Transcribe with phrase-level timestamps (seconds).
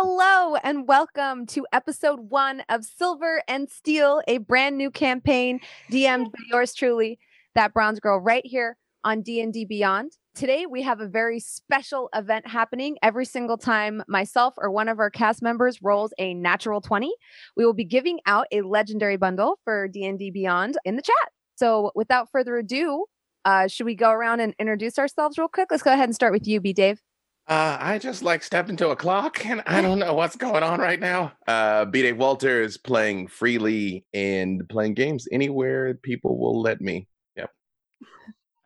[0.00, 5.58] Hello and welcome to episode one of Silver and Steel, a brand new campaign
[5.90, 7.18] DM'd by yours truly,
[7.56, 10.12] that bronze girl, right here on D&D Beyond.
[10.36, 12.96] Today we have a very special event happening.
[13.02, 17.12] Every single time myself or one of our cast members rolls a natural 20,
[17.56, 21.32] we will be giving out a legendary bundle for D&D Beyond in the chat.
[21.56, 23.06] So without further ado,
[23.44, 25.72] uh, should we go around and introduce ourselves real quick?
[25.72, 26.72] Let's go ahead and start with you, B.
[26.72, 27.02] Dave.
[27.48, 30.80] Uh, I just like stepped into a clock and I don't know what's going on
[30.80, 31.32] right now.
[31.46, 32.02] Uh, B.
[32.02, 37.08] Dave Walter is playing freely and playing games anywhere people will let me.
[37.36, 37.50] Yep.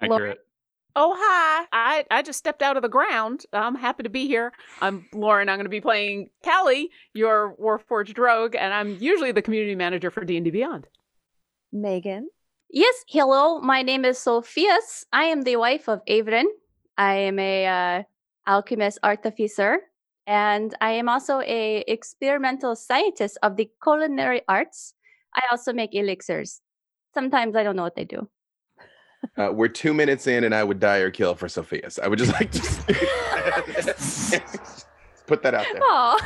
[0.00, 0.40] Accurate.
[0.94, 1.66] Oh hi!
[1.72, 3.46] I I just stepped out of the ground.
[3.52, 4.52] I'm happy to be here.
[4.82, 5.48] I'm Lauren.
[5.48, 10.10] I'm going to be playing Callie, your Warforged rogue, and I'm usually the community manager
[10.10, 10.88] for D and D Beyond.
[11.72, 12.28] Megan.
[12.68, 13.58] Yes, hello.
[13.60, 15.06] My name is Sophias.
[15.12, 16.44] I am the wife of Avrin.
[16.98, 18.02] I am a uh,
[18.46, 19.78] alchemist artificer,
[20.26, 24.94] and I am also a experimental scientist of the culinary arts.
[25.34, 26.60] I also make elixirs.
[27.14, 28.28] Sometimes I don't know what they do.
[29.36, 31.98] Uh, we're two minutes in and I would die or kill for Sophia's.
[31.98, 32.60] I would just like to
[35.26, 35.80] put that out there.
[35.82, 36.18] Oh,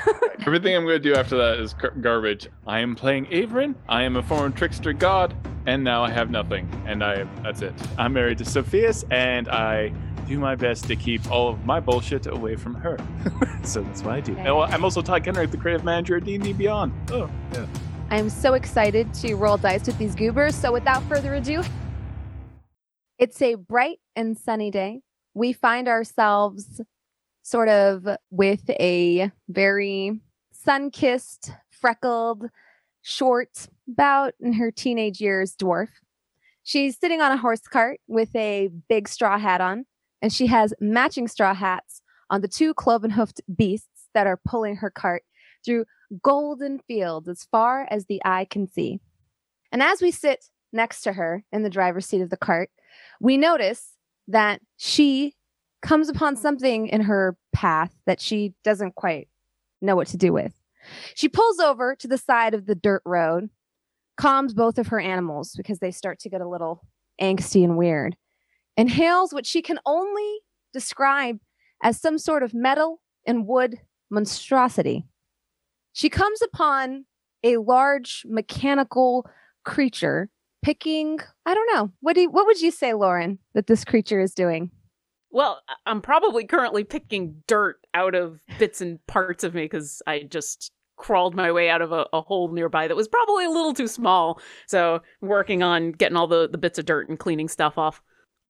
[0.46, 2.48] Everything I'm going to do after that is gar- garbage.
[2.66, 3.74] I am playing Avrin.
[3.88, 5.34] I am a former trickster god,
[5.66, 6.68] and now I have nothing.
[6.86, 7.74] And I that's it.
[7.98, 9.92] I'm married to Sophia's, and I
[10.26, 12.98] do my best to keep all of my bullshit away from her.
[13.62, 14.32] so that's what I do.
[14.32, 14.48] Okay.
[14.48, 16.92] Oh, I'm also Todd Kenreck, the creative manager at D&D Beyond.
[17.10, 17.66] Oh, yeah.
[18.10, 20.54] I'm so excited to roll dice with these goobers.
[20.54, 21.62] So, without further ado,
[23.18, 25.00] it's a bright and sunny day.
[25.34, 26.80] We find ourselves
[27.42, 30.20] sort of with a very
[30.52, 32.48] sun kissed, freckled,
[33.02, 35.88] short, about in her teenage years dwarf.
[36.62, 39.86] She's sitting on a horse cart with a big straw hat on,
[40.26, 44.74] and she has matching straw hats on the two cloven hoofed beasts that are pulling
[44.74, 45.22] her cart
[45.64, 45.84] through
[46.20, 48.98] golden fields as far as the eye can see.
[49.70, 52.70] And as we sit next to her in the driver's seat of the cart,
[53.20, 53.92] we notice
[54.26, 55.36] that she
[55.80, 59.28] comes upon something in her path that she doesn't quite
[59.80, 60.60] know what to do with.
[61.14, 63.48] She pulls over to the side of the dirt road,
[64.16, 66.84] calms both of her animals because they start to get a little
[67.20, 68.16] angsty and weird,
[68.76, 70.38] and hails what she can only
[70.72, 71.38] describe
[71.82, 75.06] as some sort of metal and wood monstrosity.
[75.92, 77.06] She comes upon
[77.42, 79.28] a large mechanical
[79.64, 80.28] creature
[80.62, 81.92] picking, I don't know.
[82.00, 84.70] What do you, what would you say, Lauren, that this creature is doing?
[85.30, 90.20] Well, I'm probably currently picking dirt out of bits and parts of me because I
[90.22, 93.74] just crawled my way out of a, a hole nearby that was probably a little
[93.74, 94.40] too small.
[94.66, 98.02] So working on getting all the, the bits of dirt and cleaning stuff off.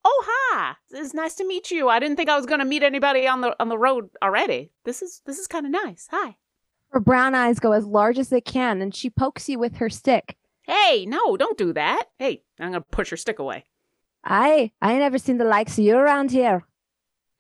[0.08, 0.76] Oh hi!
[0.92, 1.88] It's nice to meet you.
[1.88, 4.70] I didn't think I was gonna meet anybody on the on the road already.
[4.84, 6.06] This is this is kind of nice.
[6.12, 6.36] Hi.
[6.90, 9.90] Her brown eyes go as large as they can, and she pokes you with her
[9.90, 10.36] stick.
[10.62, 12.04] Hey, no, don't do that.
[12.20, 13.64] Hey, I'm gonna push her stick away.
[14.22, 16.64] I I ain't never seen the likes of you around here.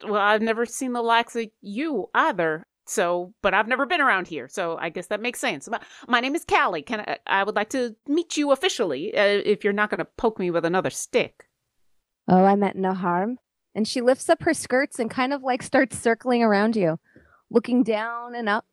[0.02, 2.66] Well, I've never seen the likes of you either.
[2.88, 5.68] So, but I've never been around here, so I guess that makes sense.
[5.68, 6.82] My, my name is Callie.
[6.82, 7.18] Can I?
[7.28, 9.16] I would like to meet you officially.
[9.16, 11.45] Uh, if you're not going to poke me with another stick.
[12.28, 13.38] Oh, I meant no harm.
[13.74, 16.98] And she lifts up her skirts and kind of like starts circling around you,
[17.50, 18.64] looking down and up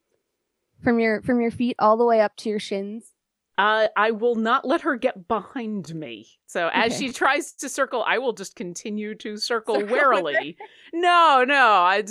[0.83, 3.11] from your from your feet all the way up to your shins.
[3.57, 6.27] Uh, I will not let her get behind me.
[6.47, 7.07] So as Okay.
[7.07, 10.57] she tries to circle, I will just continue to circle, Circle warily.
[10.93, 11.55] No, no.
[11.67, 12.03] I.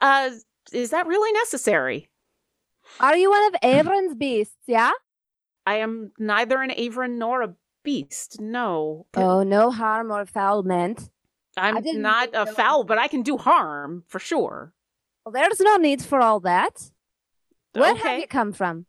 [0.00, 0.30] Uh,
[0.72, 2.10] is that really necessary?
[2.98, 4.56] Are you one of Avron's beasts?
[4.66, 4.90] Yeah.
[5.66, 8.40] I am neither an Avron nor a beast.
[8.40, 9.06] No.
[9.14, 11.10] Oh, no harm or foul meant.
[11.56, 14.72] I'm didn't a foul, but I can do harm for sure.
[15.24, 16.90] Well, there's no need for all that.
[17.72, 18.86] Where have you come from?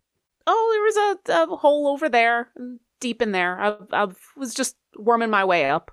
[0.47, 3.59] Oh, there was a, a hole over there, mm, deep in there.
[3.59, 5.91] I, I was just worming my way up.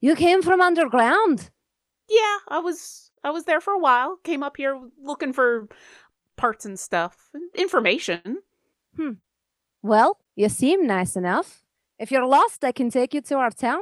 [0.00, 1.50] You came from underground.
[2.08, 4.18] Yeah, I was I was there for a while.
[4.22, 5.68] Came up here looking for
[6.36, 8.38] parts and stuff, information.
[8.96, 9.12] Hmm.
[9.82, 11.62] Well, you seem nice enough.
[11.98, 13.80] If you're lost, I can take you to our town.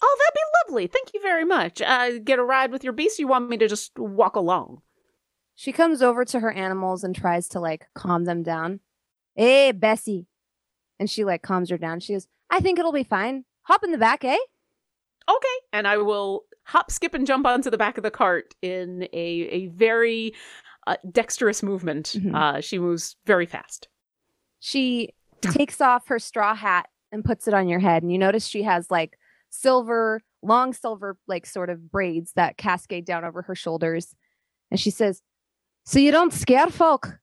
[0.00, 0.40] Oh, that'd be
[0.72, 0.86] lovely.
[0.86, 1.80] Thank you very much.
[1.82, 3.18] Uh, get a ride with your beast.
[3.18, 4.82] You want me to just walk along?
[5.54, 8.80] She comes over to her animals and tries to like calm them down.
[9.34, 10.26] Hey, Bessie.
[11.00, 12.00] And she like calms her down.
[12.00, 13.44] She goes, I think it'll be fine.
[13.62, 14.36] Hop in the back, eh?
[15.28, 15.48] Okay.
[15.72, 19.16] And I will hop, skip, and jump onto the back of the cart in a
[19.50, 20.34] a very
[20.86, 22.14] uh, dexterous movement.
[22.16, 22.34] Mhm.
[22.34, 23.88] Uh, she moves very fast.
[24.60, 28.02] She takes off her straw hat and puts it on your head.
[28.02, 29.18] And you notice she has like
[29.50, 34.14] silver, long silver, like sort of braids that cascade down over her shoulders.
[34.70, 35.22] And she says,
[35.84, 37.18] So you don't scare folk.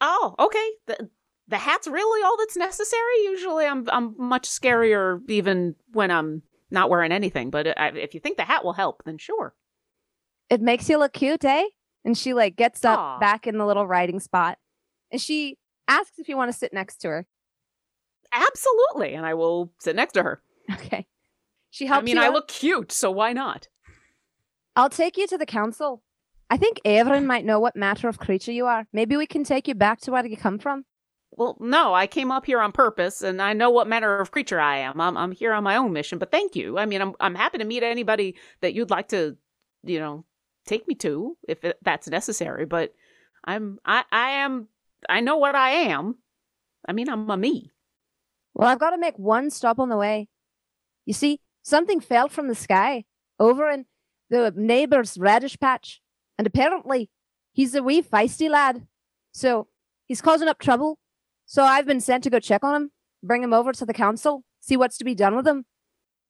[0.00, 0.70] Oh, okay.
[0.86, 1.10] The,
[1.48, 3.22] the hat's really all that's necessary.
[3.24, 7.50] Usually, I'm I'm much scarier even when I'm not wearing anything.
[7.50, 9.54] But uh, if you think the hat will help, then sure.
[10.50, 11.64] It makes you look cute, eh?
[12.04, 13.18] And she like gets up Aw.
[13.18, 14.58] back in the little riding spot,
[15.10, 15.58] and she
[15.88, 17.26] asks if you want to sit next to her.
[18.34, 20.42] Absolutely, and I will sit next to her.
[20.72, 21.06] Okay.
[21.70, 22.32] She helps I mean, I out.
[22.32, 23.68] look cute, so why not?
[24.76, 26.02] I'll take you to the council.
[26.50, 28.86] I think Averin might know what matter of creature you are.
[28.92, 30.84] Maybe we can take you back to where you come from.
[31.36, 34.60] Well, no, I came up here on purpose, and I know what manner of creature
[34.60, 35.00] I am.
[35.00, 36.78] I'm I'm here on my own mission, but thank you.
[36.78, 39.36] I mean, I'm I'm happy to meet anybody that you'd like to,
[39.82, 40.24] you know,
[40.64, 42.66] take me to if it, that's necessary.
[42.66, 42.94] But
[43.44, 44.68] I'm I I am
[45.08, 46.18] I know what I am.
[46.86, 47.72] I mean, I'm a me.
[48.54, 50.28] Well, I've got to make one stop on the way.
[51.06, 53.04] You see, something fell from the sky
[53.38, 53.86] over in
[54.30, 56.00] the neighbor's radish patch,
[56.38, 57.10] and apparently
[57.52, 58.86] he's a wee feisty lad.
[59.32, 59.68] So
[60.06, 60.98] he's causing up trouble.
[61.46, 62.90] So I've been sent to go check on him,
[63.22, 65.66] bring him over to the council, see what's to be done with him.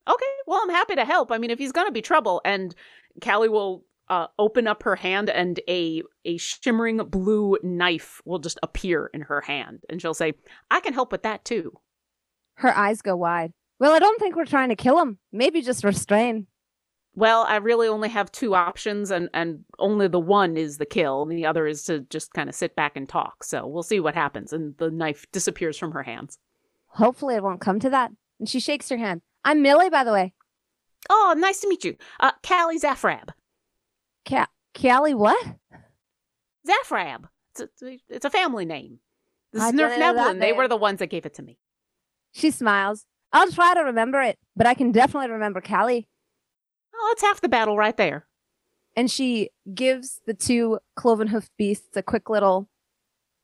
[0.08, 1.30] Okay, well, I'm happy to help.
[1.30, 2.74] I mean, if he's gonna be trouble, and
[3.22, 8.58] Callie will uh, open up her hand, and a a shimmering blue knife will just
[8.62, 10.34] appear in her hand, and she'll say,
[10.70, 11.72] "I can help with that too."
[12.56, 13.52] Her eyes go wide.
[13.78, 15.18] Well, I don't think we're trying to kill him.
[15.32, 16.46] Maybe just restrain.
[17.16, 21.22] Well, I really only have two options, and and only the one is the kill,
[21.22, 23.44] and the other is to just kind of sit back and talk.
[23.44, 24.52] So we'll see what happens.
[24.52, 26.38] And the knife disappears from her hands.
[26.86, 28.10] Hopefully, it won't come to that.
[28.40, 29.22] And she shakes her hand.
[29.44, 30.32] I'm Millie, by the way.
[31.10, 33.28] Oh, nice to meet you, uh, Callie Zafrab.
[34.26, 34.48] Ca-
[34.80, 35.56] Callie, what?
[36.66, 37.24] Zafrab.
[37.58, 38.98] It's a, it's a family name.
[39.52, 40.40] This is Nerf Neblin.
[40.40, 41.58] They were the ones that gave it to me.
[42.34, 43.06] She smiles.
[43.32, 46.08] I'll try to remember it, but I can definitely remember Callie.
[46.94, 48.26] Oh, that's half the battle right there.
[48.96, 52.68] And she gives the two cloven hoof beasts a quick little.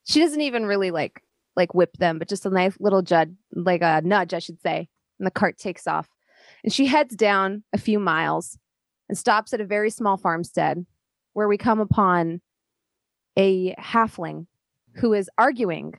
[0.04, 1.22] She doesn't even really like
[1.56, 4.88] like whip them, but just a nice little jud, like a nudge, I should say.
[5.18, 6.08] And the cart takes off,
[6.64, 8.58] and she heads down a few miles
[9.08, 10.86] and stops at a very small farmstead,
[11.32, 12.40] where we come upon
[13.36, 14.46] a halfling
[14.96, 15.94] who is arguing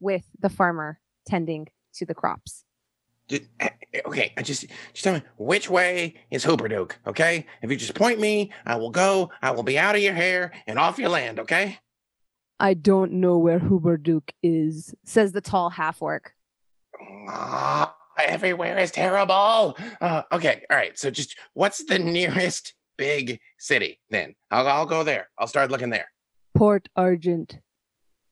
[0.00, 2.64] with the farmer tending to the crops.
[3.30, 3.68] Eh,
[4.06, 7.46] okay, I just just tell me which way is Hupperdook, okay?
[7.62, 9.30] If you just point me, I will go.
[9.42, 11.78] I will be out of your hair and off your land, okay?
[12.58, 16.32] I don't know where Hupperdook is, says the tall half orc.
[17.28, 19.76] Ah, everywhere is terrible.
[20.00, 20.98] Uh, okay, all right.
[20.98, 24.34] So just what's the nearest big city then?
[24.50, 25.28] I'll I'll go there.
[25.38, 26.10] I'll start looking there.
[26.54, 27.58] Port Argent.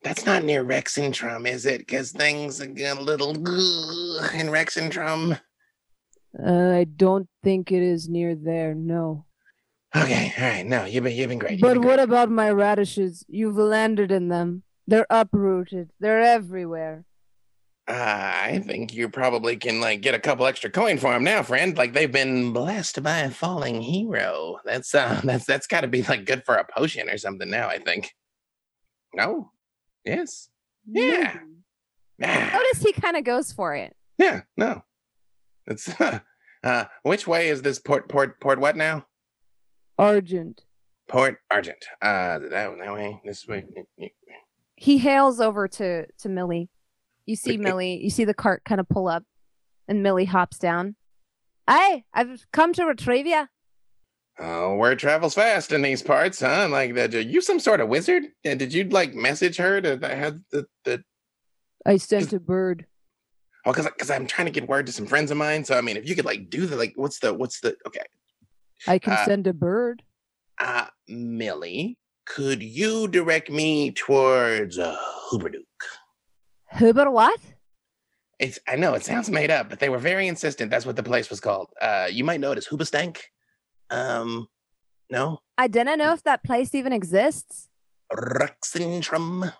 [0.03, 1.79] That's not near Rexxentrum, is it?
[1.79, 5.41] Because things are a little in Rexxentrum.
[6.39, 9.25] Uh, I don't think it is near there, no.
[9.95, 10.67] Okay, all right.
[10.67, 11.53] No, you've been you've been great.
[11.53, 12.05] You've But been what great.
[12.05, 13.25] about my radishes?
[13.29, 14.63] You've landed in them.
[14.87, 15.91] They're uprooted.
[15.99, 17.05] They're everywhere.
[17.89, 21.43] Uh, I think you probably can like get a couple extra coin for them now,
[21.43, 21.77] friend.
[21.79, 24.59] Like they've been blessed by a falling hero.
[24.65, 27.69] That's uh, that's that's got to be like good for a potion or something now.
[27.69, 28.13] I think.
[29.15, 29.53] No.
[30.07, 30.49] Yes.
[30.89, 31.37] Yeah.
[32.25, 33.95] Ah, Notice he kind of goes for it.
[34.19, 34.43] yeah.
[34.57, 34.83] No.
[35.67, 35.89] It's
[36.65, 39.07] uh, which way is this port port port what now?
[39.99, 40.63] Argent.
[41.09, 41.85] Port Argent.
[42.01, 43.21] Uh, that that way.
[43.25, 43.65] This way.
[44.77, 46.71] He hails over to to Millie.
[47.27, 48.01] You see Millie.
[48.03, 49.25] You see the cart kind of pull up,
[49.89, 50.95] and Millie hops down.
[51.69, 53.47] Hey, I've come to retrieve you.
[54.39, 56.69] Oh, word travels fast in these parts, huh?
[56.71, 58.25] Like, that, are you some sort of wizard?
[58.45, 61.03] Yeah, did you like message her to that had the the
[61.87, 62.87] I sent a bird.
[63.65, 65.65] Oh, because because I'm trying to get word to some friends of mine.
[65.65, 68.05] So I mean, if you could like do the like, what's the what's the okay?
[68.87, 70.03] I can Uh, send a bird.
[70.59, 74.97] Uh, Millie, could you direct me towards uh,
[75.31, 75.63] Hupperdook?
[76.73, 77.41] Huber what?
[78.39, 80.71] It's I know it sounds made up, but they were very insistent.
[80.71, 81.71] That's what the place was called.
[81.81, 83.19] Uh, you might know it as Hoobastank.
[83.91, 84.49] Um,
[85.11, 87.69] no, I didn't know if that place even exists.
[88.13, 89.53] Rexxentrum.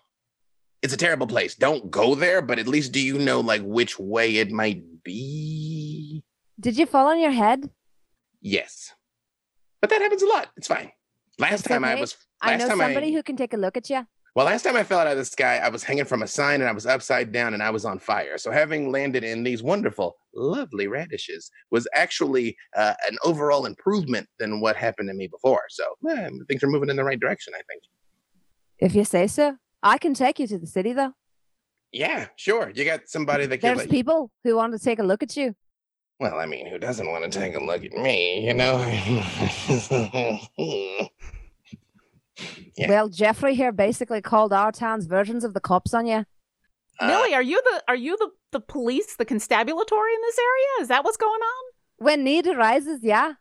[0.83, 1.55] It's a terrible place.
[1.55, 6.23] Don't go there, but at least do you know like which way it might be?
[6.61, 7.71] Did you fall on your head?
[8.41, 8.93] Yes,
[9.81, 10.49] but that happens a lot.
[10.57, 10.93] It's fine.
[11.39, 12.01] Last It's time I okay.
[12.01, 12.17] was.
[12.41, 14.07] I know time somebody I, who can take a look at you.
[14.37, 16.61] Well, last time I fell out of the sky, I was hanging from a sign
[16.61, 18.37] and I was upside down and I was on fire.
[18.37, 24.61] So having landed in these wonderful, lovely radishes was actually uh, an overall improvement than
[24.61, 25.63] what happened to me before.
[25.71, 27.85] So eh, things are moving in the right direction, I think.
[28.79, 29.57] If you say so.
[29.83, 31.15] I can take you to the city, though.
[31.93, 32.71] Yeah, sure.
[32.75, 33.79] You got somebody that can.
[33.79, 35.55] There's people who want to take a look at you.
[36.21, 38.47] well, I mean, who doesn't want to take a look at me?
[38.47, 38.77] You know.
[42.77, 42.89] Yeah.
[42.89, 46.25] Well, Jeffrey here basically called our town's versions of the cops on you.
[46.99, 50.83] Uh, Millie, are you the are you the the police, the constabulatory in this area?
[50.83, 51.65] Is that what's going on?
[51.99, 53.35] When need arises, yeah.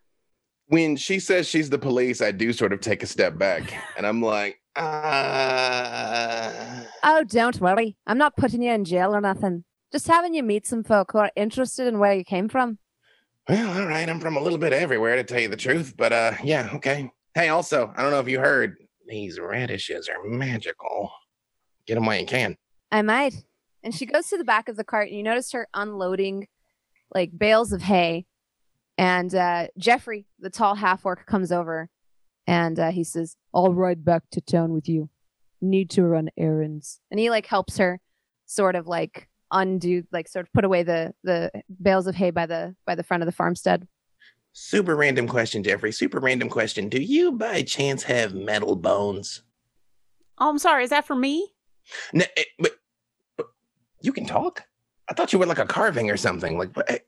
[0.68, 4.06] when she says she's the police, I do sort of take a step back, and
[4.08, 7.96] I'm like, uh, Oh, don't worry.
[8.08, 9.64] I'm not putting you in jail or nothing.
[9.92, 12.80] Just having you meet some folk who are interested in where you came from.
[13.48, 14.10] well, all right.
[14.10, 17.12] I'm from a little bit everywhere, to tell you the truth, but uh, yeah, okay.
[17.36, 21.12] Hey, also, I don't know if you heard, these radishes are magical.
[21.86, 22.58] Get them while you can.
[22.92, 23.36] I might.
[23.84, 26.48] And she goes to the back of the cart, and you notice her unloading
[27.14, 28.26] like bales of hay.
[28.98, 31.90] And uh, Jeffrey, the tall half orc, comes over
[32.48, 35.10] and uh, he says, I'll ride back to town with you.
[35.62, 37.00] Need to run errands.
[37.12, 38.00] And he like helps her
[38.46, 42.46] sort of like undo, like sort of put away the the bales of hay by
[42.46, 43.88] the by the front of the farmstead.
[44.58, 45.92] Super random question, Jeffrey.
[45.92, 46.88] Super random question.
[46.88, 49.44] Do you by chance have metal bones?
[50.38, 50.86] Oh, I'm sorry.
[50.86, 51.50] Is that for me?
[52.14, 52.72] No, eh, but,
[53.36, 53.48] but
[54.02, 54.64] you can talk.
[55.10, 56.58] I thought you were like a carving or something.
[56.58, 57.00] Like, what- eh,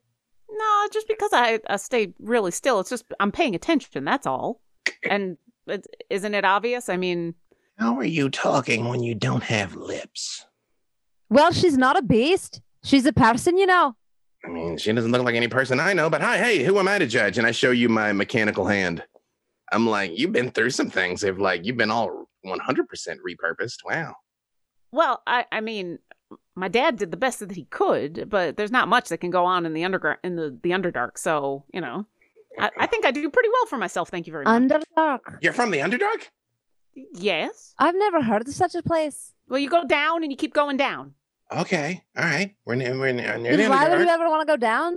[0.51, 2.81] No, just because I, I stay really still.
[2.81, 4.03] It's just I'm paying attention.
[4.03, 4.59] That's all.
[5.09, 5.37] And
[5.67, 6.89] it, isn't it obvious?
[6.89, 7.33] I mean,
[7.79, 10.45] how are you talking when you don't have lips?
[11.29, 12.59] Well, she's not a beast.
[12.83, 13.95] She's a person, you know.
[14.45, 16.87] I mean, she doesn't look like any person I know, but hi, hey, who am
[16.87, 17.37] I to judge?
[17.37, 19.03] And I show you my mechanical hand.
[19.71, 21.23] I'm like, you've been through some things.
[21.23, 22.57] If like you've been all 100%
[23.27, 23.77] repurposed.
[23.85, 24.15] Wow.
[24.91, 25.99] well, I I mean,
[26.55, 29.45] my dad did the best that he could, but there's not much that can go
[29.45, 31.17] on in the underground in the the underdark.
[31.17, 32.05] So you know,
[32.57, 34.09] I, I think I do pretty well for myself.
[34.09, 34.61] Thank you very much.
[34.61, 35.39] Underdark.
[35.41, 36.29] You're from the Underdark?
[37.13, 37.73] yes.
[37.77, 39.33] I've never heard of such a place.
[39.47, 41.13] Well, you go down and you keep going down.
[41.55, 42.03] Okay.
[42.17, 42.55] All right.
[42.65, 44.95] We're near, we're near, near the Then why would you ever want to go down?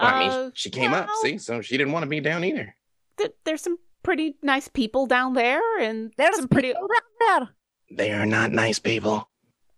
[0.00, 1.36] Well, I mean, Uh, she came up, see?
[1.38, 2.74] So she didn't want to be down either.
[3.18, 6.72] th- there's some pretty nice people down there, and There's some pretty.
[6.72, 6.88] down
[7.20, 7.48] there.
[7.90, 9.28] They are not nice people.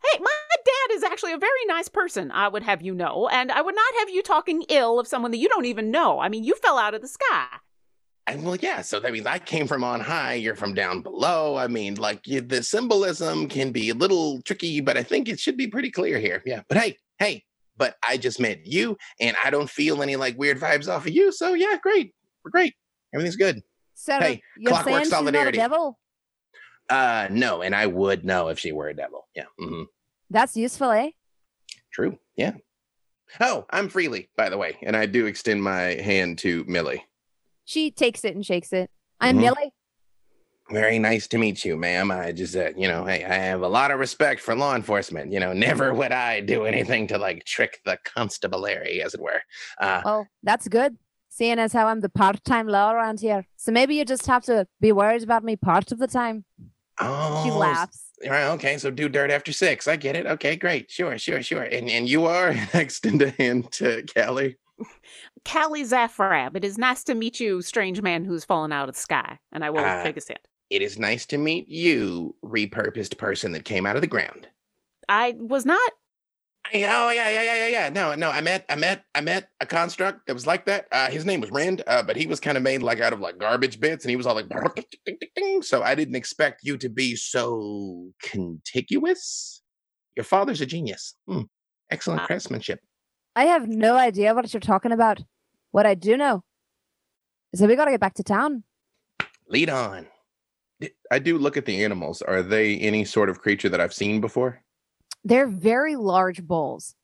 [0.04, 0.30] Hey, my
[0.64, 2.30] dad is actually a very nice person.
[2.30, 5.32] I would have you know, and I would not have you talking ill of someone
[5.32, 6.20] that you don't even know.
[6.20, 7.46] I mean, you fell out of the sky.
[8.26, 8.80] I, well, yeah.
[8.80, 10.34] So that means I came from on high.
[10.34, 11.56] You're from down below.
[11.56, 15.38] I mean, like you, the symbolism can be a little tricky, but I think it
[15.38, 16.42] should be pretty clear here.
[16.46, 16.62] Yeah.
[16.68, 17.44] But hey, hey,
[17.76, 21.12] but I just met you, and I don't feel any like weird vibes off of
[21.12, 21.32] you.
[21.32, 22.14] So yeah, great.
[22.44, 22.74] We're great.
[23.12, 23.62] Everything's good.
[23.94, 25.58] So Hey, you're clockwork saying she's solidarity.
[25.58, 25.98] not a devil?
[26.90, 29.28] Uh, no, and I would know if she were a devil.
[29.34, 29.44] Yeah.
[29.60, 29.82] Mm-hmm.
[30.30, 31.10] That's useful, eh?
[31.92, 32.18] True.
[32.36, 32.52] Yeah.
[33.40, 37.04] Oh, I'm Freely, by the way, and I do extend my hand to Millie.
[37.64, 38.90] She takes it and shakes it.
[39.20, 39.40] I'm Mhm.
[39.40, 39.72] Millie.
[40.70, 42.10] Very nice to meet you, ma'am.
[42.10, 45.30] I just, uh, you know, hey, I have a lot of respect for law enforcement.
[45.30, 45.52] You know,
[45.88, 49.42] never would I do anything to like trick the constabulary, as it were.
[49.78, 50.96] Uh, Well, that's good.
[51.28, 53.46] Seeing as how I'm the part-time law around here.
[53.56, 56.44] So maybe you just have to be worried about me part of the time.
[57.00, 58.00] oh, She laughs.
[58.26, 59.86] Right, okay, so do dirt after six.
[59.88, 60.24] I get it.
[60.26, 60.90] Okay, great.
[60.90, 61.64] Sure, sure, sure.
[61.64, 64.56] And and you are I extend a hand to Callie.
[65.46, 69.00] Callie Zafrab, it is nice to meet you, strange man who's fallen out of the
[69.00, 69.38] sky.
[69.52, 70.02] And I will Ah.
[70.02, 70.40] shake his hand.
[70.70, 74.48] It is nice to meet you, repurposed person that came out of the ground.
[75.08, 75.92] I was not.
[76.72, 77.88] I- oh yeah, yeah, yeah, yeah, yeah.
[77.90, 78.30] No, no.
[78.30, 80.86] I met, I met, I met a construct that was like that.
[80.90, 83.20] Uh, his name was Rand, uh, but he was kind of made like out of
[83.20, 84.46] like garbage bits, and he was all like,
[85.60, 89.60] so I didn't expect you to be so contiguous.
[90.16, 91.14] Your father's a genius.
[91.28, 91.42] Hmm.
[91.90, 92.80] Excellent Uh, craftsmanship.
[93.36, 95.20] I have no idea what you're talking about.
[95.74, 96.44] What I do know
[97.52, 98.62] is that we gotta get back to town.
[99.48, 100.06] Lead on.
[101.10, 102.22] I do look at the animals.
[102.22, 104.62] Are they any sort of creature that I've seen before?
[105.24, 106.94] They're very large bulls.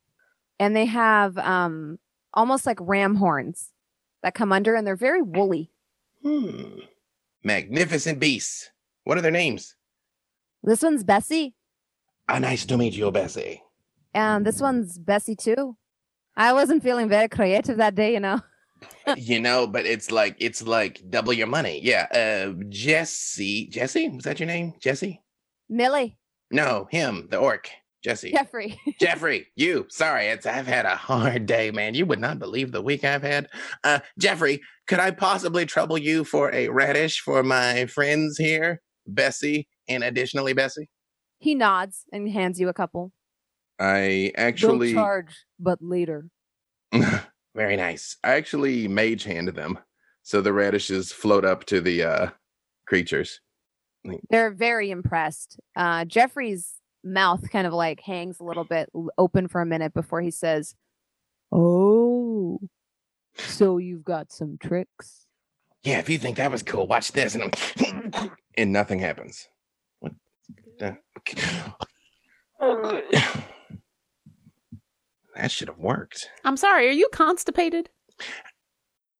[0.61, 1.99] And they have um
[2.33, 3.73] almost like ram horns
[4.23, 5.73] that come under and they're very woolly.
[6.23, 6.79] Hmm.
[7.43, 8.71] Magnificent beasts.
[9.03, 9.75] What are their names?
[10.62, 11.57] This one's Bessie,
[12.29, 13.65] Ah, nice to meet you, Bessie.
[14.15, 15.77] and this one's Bessie too.
[16.37, 18.41] I wasn't feeling very creative that day, you know.
[19.16, 21.80] You know, but it's like it's like double your money.
[21.82, 22.06] Yeah.
[22.12, 23.66] Uh Jesse.
[23.68, 24.08] Jesse?
[24.08, 24.75] Was that your name?
[24.80, 25.22] Jesse?
[25.68, 26.18] Millie,
[26.50, 27.68] No, him, the orc.
[28.02, 28.32] Jesse.
[28.32, 28.80] Jeffrey.
[29.00, 29.87] Jeffrey, you.
[29.90, 31.94] Sorry, it's I've had a hard day, man.
[31.94, 33.46] You would not believe the week I've had.
[33.84, 38.80] Uh Jeffrey, could I possibly trouble you for a radish for my friends here?
[39.06, 40.88] Bessie and additionally Bessie?
[41.42, 43.12] he nods and hands you a couple.
[43.78, 46.26] I actually Don't charge, but later.
[47.54, 48.16] very nice.
[48.23, 49.78] I actually mage hand them.
[50.23, 52.28] So the radishes float up to the uh
[52.87, 53.40] creatures.
[54.30, 55.61] They're very impressed.
[55.76, 60.21] Uh, Jeffrey's mouth kind of like hangs a little bit open for a minute before
[60.21, 60.75] he says,
[61.52, 62.61] "Oh,
[63.37, 65.26] so you've got some tricks."
[65.83, 67.35] Yeah, if you think that was cool, watch this.
[67.35, 69.49] And I'm and nothing happens.
[70.00, 70.12] What?
[75.40, 76.28] the- That should have worked.
[76.44, 77.88] I'm sorry, are you constipated?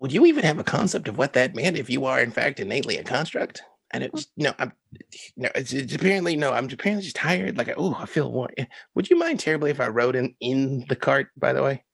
[0.01, 2.59] Would you even have a concept of what that meant if you are in fact
[2.61, 3.63] innately a construct?
[3.93, 4.15] I don't.
[4.15, 4.27] Mm.
[4.37, 4.73] No, I'm.
[5.37, 6.53] No, it's, it's apparently no.
[6.53, 7.59] I'm apparently just tired.
[7.59, 8.51] Like, oh, I feel warm.
[8.57, 11.29] Eh, would you mind terribly if I rode in in the cart?
[11.37, 11.85] By the way,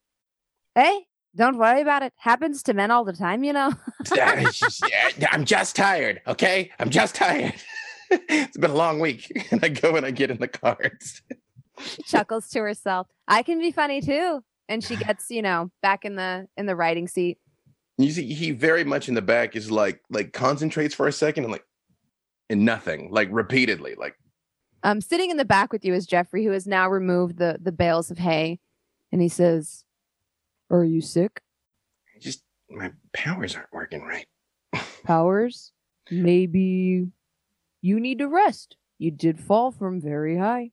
[0.75, 2.12] Hey, don't worry about it.
[2.18, 3.73] Happens to men all the time, you know.
[4.12, 4.85] It's just-
[5.18, 6.21] yeah, I'm just tired.
[6.26, 7.54] Okay, I'm just tired.
[8.11, 11.02] it's been a long week, and I go and I get in the cart.
[12.06, 13.06] Chuckles to herself.
[13.28, 14.42] I can be funny too.
[14.68, 17.38] And she gets, you know, back in the in the riding seat.
[17.99, 21.45] You see, he very much in the back is like like concentrates for a second
[21.45, 21.64] and like
[22.50, 24.14] and nothing, like repeatedly, like
[24.83, 27.73] Um, sitting in the back with you is Jeffrey, who has now removed the the
[27.73, 28.61] bales of hay,
[29.11, 29.85] and he says,
[30.71, 31.40] "Are you sick,
[32.14, 34.26] I just my powers aren't working right.
[35.04, 35.73] Powers?
[36.11, 37.09] Maybe
[37.80, 38.76] you need to rest.
[38.99, 40.71] You did fall from very high."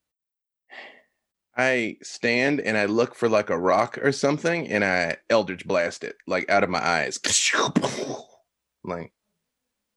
[1.56, 6.04] I stand and I look for like a rock or something and I eldritch blast
[6.04, 7.20] it like out of my eyes.
[8.84, 9.14] like,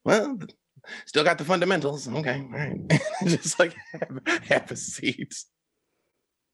[0.05, 0.39] well,
[1.07, 2.07] still got the fundamentals.
[2.09, 3.01] Okay, all right.
[3.25, 5.35] Just like have, have a seat.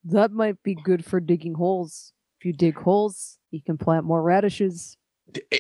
[0.05, 2.13] That might be good for digging holes.
[2.41, 4.97] If you dig holes, you can plant more radishes.
[5.51, 5.59] Eh,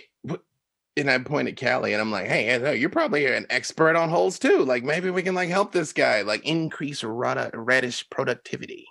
[0.97, 4.39] And I point at Callie and I'm like, hey, you're probably an expert on holes
[4.39, 4.65] too.
[4.65, 8.87] Like maybe we can like help this guy, like increase radish productivity.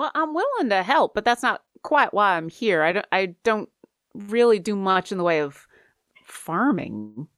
[0.00, 2.82] Well, I'm willing to help, but that's not quite why I'm here.
[2.82, 3.68] I don't I don't
[4.14, 5.66] really do much in the way of
[6.24, 7.28] farming.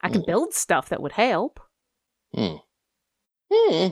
[0.00, 0.26] I can Mm.
[0.26, 1.60] build stuff that would help.
[2.34, 2.56] Hmm.
[3.52, 3.88] Hmm.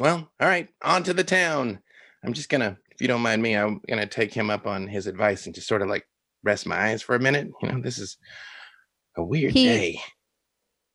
[0.00, 1.80] Well, all right, on to the town.
[2.24, 5.06] I'm just gonna, if you don't mind me, I'm gonna take him up on his
[5.06, 6.08] advice and just sort of like
[6.42, 7.48] rest my eyes for a minute.
[7.60, 8.16] You know, this is
[9.14, 10.00] a weird He- day.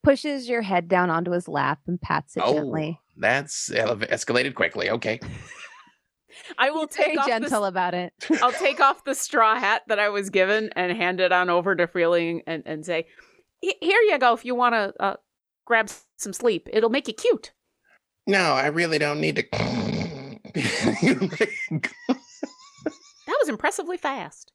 [0.04, 3.00] Pushes your head down onto his lap and pats it Oh, gently.
[3.16, 4.90] that's eleva- escalated quickly.
[4.90, 5.20] Okay.
[6.58, 8.14] I will He's very take off gentle the, about it.
[8.42, 11.76] I'll take off the straw hat that I was given and hand it on over
[11.76, 13.08] to Freeling and, and say,
[13.62, 14.34] "Here you go.
[14.34, 15.16] If you want to uh,
[15.66, 17.52] grab some sleep, it'll make you cute."
[18.26, 19.46] No, I really don't need to.
[23.28, 24.54] That was impressively fast.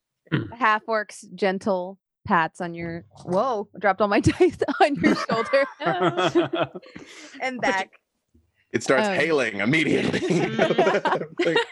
[0.59, 5.67] Half orc's gentle pats on your whoa, I dropped all my dice on your shoulder
[7.41, 7.91] and back.
[8.73, 10.21] It starts Um, hailing immediately.
[11.45, 11.57] Like,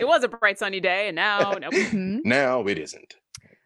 [0.00, 1.70] It was a bright sunny day, and now no.
[1.70, 2.18] Mhm.
[2.24, 3.14] no, it isn't.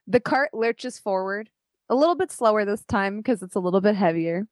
[0.07, 1.49] The cart lurches forward
[1.89, 4.47] a little bit slower this time because it's a little bit heavier.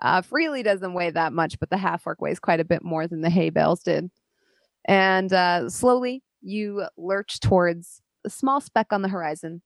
[0.00, 3.06] Uh, Freely doesn't weigh that much, but the half orc weighs quite a bit more
[3.06, 4.10] than the hay bales did.
[4.86, 9.60] And uh, slowly you lurch towards a small speck on the horizon.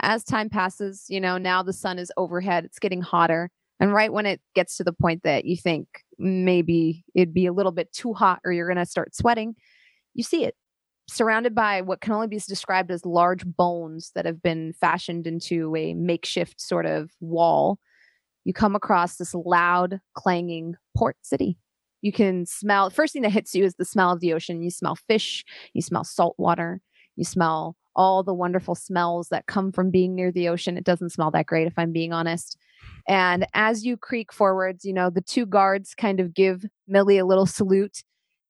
[0.00, 3.50] As time passes, you know, now the sun is overhead, it's getting hotter.
[3.82, 7.52] And right when it gets to the point that you think maybe it'd be a
[7.52, 9.56] little bit too hot or you're going to start sweating,
[10.14, 10.54] you see it
[11.08, 15.74] surrounded by what can only be described as large bones that have been fashioned into
[15.74, 17.80] a makeshift sort of wall.
[18.44, 21.58] You come across this loud, clanging port city.
[22.02, 24.62] You can smell, first thing that hits you is the smell of the ocean.
[24.62, 26.80] You smell fish, you smell salt water,
[27.16, 30.76] you smell all the wonderful smells that come from being near the ocean.
[30.76, 32.56] It doesn't smell that great, if I'm being honest.
[33.08, 37.26] And as you creak forwards, you know, the two guards kind of give Millie a
[37.26, 38.02] little salute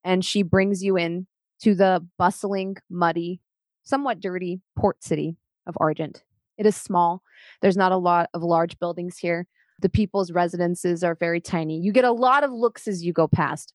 [0.04, 1.26] and she brings you in
[1.62, 3.40] to the bustling, muddy,
[3.84, 6.22] somewhat dirty port city of Argent.
[6.58, 7.22] It is small.
[7.60, 9.46] There's not a lot of large buildings here.
[9.80, 11.78] The people's residences are very tiny.
[11.78, 13.72] You get a lot of looks as you go past.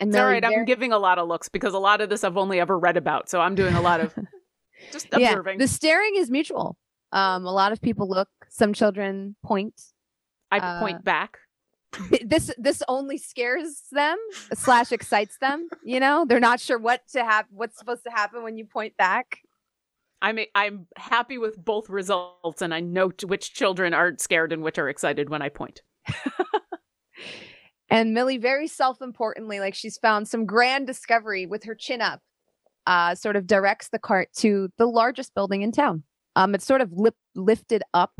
[0.00, 0.44] And It's Millie right.
[0.44, 2.96] I'm giving a lot of looks because a lot of this I've only ever read
[2.96, 4.14] about, so I'm doing a lot of
[4.92, 6.76] just yeah, the staring is mutual.
[7.12, 8.28] Um, a lot of people look.
[8.48, 9.80] Some children point.
[10.50, 11.38] I uh, point back.
[12.22, 14.18] This this only scares them
[14.54, 15.68] slash excites them.
[15.82, 18.96] You know, they're not sure what to have, what's supposed to happen when you point
[18.96, 19.38] back.
[20.20, 24.78] I'm I'm happy with both results, and I note which children are scared and which
[24.78, 25.82] are excited when I point.
[27.88, 32.20] And Millie, very self importantly, like she's found some grand discovery with her chin up,
[32.86, 36.04] uh, sort of directs the cart to the largest building in town.
[36.34, 38.12] Um, it's sort of lip- lifted up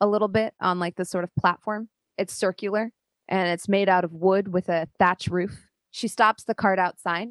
[0.00, 1.88] a little bit on like this sort of platform.
[2.16, 2.92] It's circular
[3.28, 5.66] and it's made out of wood with a thatch roof.
[5.90, 7.28] She stops the cart outside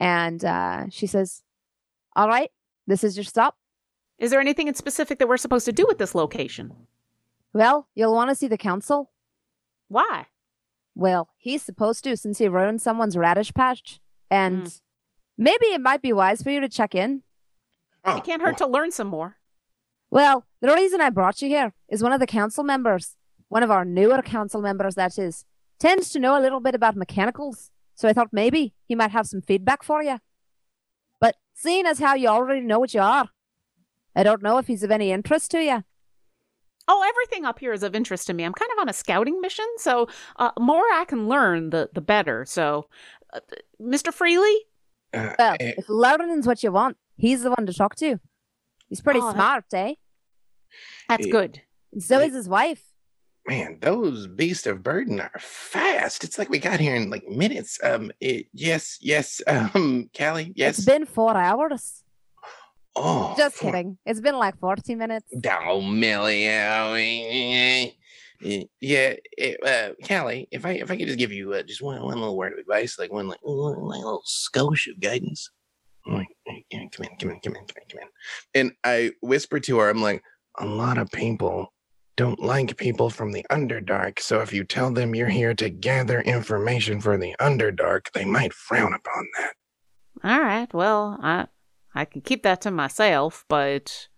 [0.00, 1.42] and uh, she says,
[2.16, 2.50] All right,
[2.86, 3.56] this is your stop.
[4.18, 6.72] Is there anything in specific that we're supposed to do with this location?
[7.52, 9.10] Well, you'll want to see the council.
[9.88, 10.26] Why?
[10.94, 14.00] Well, he's supposed to since he ruined someone's radish patch.
[14.30, 14.72] And
[15.38, 17.22] maybe it might be wise for you to check in.
[18.04, 19.36] Oh, It can't hurt to learn some more.
[20.10, 23.16] Well, the reason I brought you here is one of the council members,
[23.48, 25.44] one of our newer council members, that is,
[25.78, 29.26] tends to know a little bit about mechanicals, so I thought maybe he might have
[29.26, 30.18] some feedback for you.
[31.20, 33.28] But seeing as how you already know what you are,
[34.14, 35.84] I don't know if he's of any interest to you.
[36.88, 38.44] Oh, everything up here is of interest to me.
[38.44, 42.00] I'm kind of on a scouting mission, so uh, more I can learn, the the
[42.00, 42.44] better.
[42.44, 42.88] So,
[43.32, 43.40] uh,
[43.80, 44.12] Mr.
[44.12, 44.56] Freely,
[45.14, 48.18] Uh, Well, eh, if learning's what you want, he's the one to talk to.
[48.88, 49.94] He's pretty Oh, that- smart, eh?
[51.08, 51.62] that's Eh, good.
[51.92, 52.82] And so eh, is his wife.
[53.46, 56.22] man, those beasts of burden are fast.
[56.24, 57.78] It's like we got here in like minutes.
[57.82, 59.40] Um, it, yes, yes.
[59.48, 60.78] Um, Callie, yes.
[60.78, 62.02] It's been four hours.
[62.96, 63.98] oh, Just for- kidding.
[64.06, 65.32] It's been like 40 minutes.
[65.66, 66.46] Oh, Millie.
[68.42, 72.02] Yeah, eh, uh, Callie, if I if I could just give you uh, just one
[72.02, 75.50] one little word of advice, like one like, one, like little skosh of guidance.
[76.06, 76.28] I'm like,
[76.70, 78.08] yeah, come in, come in, come in, come in, come in.
[78.54, 80.22] And I whisper to her, I'm like,
[80.58, 81.72] a lot of people
[82.16, 84.18] don't like people from the Underdark.
[84.18, 88.52] So if you tell them you're here to gather information for the Underdark, they might
[88.52, 89.52] frown upon that.
[90.24, 90.72] All right.
[90.74, 91.46] Well, I
[91.94, 94.08] I can keep that to myself, but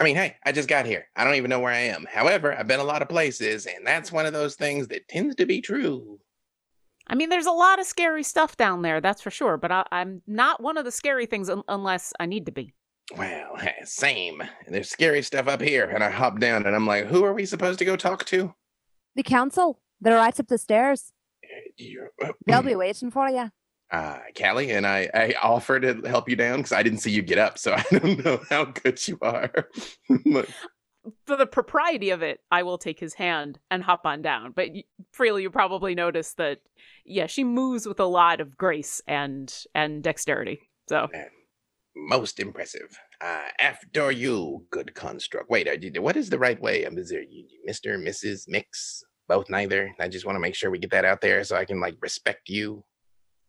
[0.00, 1.08] I mean, hey, I just got here.
[1.16, 2.06] I don't even know where I am.
[2.10, 5.34] However, I've been a lot of places, and that's one of those things that tends
[5.36, 6.20] to be true.
[7.08, 9.56] I mean, there's a lot of scary stuff down there, that's for sure.
[9.56, 12.74] But I, I'm not one of the scary things un- unless I need to be.
[13.16, 14.42] Well, same.
[14.68, 17.46] There's scary stuff up here, and I hop down, and I'm like, who are we
[17.46, 18.54] supposed to go talk to?
[19.16, 21.12] The council, they're right up the stairs.
[21.76, 23.50] You're, uh, They'll be waiting for you.
[23.90, 27.22] Uh, Callie, and I, I offer to help you down because I didn't see you
[27.22, 29.52] get up, so I don't know how good you are.
[30.26, 30.48] Like,
[31.26, 34.52] For the propriety of it, I will take his hand and hop on down.
[34.54, 34.68] But
[35.12, 36.58] freely, you probably notice that,
[37.04, 40.68] yeah, she moves with a lot of grace and and dexterity.
[40.88, 41.08] So
[41.96, 42.98] Most impressive.
[43.20, 45.50] Uh, after you, good construct.
[45.50, 46.84] Wait, I did, what is the right way?
[46.86, 47.24] Um, Is there
[47.68, 49.90] Mr., Mrs., Mix, both, neither?
[49.98, 51.96] I just want to make sure we get that out there so I can like
[52.00, 52.84] respect you.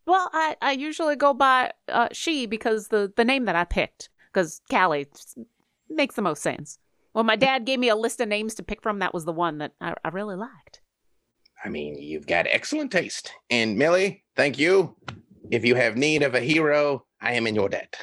[0.09, 4.09] Well, I, I usually go by uh, she because the, the name that I picked,
[4.33, 5.05] because Callie
[5.89, 6.79] makes the most sense.
[7.13, 9.31] When my dad gave me a list of names to pick from, that was the
[9.33, 10.81] one that I, I really liked.
[11.63, 13.31] I mean, you've got excellent taste.
[13.49, 14.95] And Millie, thank you.
[15.51, 17.95] If you have need of a hero, I am in your debt.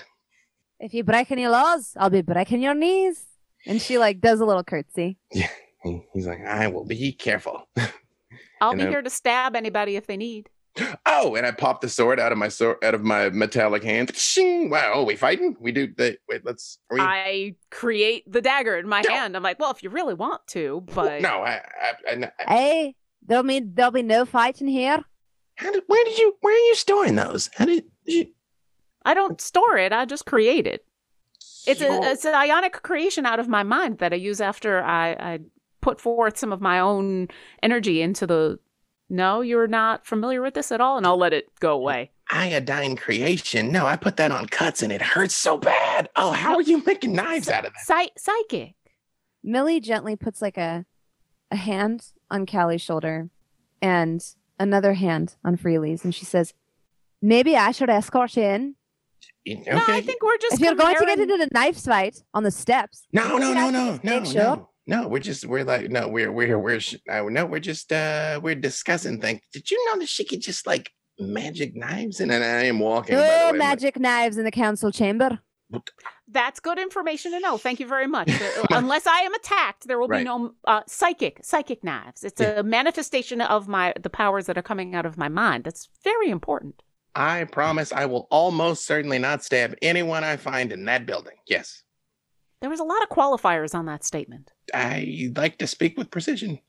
[0.79, 3.25] If you break any laws, I'll be breaking your knees.
[3.66, 5.19] And she like does a little curtsy.
[5.33, 5.49] Yeah.
[6.12, 7.69] He's like, I will be careful.
[8.61, 10.51] I'll And be I- here to stab anybody if they need.
[11.07, 14.15] Oh, and I pop the sword out of my sword out of my metallic hand.
[14.15, 14.69] Shing!
[14.71, 15.57] Wow, oh, we fighting?
[15.59, 16.45] We do the wait.
[16.45, 16.79] Let's.
[16.91, 19.15] Are we, I create the dagger in my No.
[19.15, 19.37] hand.
[19.37, 22.95] I'm like, well, if you really want to, but no, I, I, I, I Hey,
[23.27, 25.03] there'll be there'll be no fighting here.
[25.57, 26.37] how did, where did you?
[26.41, 27.49] Where are you storing those?
[27.55, 28.27] How did you?
[29.05, 29.93] I don't store it.
[29.93, 30.85] I just create it.
[31.67, 34.83] It's You're- a it's an ionic creation out of my mind that I use after
[34.83, 35.39] I, I
[35.81, 37.29] put forth some of my own
[37.62, 38.59] energy into the.
[39.09, 42.11] No, you're not familiar with this at all, and I'll let it go away.
[42.31, 43.71] iodine creation.
[43.71, 46.09] No, I put that on cuts and it hurts so bad.
[46.16, 47.85] Oh, how are you making knives out of that?
[47.85, 48.75] Psy- psychic.
[49.45, 50.85] Millie gently puts like a
[51.53, 53.31] a hand on Callie's shoulder
[53.81, 54.21] and
[54.59, 56.53] another hand on Freely's, and she says,
[57.23, 58.75] "Maybe I should escort you in.
[59.49, 59.62] Okay.
[59.71, 60.55] No, I think we're just.
[60.55, 63.55] if you're going to get into the knife fight on the steps, no, no, maybe
[63.55, 64.69] no, no, no, sure." no.
[64.87, 68.38] No, we're just we're like no, we're we're we're sh- no, no, we're just uh
[68.42, 69.40] we're discussing things.
[69.53, 72.20] Did you know that she could just like magic knives?
[72.20, 73.16] And then I am walking.
[73.16, 75.40] by the way, I'm magic knives in the council chamber.
[76.29, 77.59] That's good information to know.
[77.59, 78.31] Thank you very much.
[78.57, 80.18] Uh, Unless I am attacked, there will Right.
[80.20, 82.22] be no uh, psychic psychic knives.
[82.25, 82.61] It's Yeah.
[82.61, 85.64] a manifestation of my the powers that are coming out of my mind.
[85.64, 86.83] That's very important.
[87.14, 91.37] I promise I will almost certainly not stab anyone I find in that building.
[91.49, 91.83] Yes.
[92.61, 94.53] There was a lot of qualifiers on that statement.
[94.73, 96.61] I like to speak with precision.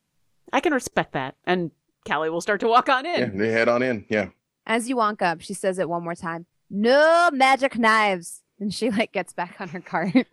[0.51, 1.35] I can respect that.
[1.45, 1.71] And
[2.07, 3.19] Callie will start to walk on in.
[3.19, 4.05] Yeah, they head on in.
[4.09, 4.29] Yeah.
[4.65, 6.45] As you walk up, she says it one more time.
[6.69, 8.41] No magic knives.
[8.59, 10.13] And she like gets back on her cart.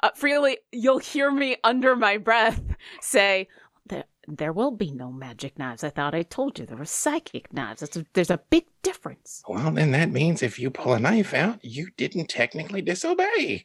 [0.00, 2.60] Uh, freely, you'll hear me under my breath
[3.00, 3.48] say,
[3.86, 5.82] there, there will be no magic knives.
[5.82, 7.80] I thought I told you there were psychic knives.
[7.80, 9.42] That's a, there's a big difference.
[9.48, 13.64] Well, then that means if you pull a knife out, you didn't technically disobey.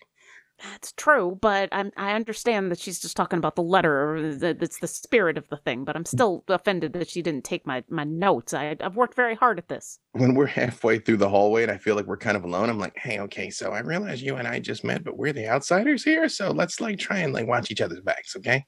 [0.64, 4.16] That's true, but I'm, I understand that she's just talking about the letter.
[4.16, 6.08] Or that it's the spirit of the thing, but I'm mm.
[6.08, 8.54] still offended that she didn't take my, my notes.
[8.54, 10.00] I, I've worked very hard at this.
[10.14, 12.80] When we're halfway through the hallway and I feel like we're kind of alone, I'm
[12.80, 16.04] like, hey, okay, so I realize you and I just met, but we're the outsiders
[16.04, 16.30] here.
[16.30, 18.66] So let's like try and like watch each other's backs, okay?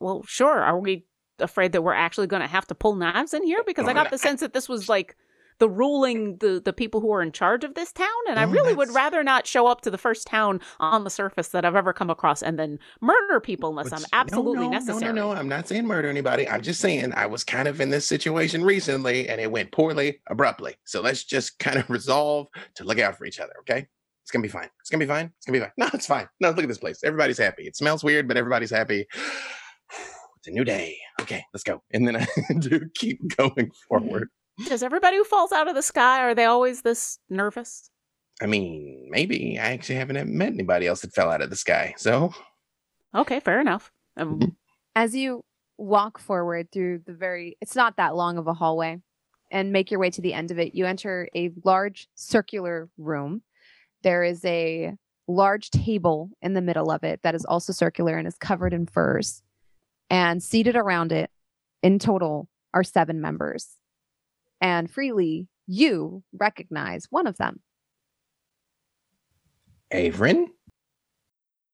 [0.00, 0.60] Well, sure.
[0.60, 1.06] Are we
[1.38, 3.62] afraid that we're actually going to have to pull knives in here?
[3.64, 5.16] Because I Well, got the sense that this was like
[5.58, 8.48] the ruling the the people who are in charge of this town, and I Oh,
[8.50, 11.76] really would rather not show up to the first town on the surface that I've
[11.76, 15.12] ever come across and then murder people unless I'm Which- absolutely no, no, necessary.
[15.12, 15.38] No, no, no.
[15.38, 16.48] I'm not saying murder anybody.
[16.48, 20.20] I'm just saying I was kind of in this situation recently and it went poorly
[20.28, 20.74] abruptly.
[20.84, 23.86] So let's just kind of resolve to look out for each other, okay?
[24.22, 24.68] It's gonna be fine.
[24.80, 25.32] It's gonna be fine.
[25.38, 25.72] It's gonna be fine.
[25.78, 26.28] No, it's fine.
[26.40, 27.02] No, look at this place.
[27.02, 27.66] Everybody's happy.
[27.66, 29.06] It smells weird, but everybody's happy.
[30.38, 30.96] It's a new day.
[31.20, 31.82] Okay, let's go.
[31.92, 32.26] And then I
[32.60, 33.68] do keep going mm-hmm.
[33.88, 34.28] forward.
[34.66, 37.90] Does everybody who falls out of the sky are they always this nervous?
[38.42, 41.94] I mean, maybe I actually haven't met anybody else that fell out of the sky.
[41.96, 42.32] So
[43.14, 43.90] Okay, fair enough.
[44.16, 44.56] Um, Mhm.
[44.94, 45.44] As you
[45.76, 49.00] walk forward through the very, it's not that long of a hallway,
[49.50, 53.42] and make your way to the end of it, you enter a large circular room.
[54.02, 54.94] There is a
[55.28, 58.86] large table in the middle of it that is also circular and is covered in
[58.86, 59.42] furs.
[60.10, 61.30] And seated around it,
[61.82, 63.76] in total, are seven members.
[64.60, 67.60] And freely, you recognize one of them.
[69.92, 70.46] Avrin,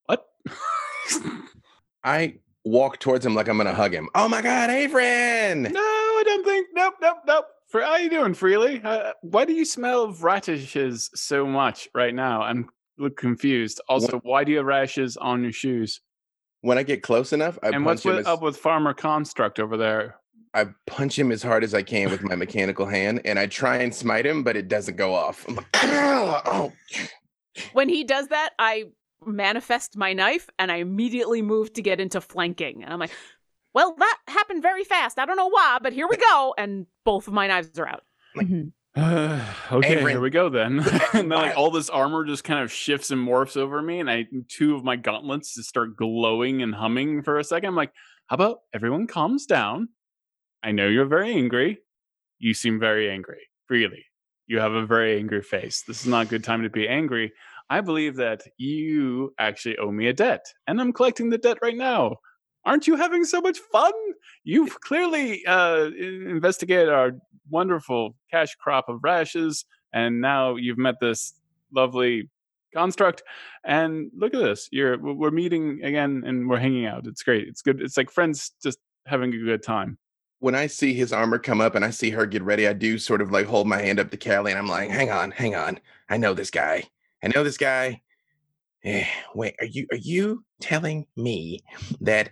[0.07, 0.27] What?
[2.05, 4.09] I walk towards him like I'm gonna hug him.
[4.15, 5.73] Oh my god, Avrin!
[5.73, 6.69] No, I don't think.
[6.75, 7.47] Nope, nope, nope.
[7.69, 8.81] For how you doing, Freely?
[8.85, 12.43] Uh, why do you smell of radishes so much right now?
[12.43, 12.69] I'm
[12.99, 13.81] look confused.
[13.89, 16.01] Also, why do you have rashes on your shoes?
[16.61, 18.95] When I get close enough, I and punch what's him with, as, up with Farmer
[18.95, 20.17] Construct over there?
[20.55, 23.79] I punch him as hard as I can with my mechanical hand, and I try
[23.79, 25.45] and smite him, but it doesn't go off.
[25.49, 26.73] I'm like, oh,
[27.73, 28.85] when he does that, I
[29.27, 32.85] manifest my knife and I immediately move to get into flanking.
[32.85, 33.13] And I'm like,
[33.73, 35.19] well, that happened very fast.
[35.19, 36.55] I don't know why, but here we go.
[36.57, 38.05] And both of my knives are out.
[38.37, 38.73] Mhm.
[38.97, 40.11] okay, Averin.
[40.11, 40.79] here we go then.
[41.13, 44.09] and then like all this armor just kind of shifts and morphs over me, and
[44.09, 47.71] I two of my gauntlets just start glowing and humming for a second.
[47.71, 47.93] I'm like,
[48.29, 49.89] how about everyone calms down?
[50.65, 51.79] I know you're very angry.
[52.39, 53.43] You seem very angry.
[53.69, 54.05] Really.
[54.47, 55.85] You have a very angry face.
[55.87, 57.33] This is not a good time to be angry.
[57.69, 61.77] I believe that you actually owe me a debt, and I'm collecting the debt right
[61.77, 62.17] now.
[62.67, 63.93] Aren't you having so much fun?
[64.43, 67.13] You've clearly uh, investigated our
[67.51, 71.35] wonderful cash crop of rashes, and now you've met this
[71.75, 72.31] lovely
[72.75, 73.23] construct.
[73.65, 74.69] And look at this.
[74.73, 77.07] You're we're we're meeting again, and we're hanging out.
[77.07, 77.49] It's great.
[77.49, 77.81] It's good.
[77.83, 79.99] It's like friends just having a good time.
[80.45, 82.99] When I see his armor come up and I see her get ready, I do
[82.99, 85.55] sort of like hold my hand up to Callie and I'm like, hang on, hang
[85.55, 85.81] on.
[86.11, 86.85] I know this guy.
[87.23, 88.03] I know this guy.
[88.85, 91.65] Eh, wait, are you are you telling me
[92.03, 92.29] that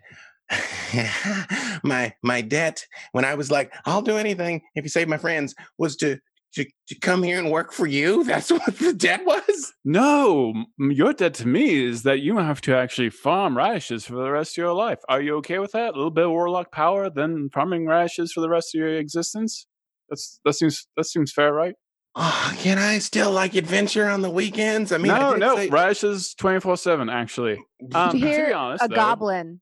[1.83, 5.55] my my debt when I was like, I'll do anything if you save my friends
[5.79, 6.19] was to
[6.55, 8.25] to, to come here and work for you?
[8.33, 9.73] That's what the debt was?
[9.85, 14.31] No, your debt to me is that you have to actually farm radishes for the
[14.31, 14.99] rest of your life.
[15.09, 15.95] Are you okay with that?
[15.95, 19.67] A little bit of warlock power, then farming radishes for the rest of your existence.
[20.09, 21.75] That's that seems that seems fair, right?
[22.15, 24.93] Oh, can I still like adventure on the weekends?
[24.93, 27.09] I mean, I no, did no, say- radishes twenty four seven.
[27.09, 27.59] Actually,
[27.95, 29.61] um, you to hear be honest, a though- goblin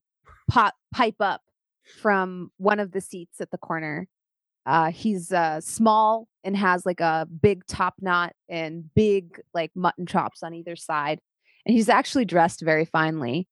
[0.49, 1.39] pop pipe up
[2.01, 4.07] from one of the seats at the corner.
[4.65, 10.05] Uh, he's uh, small and has like a big top knot and big like mutton
[10.05, 11.19] chops on either side,
[11.65, 13.47] and he's actually dressed very finely.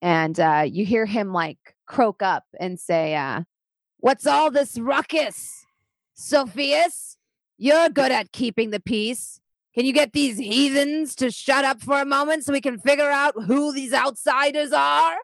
[0.00, 3.42] And uh, you hear him like croak up and say, uh,
[3.98, 5.64] "What's all this ruckus,
[6.14, 7.16] Sophias?
[7.56, 9.40] You're good at keeping the peace."
[9.74, 13.10] Can you get these heathens to shut up for a moment so we can figure
[13.10, 15.18] out who these outsiders are?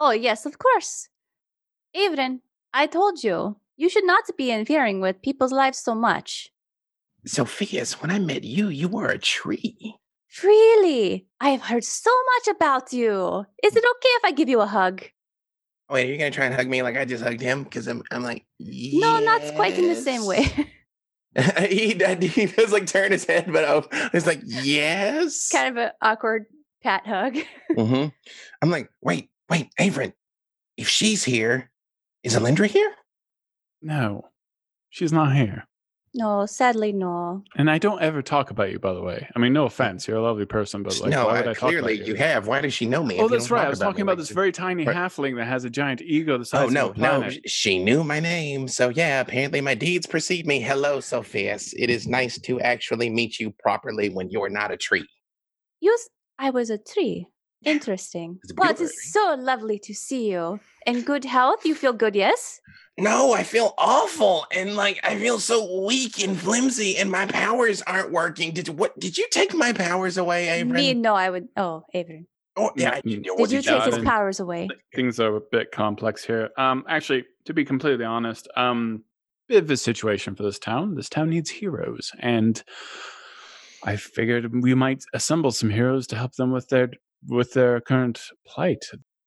[0.00, 1.10] Oh, yes, of course.
[1.94, 2.40] Evelyn,
[2.72, 6.50] I told you, you should not be interfering with people's lives so much.
[7.26, 9.96] Sophias, when I met you, you were a tree.
[10.42, 11.26] Really?
[11.40, 13.46] I have heard so much about you.
[13.64, 15.02] Is it okay if I give you a hug?
[15.90, 17.64] Wait, are you gonna try and hug me like I just hugged him?
[17.64, 20.44] Because I'm, I'm like, No, not quite in the same way.
[21.68, 25.48] he, he does like turn his head, but oh, it's like yes.
[25.50, 26.46] kind of an awkward
[26.82, 27.38] pat hug.
[27.74, 28.06] hmm
[28.60, 30.12] I'm like, wait, wait, Avrin,
[30.76, 31.70] if she's here,
[32.22, 32.92] is Alindra here?
[33.82, 34.28] No,
[34.90, 35.64] she's not here.
[36.14, 37.44] No, sadly, no.
[37.56, 39.28] And I don't ever talk about you, by the way.
[39.36, 41.52] I mean, no offense, you're a lovely person, but like, no, why I, would I,
[41.52, 42.46] talk clearly about you have.
[42.46, 43.18] Why does she know me?
[43.18, 43.66] Oh, you that's right.
[43.66, 44.96] I was talking about like this very tiny Right.
[44.96, 48.20] halfling that has a giant ego the oh, size Oh no, no, she knew my
[48.20, 48.68] name.
[48.68, 50.60] So yeah, apparently my deeds precede me.
[50.60, 51.74] Hello, Sophias.
[51.76, 55.06] It is nice to actually meet you properly when you're not a tree.
[55.80, 57.26] You, s- I was a tree.
[57.64, 58.38] Interesting.
[58.44, 60.60] It's Well, it is beautiful so lovely to see you.
[60.86, 62.60] In good health, you feel good, yes?
[62.96, 67.80] No, I feel awful and like I feel so weak and flimsy, and my powers
[67.82, 68.52] aren't working.
[68.52, 68.98] Did what?
[68.98, 70.72] Did you take my powers away, Avery?
[70.72, 71.48] Me, no, I would.
[71.56, 72.26] Oh, Avery.
[72.56, 72.90] Oh, yeah.
[72.94, 73.24] I- Mm.
[73.36, 74.68] what Did you you take his powers away?
[74.94, 76.50] Things are a bit complex here.
[76.58, 79.04] Um, actually, to be completely honest, um,
[79.48, 80.96] bit of a situation for this town.
[80.96, 82.60] This town needs heroes, and
[83.84, 86.90] I figured we might assemble some heroes to help them with their
[87.26, 88.84] with their current plight.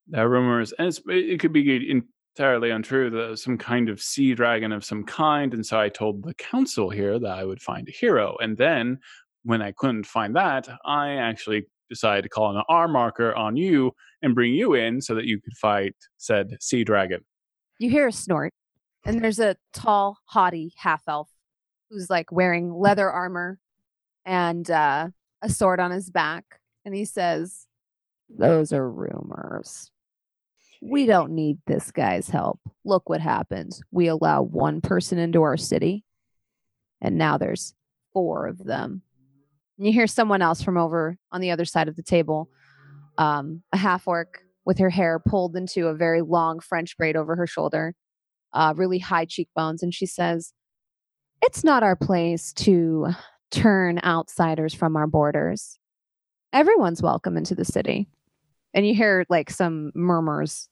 [0.08, 2.04] There are rumors, and it could be
[2.38, 5.54] entirely untrue that some kind of sea dragon of some kind.
[5.54, 9.00] And so I told the council here that I would find a hero, and then
[9.44, 13.92] when I couldn't find that, I actually decided to call an R marker on you
[14.22, 17.22] and bring you in so that you could fight said sea dragon.
[17.80, 18.54] You hear a snort,
[19.06, 21.30] and there's a tall, haughty half elf
[21.90, 23.60] who's like wearing leather armor
[24.26, 25.10] and uh,
[25.42, 26.46] a sword on his back.
[26.86, 27.68] And he says,
[28.38, 29.92] Those are rumors.
[30.82, 32.60] We don't need this guy's help.
[32.84, 33.82] Look what happens.
[33.92, 36.04] We allow one person into our city,
[37.00, 37.74] and now there's
[38.14, 39.04] four of them.
[39.78, 42.50] And you hear someone else from over on the other side of the table,
[43.18, 47.36] um, a half orc with her hair pulled into a very long French braid over
[47.36, 47.96] her shoulder,
[48.54, 49.84] uh, really high cheekbones.
[49.84, 50.54] And she says,
[51.42, 53.10] It's not our place to
[53.52, 55.78] turn outsiders from our borders.
[56.54, 58.08] Everyone's welcome into the city.
[58.74, 60.70] And you hear like some murmurs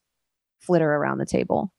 [0.62, 1.71] flitter around the table.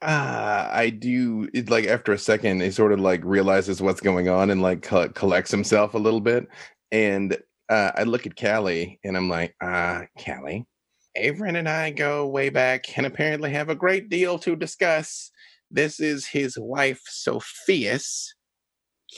[0.00, 4.28] Uh, I do it like after a second, he sort of like realizes what's going
[4.28, 6.46] on and like co- collects himself a little bit.
[6.92, 7.36] And
[7.68, 10.66] uh, I look at Callie and I'm like, uh, Callie,
[11.16, 15.30] Averin and I go way back and apparently have a great deal to discuss.
[15.70, 18.34] This is his wife, Sophias.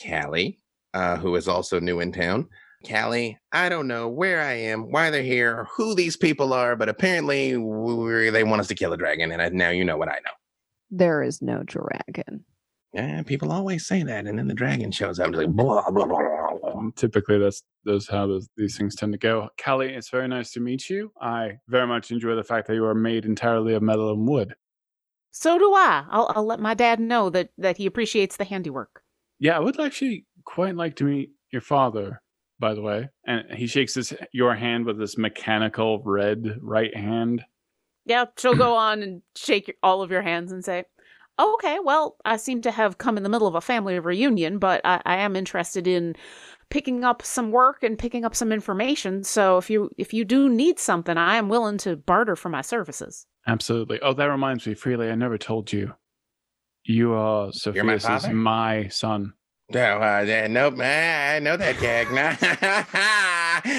[0.02, 0.58] Callie,
[0.94, 2.48] uh, who is also new in town.
[2.88, 6.88] Callie, I don't know where I am, why they're here, who these people are, but
[6.88, 10.14] apparently they want us to kill a dragon, and I, now you know what I
[10.24, 10.32] know.
[10.90, 12.44] There is no dragon.
[12.92, 15.28] Yeah, people always say that, and then the dragon shows up.
[15.28, 16.56] It's like blah blah blah.
[16.58, 16.90] blah.
[16.96, 19.48] Typically, that's that's how those, these things tend to go.
[19.62, 21.12] Callie, it's very nice to meet you.
[21.20, 24.54] I very much enjoy the fact that you are made entirely of metal and wood.
[25.30, 26.04] So do I.
[26.10, 29.02] I'll, I'll let my dad know that that he appreciates the handiwork.
[29.38, 32.20] Yeah, I would actually quite like to meet your father,
[32.60, 33.08] by the way.
[33.26, 37.42] And he shakes his your hand with this mechanical red right hand.
[38.04, 40.84] Yeah, she'll go on and shake all of your hands and say,
[41.38, 44.58] oh, "Okay, well, I seem to have come in the middle of a family reunion,
[44.58, 46.14] but I, I am interested in
[46.68, 49.24] picking up some work and picking up some information.
[49.24, 52.60] So if you if you do need something, I am willing to barter for my
[52.60, 53.98] services." Absolutely.
[54.02, 55.94] Oh, that reminds me, Freely, I never told you.
[56.84, 58.34] You uh, are Sophia's father?
[58.34, 59.32] my son.
[59.72, 60.74] No, uh, yeah, nope.
[60.80, 62.10] I know that gag.
[62.10, 62.34] Nah.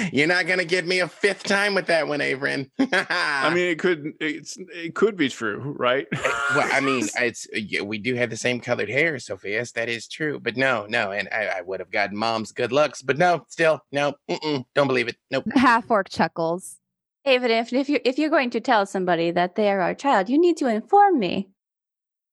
[0.12, 2.70] You're not gonna get me a fifth time with that one, Averin.
[2.78, 6.06] I mean, it could it's it could be true, right?
[6.12, 7.46] well, I mean, it's
[7.84, 9.72] we do have the same colored hair, Sophias.
[9.72, 13.02] That is true, but no, no, and I, I would have gotten mom's good looks,
[13.02, 15.16] but no, still, no, mm-mm, don't believe it.
[15.30, 15.44] Nope.
[15.54, 16.78] Half orc chuckles.
[17.26, 20.30] Even if if you if you're going to tell somebody that they are our child,
[20.30, 21.50] you need to inform me.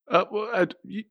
[0.10, 1.04] uh, well, I, you-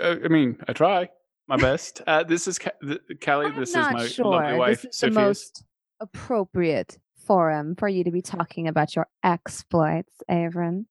[0.00, 1.08] uh, I mean, I try
[1.46, 2.02] my best.
[2.06, 3.46] Uh, this is Ca- th- Callie.
[3.46, 4.26] I'm This is not my sure.
[4.26, 4.88] lovely wife, Sophia.
[4.90, 5.14] this is the Sophia's.
[5.16, 5.64] most
[6.00, 10.86] appropriate forum for you to be talking about your exploits, Averin.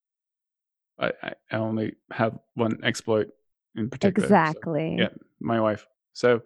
[0.99, 3.27] I, I I only have one exploit
[3.75, 4.27] in particular.
[4.27, 4.95] so, Exactly.
[4.99, 5.87] yeah, my wife.
[6.13, 6.41] So,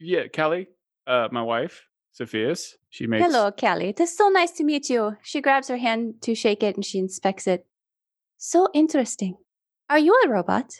[0.00, 0.68] yeah, Callie,
[1.06, 2.74] uh, my wife, Sophias.
[2.90, 3.24] She makes.
[3.24, 3.90] Hello, Callie.
[3.90, 5.16] It is so nice to meet you.
[5.22, 7.66] She grabs her hand to shake it and she inspects it.
[8.38, 9.36] So interesting.
[9.88, 10.72] Are you a robot?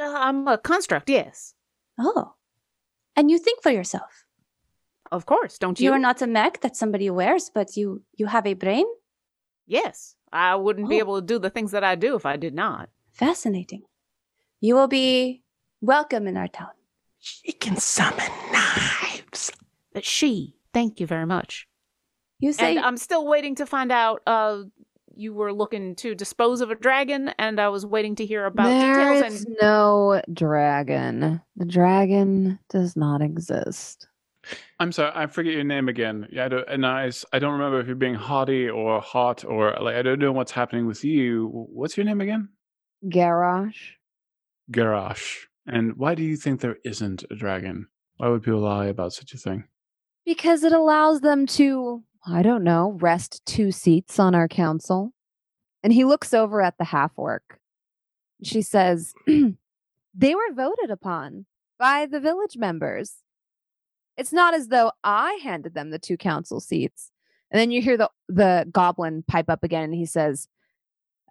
[0.00, 1.54] Uh, I'm a construct, yes.
[1.98, 2.34] Oh.
[3.16, 4.24] And you think for yourself.
[5.10, 5.86] Of course, don't you?
[5.86, 8.84] You are not a mech that somebody wears, but you you have a brain?
[9.66, 10.98] Yes, I wouldn't be Oh.
[11.04, 12.90] able to do the things that I do if I did not.
[13.12, 13.82] Fascinating.
[14.60, 15.42] You will be
[15.80, 16.70] welcome in our town.
[17.18, 19.50] She can summon knives.
[19.92, 21.66] But she, thank you very much.
[22.38, 24.22] You say And I'm still waiting to find out.
[24.26, 24.64] Uh,
[25.18, 28.68] you were looking to dispose of a dragon, and I was waiting to hear about
[28.68, 29.34] There details.
[29.34, 31.40] is And no dragon.
[31.56, 34.06] The dragon does not exist.
[34.80, 36.26] I'm sorry, I forget your name again.
[36.30, 39.44] Yeah, I don't, and I, s- I don't remember if you're being haughty or hot
[39.44, 41.48] or like I don't know what's happening with you.
[41.52, 42.48] What's your name again?
[43.06, 43.74] Garrosh.
[44.72, 45.34] Garash.
[45.66, 47.88] And why do you think there isn't a dragon?
[48.16, 49.64] Why would people lie about such a thing?
[50.24, 55.12] Because it allows them to, I don't know, rest two seats on our council.
[55.82, 57.58] And he looks over at the half orc.
[58.42, 59.14] She says,
[60.14, 61.46] They were voted upon
[61.78, 63.16] by the village members.
[64.16, 67.12] It's not as though I handed them the two council seats.
[67.50, 70.48] And then you hear the, the goblin pipe up again and he says,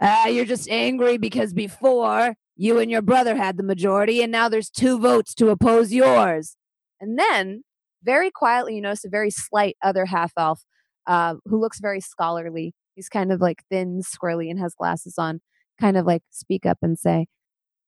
[0.02, 4.50] Ah, you're just angry because before you and your brother had the majority, and now
[4.50, 6.56] there's two votes to oppose yours.
[7.00, 7.64] And then
[8.04, 10.64] very quietly, you notice a very slight other half elf
[11.08, 12.74] uh, who looks very scholarly.
[12.96, 15.42] He's kind of like thin, squirrely, and has glasses on.
[15.80, 17.28] Kind of like speak up and say,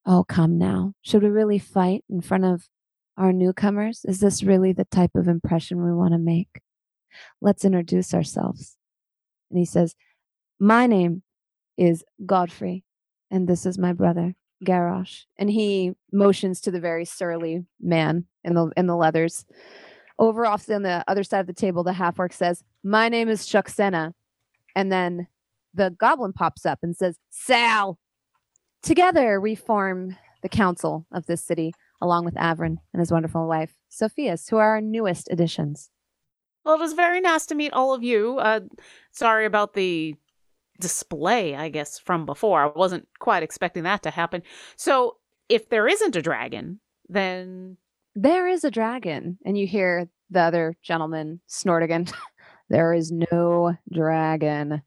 [0.05, 0.93] Oh, come now.
[1.01, 2.67] Should we really fight in front of
[3.17, 4.05] our newcomers?
[4.05, 6.61] Is this really the type of impression we want to make?
[7.41, 8.77] Let's introduce ourselves.
[9.51, 9.95] And he says,
[10.59, 11.23] My name
[11.77, 12.83] is Godfrey,
[13.29, 15.23] and this is my brother, Garrosh.
[15.37, 19.45] And he motions to the very surly man in the in the leathers.
[20.19, 23.29] Over off on the other side of the table, the half orc says, My name
[23.29, 24.13] is Chucksena.
[24.75, 25.27] And then
[25.73, 27.97] the goblin pops up and says, Sal.
[28.83, 33.73] Together we form the council of this city, along with Averin and his wonderful wife,
[33.89, 35.89] Sophias, who are our newest additions.
[36.63, 38.37] Well, it was very nice to meet all of you.
[38.39, 38.61] Uh,
[39.11, 40.15] sorry about the
[40.79, 42.61] display, I guess, from before.
[42.61, 44.43] I wasn't quite expecting that to happen.
[44.75, 45.17] So,
[45.47, 47.77] if there isn't a dragon, then
[48.15, 49.37] There is a dragon.
[49.45, 52.07] And you hear the other gentleman snort again.
[52.69, 54.81] there is no dragon.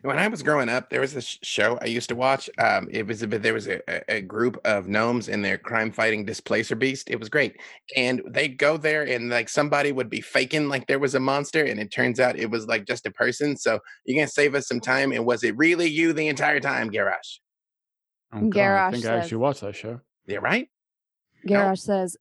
[0.00, 2.48] When I was growing up, there was this show I used to watch.
[2.58, 5.58] Um, it was a bit, there was a, a- a group of gnomes in their
[5.58, 7.10] crime fighting displacer beast.
[7.10, 7.60] It was great.
[7.94, 11.62] And they'd go there and like somebody would be faking like there was a monster,
[11.64, 13.56] and it turns out it was like just a person.
[13.56, 15.12] So you can save us some time.
[15.12, 17.38] And was it really you the entire time, Garash?
[18.32, 20.00] Oh, God, I Garrosh think I actually watched that show.
[20.26, 20.68] Yeah, right?
[21.46, 22.16] Garrosh says,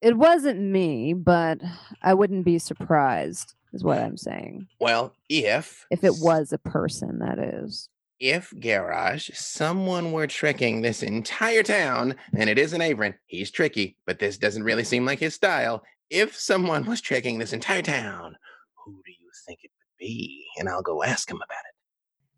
[0.00, 1.60] It wasn't me, but
[2.02, 4.66] I wouldn't be surprised, is what I'm saying.
[4.80, 7.88] Well, if If it was a person, that is.
[8.20, 14.18] if Garage, someone were tricking this entire town, and it isn't Averin, he's tricky, but
[14.18, 15.82] this doesn't really seem like his style.
[16.10, 18.36] If someone was tricking this entire town,
[18.84, 20.44] who do you think it would be?
[20.58, 21.71] And I'll go ask him about it.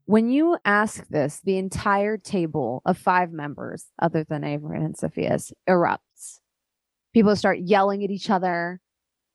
[0.06, 5.52] When you ask this, the entire table of five members, other than Averin and Sophias,
[5.68, 6.40] erupts.
[7.14, 8.80] People start yelling at each other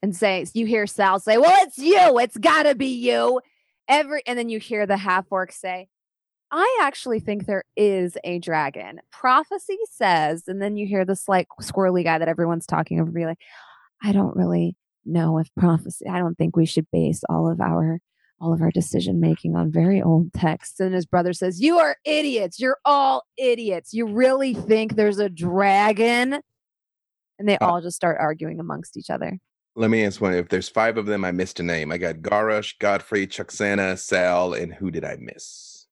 [0.02, 2.20] and say, you hear Sal say, Well, it's you.
[2.20, 3.42] It's got to be you.
[3.88, 5.88] Every, and then you hear the half orc say,
[6.52, 9.00] I actually think there is a dragon.
[9.12, 13.26] Prophecy says, and then you hear the slight squirrely guy that everyone's talking over be
[13.26, 13.40] like,
[14.04, 18.00] I don't really know if prophecy, I don't think we should base all of our
[18.42, 20.80] all of our decision making on very old texts.
[20.80, 22.60] And his brother says, You are idiots.
[22.60, 23.94] You're all idiots.
[23.94, 26.42] You really think there's a dragon?
[27.38, 29.38] And they Uh, all just start arguing amongst each other.
[29.76, 30.34] Let me ask one.
[30.34, 31.92] If there's five of them, I missed a name.
[31.92, 35.88] I got Garush, Godfrey, Chucksana, Sal, and who did I miss?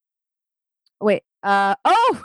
[0.99, 2.21] Wait, uh, oh,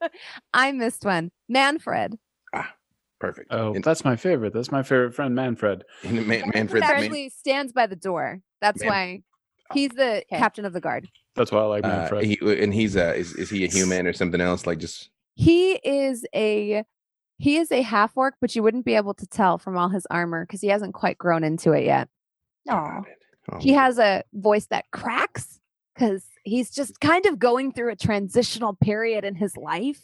[0.54, 1.30] I missed one.
[1.48, 2.18] Manfred.
[2.54, 2.74] Ah,
[3.20, 3.48] Perfect.
[3.50, 4.52] Oh, And- that's my favorite.
[4.54, 5.84] That's my favorite friend, Manfred.
[6.04, 8.40] Man- Manfred Manfred's main- actually stands by the door.
[8.60, 9.22] That's Man- why
[9.72, 10.38] he's the Okay.
[10.38, 11.08] captain of the guard.
[11.36, 14.12] That's why I like Uh, he, and he's uh, is, is he a human or
[14.12, 14.66] something else?
[14.66, 16.84] Like just He is a
[17.38, 20.06] he is a half orc, but you wouldn't be able to tell from all his
[20.10, 22.08] armor because he hasn't quite grown into it yet.
[22.68, 22.72] Aw.
[23.00, 23.16] Got it.
[23.52, 25.58] oh, he has a voice that cracks
[25.94, 30.02] because he's just kind of going through a transitional period in his life.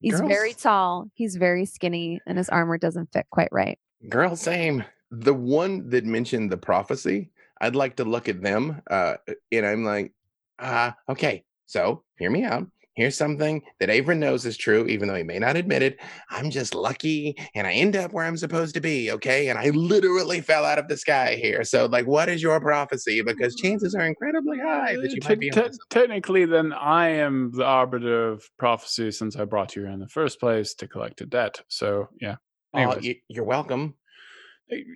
[0.00, 3.78] He's very tall, he's very skinny, and his armor doesn't fit quite right.
[4.08, 4.82] Girl, same.
[5.10, 7.30] the one that mentioned the prophecy.
[7.60, 8.80] I'd like to look at them.
[8.90, 9.14] Uh,
[9.52, 10.12] and I'm like,
[10.58, 12.66] uh, okay, so hear me out.
[12.94, 16.00] Here's something that Averin knows is true, even though he may not admit it.
[16.28, 19.12] I'm just lucky and I end up where I'm supposed to be.
[19.12, 19.48] Okay.
[19.48, 21.64] And I literally fell out of the sky here.
[21.64, 23.22] So, like, what is your prophecy?
[23.22, 27.52] Because chances are incredibly high that Uh, you might be te- technically, then I am
[27.54, 31.20] the arbiter of prophecy since I brought you here in the first place to collect
[31.22, 31.62] a debt.
[31.68, 32.36] So, yeah.
[32.74, 33.94] Oh, you're welcome.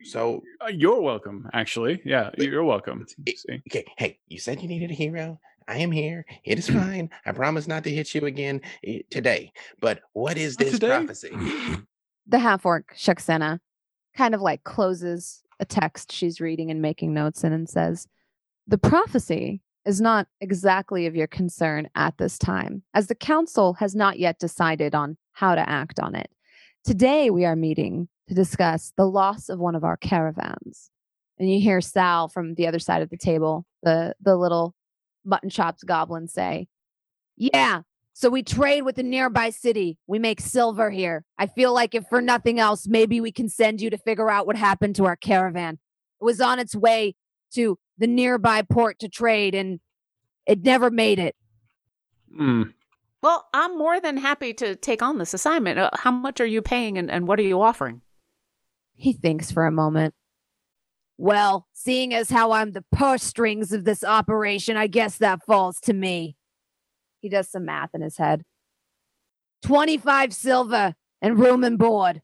[0.02, 2.00] So, Uh, you're welcome, actually.
[2.04, 3.06] Yeah, But you're welcome.
[3.26, 5.38] it- okay, hey, you said you needed a hero.
[5.66, 6.26] I am here.
[6.44, 6.66] It Mm.
[6.96, 7.10] fine.
[7.24, 9.52] I promise not to hit you again eh, today.
[9.80, 11.30] But what is this prophecy?
[12.26, 13.60] The half orc, Shuksena,
[14.16, 18.06] kind of like closes a text she's reading and making notes in and says,
[18.66, 23.94] The prophecy is not exactly of your concern at this time, as the council has
[23.94, 26.30] not yet decided on how to act on it.
[26.82, 30.90] Today we are meeting to discuss the loss of one of our caravans.
[31.38, 34.74] And you hear Sal from the other side of the table, the the little
[35.24, 36.68] mutton chopped goblin say,
[37.36, 37.82] Yeah,
[38.16, 39.98] so we trade with the nearby city.
[40.06, 41.24] We make silver here.
[41.36, 44.46] I feel like if for nothing else, maybe we can send you to figure out
[44.46, 45.80] what happened to our caravan.
[46.20, 47.16] It was on its way
[47.54, 49.80] to the nearby port to trade and
[50.46, 51.34] it never made it.
[52.34, 52.62] Hmm.
[53.20, 55.80] Well, I'm more than happy to take on this assignment.
[55.80, 58.00] Uh, how much are you paying and, and what are you offering?
[58.96, 60.14] He thinks for a moment.
[61.16, 65.80] Well, seeing as how I'm the purse strings of this operation, I guess that falls
[65.80, 66.36] to me.
[67.20, 68.44] He does some math in his head.
[69.62, 72.20] 25 silver and room and board.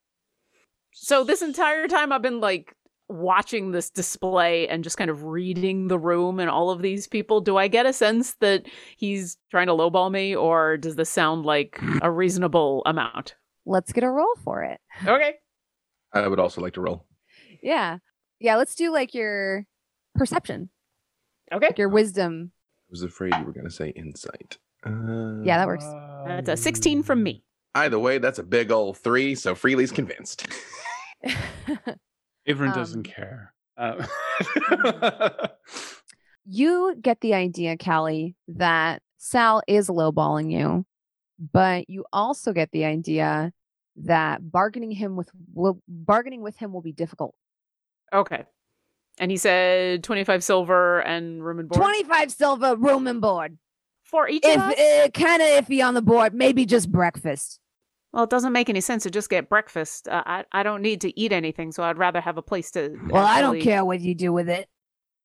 [0.92, 2.74] So this entire time I've been like
[3.08, 7.40] watching this display and just kind of reading the room and all of these people,
[7.40, 8.66] do I get a sense that
[8.96, 13.34] he's trying to lowball me, or does this sound like a reasonable amount?
[13.66, 14.80] Let's get a roll for it.
[15.06, 15.34] Okay.
[16.12, 17.06] I would also like to roll.
[17.62, 17.98] Yeah.
[18.40, 19.66] Yeah, let's do like your
[20.14, 20.70] perception,
[21.52, 21.66] Okay.
[21.68, 22.52] like your wisdom.
[22.54, 24.58] I was afraid you were going to say insight.
[24.84, 25.84] Uh, Yeah, that works.
[26.26, 27.44] That's a 16 from me.
[27.74, 29.34] Either way, that's a big old three.
[29.34, 30.46] So Freely's convinced.
[32.48, 33.54] Averin doesn't Um, care.
[33.76, 34.06] Uh,
[36.46, 40.86] you get the idea, Callie, that Sal is lowballing you,
[41.52, 43.52] but you also get the idea
[44.04, 47.34] that bargaining him with will, bargaining with him will be difficult.
[48.12, 48.44] Okay.
[49.18, 53.58] And he said 25 silver and room and board 25 silver room and board.
[54.04, 54.78] for each of If us?
[54.78, 57.60] uh, kind of iffy on the board, maybe just breakfast.
[58.12, 60.08] Well, it doesn't make any sense to just get breakfast.
[60.08, 62.96] Uh, I I don't need to eat anything, so I'd rather have a place to.
[63.08, 64.68] Well, I don't care what you do with it.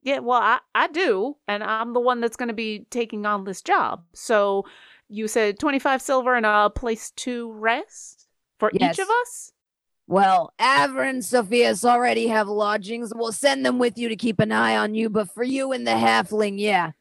[0.03, 3.43] Yeah, well, I I do, and I'm the one that's going to be taking on
[3.43, 4.03] this job.
[4.13, 4.65] So,
[5.09, 8.24] you said twenty five silver and a place to rest
[8.59, 8.95] for Yes.
[8.95, 9.51] each of us.
[10.07, 13.11] Well, Averin and Sophias already have lodgings.
[13.15, 15.85] We'll send them with you to keep an eye on you, but for you and
[15.87, 16.91] the halfling, yeah.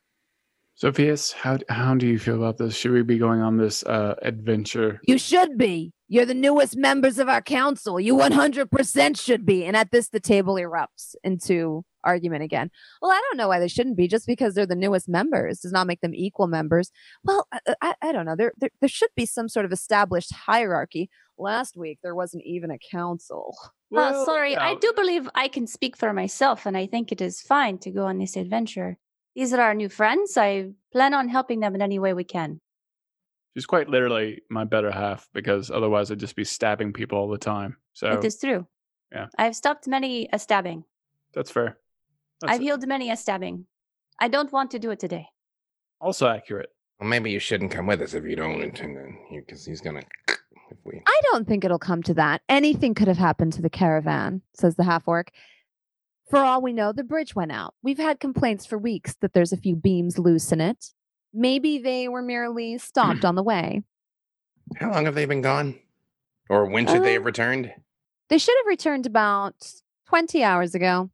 [0.76, 2.74] Sophias, how how do you feel about this?
[2.74, 5.00] Should we be going on this uh, adventure?
[5.07, 5.92] You should be.
[6.09, 8.00] You're the newest members of our council.
[8.00, 9.64] You 100% should be.
[9.64, 12.70] And at this, the table erupts into argument again.
[13.00, 14.09] Well, I don't know why they shouldn't be.
[14.09, 16.90] Just because they're the newest members does not make them equal members.
[17.22, 18.36] Well, I, I, I don't know.
[18.36, 21.09] There, there, there should be some sort of established hierarchy.
[21.39, 23.57] Last week, there wasn't even a council.
[23.95, 27.41] uh, sorry, I do believe I can speak for myself, and I think it is
[27.41, 28.97] fine to go on this adventure.
[29.35, 30.37] These are our new friends.
[30.37, 32.61] I plan on helping them in any way we can.
[33.57, 37.39] She's quite literally my better half because otherwise I'd just be stabbing people all the
[37.39, 37.76] time.
[37.93, 38.66] So It is true.
[39.12, 39.26] yeah.
[39.39, 40.85] I've stopped many a stabbing.
[41.35, 41.78] that's fair.
[42.41, 43.66] That's I've healed many a stabbing.
[44.20, 45.26] I don't want to do it today.
[46.01, 46.70] also accurate.
[47.01, 50.03] Well, maybe you shouldn't come with us if you don't intend to, because he's gonna.
[50.70, 51.00] If we.
[51.06, 52.42] I don't think it'll come to that.
[52.48, 55.30] Anything could have happened to the caravan, says the half orc.
[56.30, 57.74] For all we know, the bridge went out.
[57.82, 60.86] We've had complaints for weeks that there's a few beams loose in it.
[61.32, 63.82] Maybe they were merely stopped on the way.
[64.76, 65.78] How long have they been gone?
[66.48, 67.72] Or when should they Uh, have returned?
[68.30, 69.54] They should have returned about
[70.08, 71.10] 20 hours ago.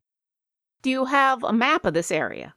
[0.82, 2.54] Do you have a map of this area?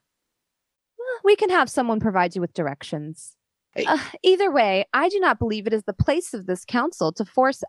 [1.24, 3.36] We can have someone provide you with directions.
[3.76, 3.86] Hey.
[3.86, 7.26] Uh, either way, I do not believe it is the place of this council to
[7.26, 7.64] force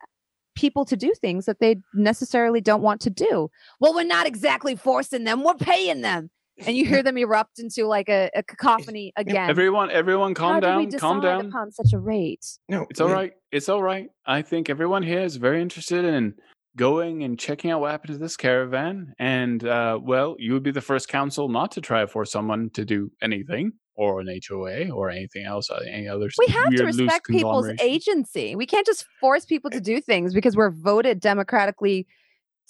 [0.55, 3.51] people to do things that they necessarily don't want to do.
[3.81, 6.31] Well, we're not exactly forcing them, we're paying them.
[6.67, 9.51] And you hear them erupt into like a, a cacophony again.
[9.51, 11.47] Everyone, everyone, calm How did we down, calm down.
[11.47, 12.47] upon such a rate?
[12.69, 13.33] No, It's all right.
[13.51, 14.09] It's all right.
[14.27, 16.35] I think everyone here is very interested in
[16.77, 19.15] going and checking out what happened to this caravan.
[19.19, 22.71] And uh, well, you would be the first council not to try to force someone
[22.71, 26.29] to do anything, or an HOA, or anything else, uh, any other.
[26.39, 28.57] We have to weird, respect people's agency.
[28.57, 32.07] We can't just force people to do things because we're voted democratically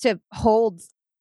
[0.02, 0.80] to hold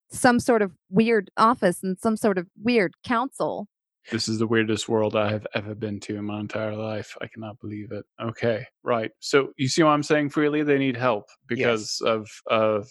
[0.09, 3.67] some sort of weird office and some sort of weird council.
[4.12, 7.16] This is the weirdest world I have ever been to in my entire life.
[7.22, 8.06] I cannot believe it.
[8.22, 9.12] Okay, right.
[9.20, 10.30] So you see what I'm saying?
[10.30, 12.89] Freely, they need help because of of.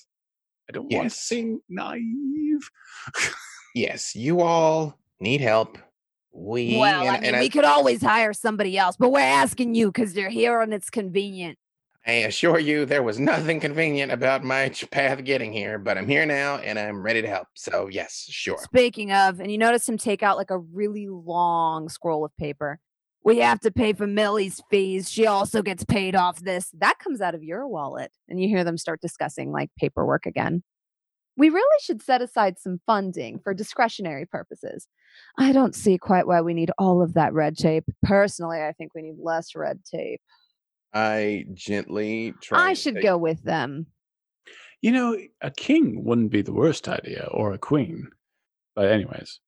[0.69, 1.17] I don't want to Yes.
[1.19, 2.71] seem naive.
[3.75, 5.79] Yes, you all need help.
[6.35, 9.75] We well, I and- mean, and we could always hire somebody else, but we're asking
[9.75, 11.59] you because you're here and it's convenient.
[12.07, 16.27] I assure you, there was nothing convenient about my path getting here, but I'm here
[16.27, 17.47] now and I'm ready to help.
[17.55, 18.59] So, yes, sure.
[18.59, 22.81] Speaking of, and you notice him take out like a really long scroll of paper.
[23.25, 25.09] We have to pay for Millie's fees.
[25.09, 26.71] She also gets paid off this.
[26.81, 28.11] That comes out of your wallet.
[28.29, 30.65] And you hear them start discussing like paperwork again.
[31.37, 34.89] We really should set aside some funding for discretionary purposes.
[35.39, 37.85] I don't see quite why we need all of that red tape.
[38.03, 40.21] Personally, I think we need less red tape.
[40.95, 42.71] I gently try.
[42.71, 43.87] I should take- go with them.
[44.81, 48.09] You know, a king wouldn't be the worst idea, or a queen.
[48.75, 49.39] But anyways,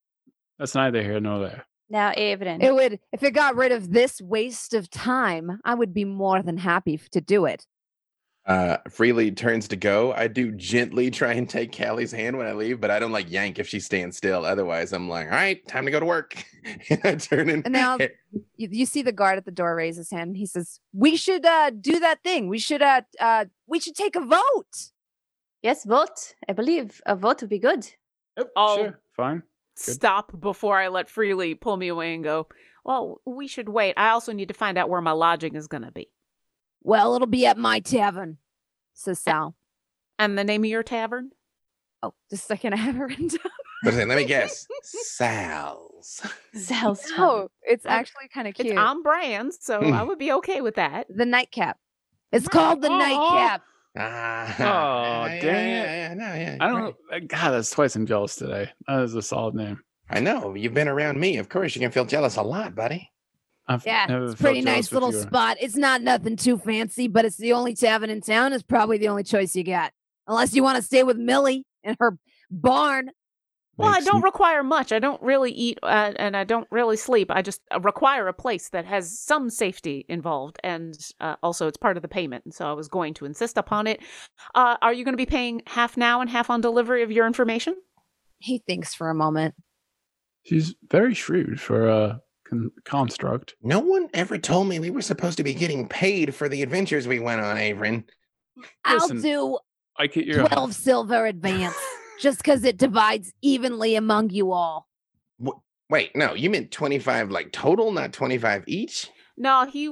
[0.58, 1.66] that's neither here nor there.
[1.90, 2.62] Now, Averin.
[2.62, 6.40] It would, if it got rid of this waste of time, I would be more
[6.42, 7.66] than happy f- to do it.
[8.46, 10.12] Uh, Freely turns to go.
[10.12, 13.30] I do gently try and take Callie's hand when I leave, but I don't like
[13.30, 14.44] yank if she stands still.
[14.44, 16.36] Otherwise, I'm like, all right, time to go to work.
[16.90, 17.62] and I turn in.
[17.62, 17.96] And now
[18.56, 21.16] you, you see the guard at the door raise his hand and he says, "We
[21.16, 22.48] should uh, do that thing.
[22.48, 24.90] We should uh, uh, we should take a vote."
[25.62, 26.34] yes, vote.
[26.46, 27.88] I believe a vote would be good.
[28.36, 28.76] Yep, Oh.
[28.76, 29.42] sure, fine.
[29.86, 29.94] Good.
[29.94, 32.46] Stop before I let Freely pull me away and go,
[32.84, 33.94] Well, we should wait.
[33.96, 36.08] I also need to find out where my lodging is going to be.
[36.84, 38.38] Well, it'll be at my tavern,
[38.92, 39.56] says Sal.
[40.18, 41.30] And the name of your tavern?
[42.02, 42.74] Oh, the second.
[42.74, 43.38] I have it written down.
[43.82, 44.66] But then let me guess.
[44.82, 46.22] Sal's.
[46.54, 47.02] Sal's.
[47.18, 48.66] Oh, it's actually kind of cute.
[48.66, 48.78] It's cute.
[48.78, 51.06] on brand, so I would be okay with that.
[51.14, 51.78] the nightcap.
[52.32, 52.98] It's called the Aw.
[52.98, 53.62] nightcap.
[53.96, 55.98] Ah, Aw, yeah, dang yeah, it.
[55.98, 56.94] yeah, no, yeah, I don't right.
[57.22, 57.26] know.
[57.28, 58.70] God, that's twice I'm jealous today.
[58.88, 59.80] That is a solid name.
[60.10, 60.54] I know.
[60.54, 61.36] You've been around me.
[61.38, 63.10] Of course, you can feel jealous a lot, buddy.
[63.66, 65.20] I've Yeah, never it's a pretty nice little you.
[65.20, 65.56] spot.
[65.60, 68.52] It's not nothing too fancy, but it's the only tavern in town.
[68.52, 69.92] It's probably the only choice you got.
[70.26, 72.18] Unless you want to stay with Millie in her
[72.50, 73.10] barn.
[73.76, 74.92] Well, I don't n- require much.
[74.92, 77.30] I don't really eat uh, and I don't really sleep.
[77.30, 80.58] I just uh, require a place that has some safety involved.
[80.62, 82.44] And uh, also, it's part of the payment.
[82.44, 84.00] And so I was going to insist upon it.
[84.54, 87.26] Uh, are you going to be paying half now and half on delivery of your
[87.26, 87.74] information?
[88.38, 89.54] He thinks for a moment.
[90.44, 92.20] She's very shrewd for a
[92.54, 93.54] con- construct.
[93.62, 97.06] No one ever told me we were supposed to be getting paid for the adventures
[97.06, 98.04] we went on, Averin.
[98.84, 99.58] I'll do
[99.96, 101.74] I get your 12 silver advance
[102.20, 104.88] just because it divides evenly among you all.
[105.90, 109.10] Wait, no, you meant 25 like total, not 25 each?
[109.36, 109.88] No, he.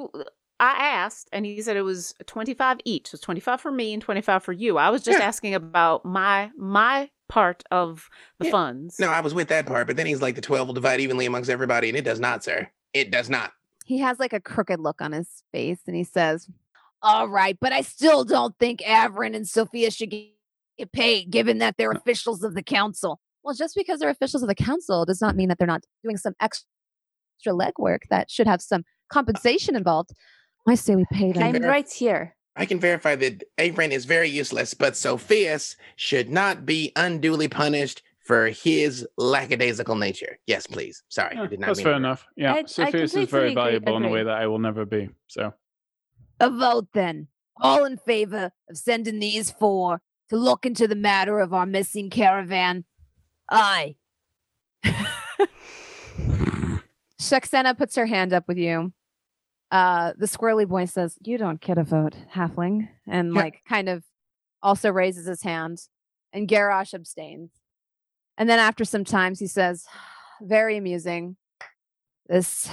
[0.60, 3.08] I asked, and he said it was twenty-five each.
[3.08, 4.78] So it's twenty-five for me and twenty-five for you.
[4.78, 5.24] I was just Yeah.
[5.26, 8.50] asking about my my part of the Yeah.
[8.50, 8.98] funds.
[9.00, 11.24] No, I was with that part, but then he's like, the 12 will divide evenly
[11.24, 12.68] amongst everybody, and it does not, sir.
[12.92, 13.52] It does not.
[13.86, 16.48] He has like a crooked look on his face and he says,
[17.00, 20.28] All right, but I still don't think Averin and Sophia should get
[20.78, 23.20] get paid given that they're officials of the council.
[23.42, 26.16] Well, just because they're officials of the council does not mean that they're not doing
[26.16, 26.64] some extra
[27.48, 30.10] legwork that should have some uh compensation involved.
[30.68, 31.42] I say we pay them.
[31.42, 32.36] I'm right here.
[32.56, 38.02] I can verify that Averin is very useless, but Sophias should not be unduly punished
[38.26, 40.38] for his lackadaisical nature.
[40.46, 41.02] Yes, please.
[41.08, 42.26] Sorry, I Yeah, did not that's mean fair to- enough.
[42.36, 44.84] Yeah, I- I Sophias is very agree- valuable in a way that I will never
[44.84, 45.08] be.
[45.28, 45.52] So
[46.40, 47.28] A vote then.
[47.60, 50.00] All in favor of sending these four
[50.30, 52.84] to look into the matter of our missing caravan?
[53.50, 53.96] Aye.
[57.20, 58.92] Shaxena puts her hand up with you.
[59.72, 62.88] Uh, the squirrely boy says, You don't get a vote, halfling.
[63.08, 63.40] And, Yeah.
[63.40, 64.04] like, kind of
[64.62, 65.78] also raises his hand.
[66.32, 67.50] And Garrosh abstains.
[68.38, 69.86] And then after some times, he says,
[70.42, 71.36] Very amusing.
[72.28, 72.68] This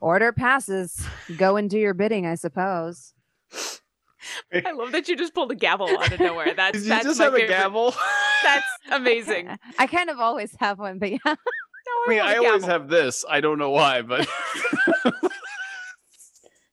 [0.00, 1.04] order passes.
[1.36, 3.12] Go and do your bidding, I suppose.
[4.52, 6.54] I love that you just pulled a gavel out of nowhere.
[6.56, 7.94] That's Did you that's just my have a gavel?
[8.44, 9.48] That's amazing.
[9.78, 11.18] I kind of always have one, but yeah.
[11.24, 13.24] No, I mean, I always have this.
[13.28, 14.28] I don't know why, but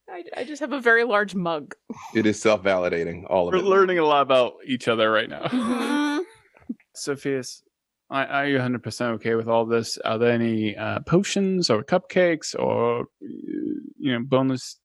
[0.09, 1.75] I, I just have a very large mug.
[2.15, 3.65] It is self validating, all of we're it.
[3.65, 5.43] learning a lot about each other right now.
[5.43, 6.23] Mhm.
[6.95, 7.61] Sophias,
[8.09, 9.97] are, are you 100% okay with all this?
[9.99, 14.79] Are there any uh, potions or cupcakes or, uh, you know, boneless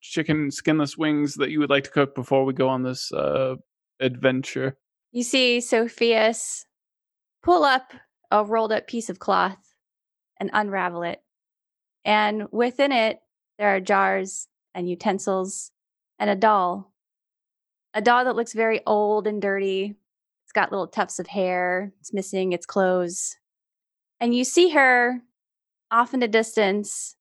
[0.00, 3.56] chicken skinless wings that you would like to cook before we go on this uh,
[4.00, 4.76] adventure?
[5.12, 6.64] You see Sophias
[7.42, 7.92] pull up
[8.30, 9.58] a rolled up piece of cloth
[10.40, 11.20] and unravel it.
[12.04, 13.18] And within it,
[13.58, 15.70] there are jars and utensils
[16.18, 16.92] and a doll.
[17.94, 19.94] A doll that looks very old and dirty.
[20.44, 21.92] It's got little tufts of hair.
[22.00, 23.36] It's missing its clothes.
[24.20, 25.20] And you see her
[25.90, 27.16] off in the distance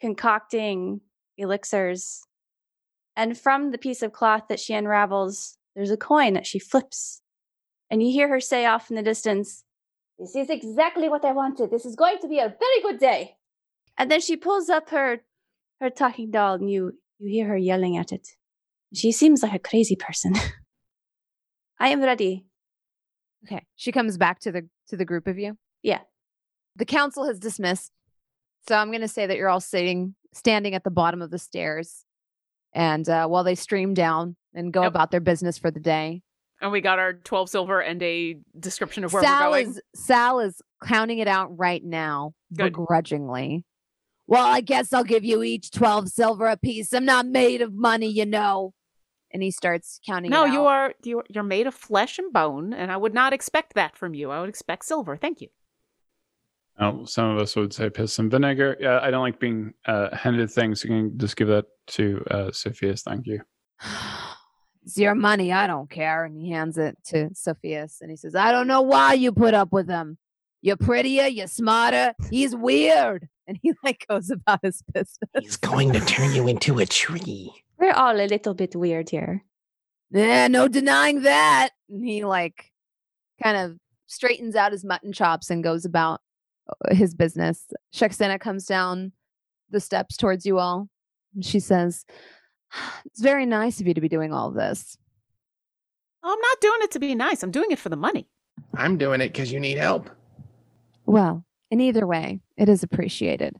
[0.00, 1.00] concocting
[1.36, 2.22] elixirs.
[3.16, 7.22] And from the piece of cloth that she unravels, there's a coin that she flips.
[7.90, 9.64] And you hear her say off in the distance,
[10.18, 11.70] This is exactly what I wanted.
[11.70, 13.36] This is going to be a very good day.
[13.96, 15.22] And then she pulls up her
[15.80, 18.28] her talking doll and you you hear her yelling at it.
[18.94, 20.34] She seems like a crazy person.
[21.80, 22.46] I am ready.
[23.46, 23.64] Okay.
[23.76, 25.56] She comes back to the to the group of you.
[25.82, 26.00] Yeah.
[26.76, 27.92] The council has dismissed.
[28.68, 31.38] So I'm going to say that you're all sitting standing at the bottom of the
[31.38, 32.04] stairs
[32.74, 34.88] and uh, while they stream down and go Yep.
[34.90, 36.22] about their business for the day.
[36.60, 39.70] And we got our 12 silver and a description of where Sal we're going.
[39.70, 42.64] is Sal is counting it out right now Good.
[42.72, 43.64] begrudgingly.
[44.28, 46.92] Well, I guess I'll give you each 12 silver apiece.
[46.92, 48.74] I'm not made of money, you know.
[49.32, 52.72] And he starts counting no, it you are you you're made of flesh and bone,
[52.72, 54.30] and I would not expect that from you.
[54.30, 55.16] I would expect silver.
[55.16, 55.48] Thank you.
[56.78, 58.76] Oh, some of us would say piss and vinegar.
[58.78, 60.84] Yeah, I don't like being uh, handed things.
[60.84, 63.02] You can just give that to uh, Sophias.
[63.02, 63.40] Thank you.
[64.84, 65.52] it's your money.
[65.52, 66.24] I don't care.
[66.24, 69.54] And he hands it to Sophias and he says, I don't know why you put
[69.54, 70.18] up with him.
[70.60, 72.14] You're prettier, you're smarter.
[72.30, 73.28] He's weird.
[73.46, 75.18] And he like goes about his business.
[75.40, 77.52] He's going to turn you into a tree.
[77.78, 79.44] We're all a little bit weird here.
[80.10, 81.70] Yeah, no denying that.
[81.88, 82.72] And he like
[83.42, 86.20] kind of straightens out his mutton chops and goes about
[86.68, 87.66] uh, his business.
[87.94, 89.12] Shexena comes down
[89.70, 90.88] the steps towards you all.
[91.34, 92.04] And she says,
[93.06, 94.96] It's very nice of you to be doing all this.
[96.22, 97.42] I'm not doing it to be nice.
[97.42, 98.28] I'm doing it for the money.
[98.74, 100.10] I'm doing it because you need help.
[101.08, 103.56] Well, in either way, it is appreciated.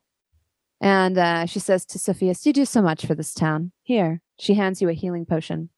[0.83, 3.73] And uh, she says to Sophias, You do so much for this town.
[3.83, 5.71] Here, she hands you a healing potion.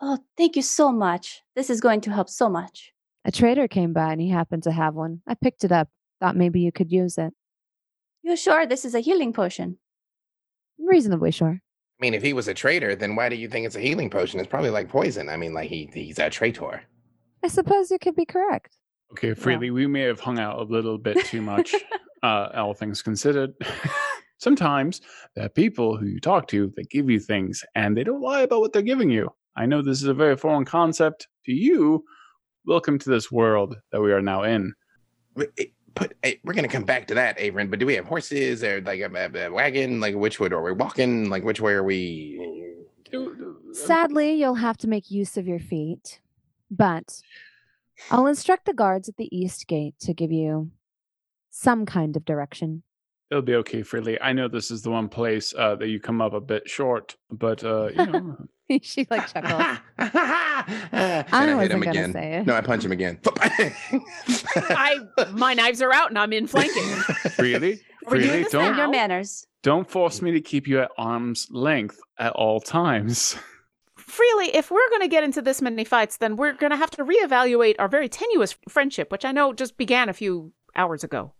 [0.00, 1.40] Oh, thank you so much.
[1.54, 2.92] This is going to help so much.
[3.24, 5.22] A trader came by and he happened to have one.
[5.24, 5.88] I picked it up.
[6.20, 7.32] Thought maybe you could use it.
[8.24, 9.78] You sure this is a healing potion?
[10.80, 11.60] Reasonably sure.
[11.60, 14.10] I mean, if he was a traitor, then why do you think it's a healing
[14.10, 14.40] potion?
[14.40, 15.28] It's probably like poison.
[15.28, 16.82] I mean, like he he's a traitor.
[17.44, 18.76] I suppose you could be correct.
[19.14, 21.72] Okay, freely, we may have hung out a little bit too much,
[22.24, 23.54] uh, all things considered.
[24.38, 25.00] Sometimes
[25.36, 28.40] there are people who you talk to that give you things and they don't lie
[28.40, 29.30] about what they're giving you.
[29.56, 32.04] I know this is a very foreign concept to you.
[32.66, 34.74] Welcome to this world that we are now in.
[35.34, 37.70] We- it- Put, eh, we're gonna come back to that, Averin.
[37.70, 40.00] But do we have horses or like a, a- a wagon?
[40.00, 41.30] Like which way are we walking?
[41.30, 42.36] Like which way are we?
[43.72, 46.18] Sadly, you'll have to make use of your feet,
[46.68, 47.22] but
[48.10, 50.70] I'll instruct the guards at the east gate to give you
[51.50, 52.82] some kind of direction.
[53.30, 54.20] It'll be okay, freely.
[54.20, 57.16] I know this is the one place uh, that you come up a bit short,
[57.30, 58.36] but uh, you know,
[58.82, 59.78] she like chuckles.
[59.98, 62.12] I I hit wasn't him gonna again.
[62.12, 62.46] say it.
[62.46, 63.18] No, I punch him again.
[63.40, 64.98] I
[65.32, 66.82] my knives are out and I'm in flanking.
[67.36, 69.46] freely, Are doing freely, this don't Mind your manners.
[69.62, 73.36] don't force me to keep you at arm's length at all times.
[74.14, 76.90] Freely, if we're going to get into this many fights, then we're going to have
[76.92, 81.32] to reevaluate our very tenuous friendship, which I know just began a few hours ago.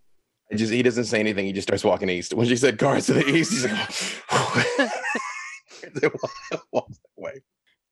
[0.50, 1.46] I just he doesn't say anything.
[1.46, 2.34] He just starts walking east.
[2.34, 4.92] When she said guards to the east, he's like,
[6.72, 7.42] walks away.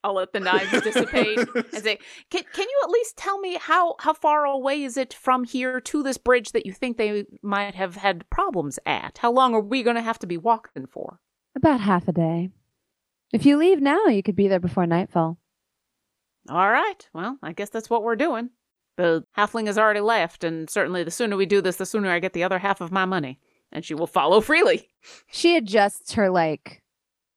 [0.03, 3.95] I'll let the knives dissipate and say, can, can you at least tell me how,
[4.01, 7.77] how far away is it from here to this bridge that you think they might
[7.77, 9.19] have had problems at?
[9.19, 11.21] How long are we going to have to be walking for?
[11.55, 12.51] About half a day.
[13.33, 15.39] If you leave now, you could be there before nightfall.
[16.49, 17.09] All right.
[17.15, 18.51] Well, I guess that's what we're doing.
[18.97, 22.19] The halfling has already left, and certainly the sooner we do this, the sooner I
[22.19, 23.39] get the other half of my money.
[23.73, 24.91] And she will follow freely.
[25.31, 26.83] She adjusts her like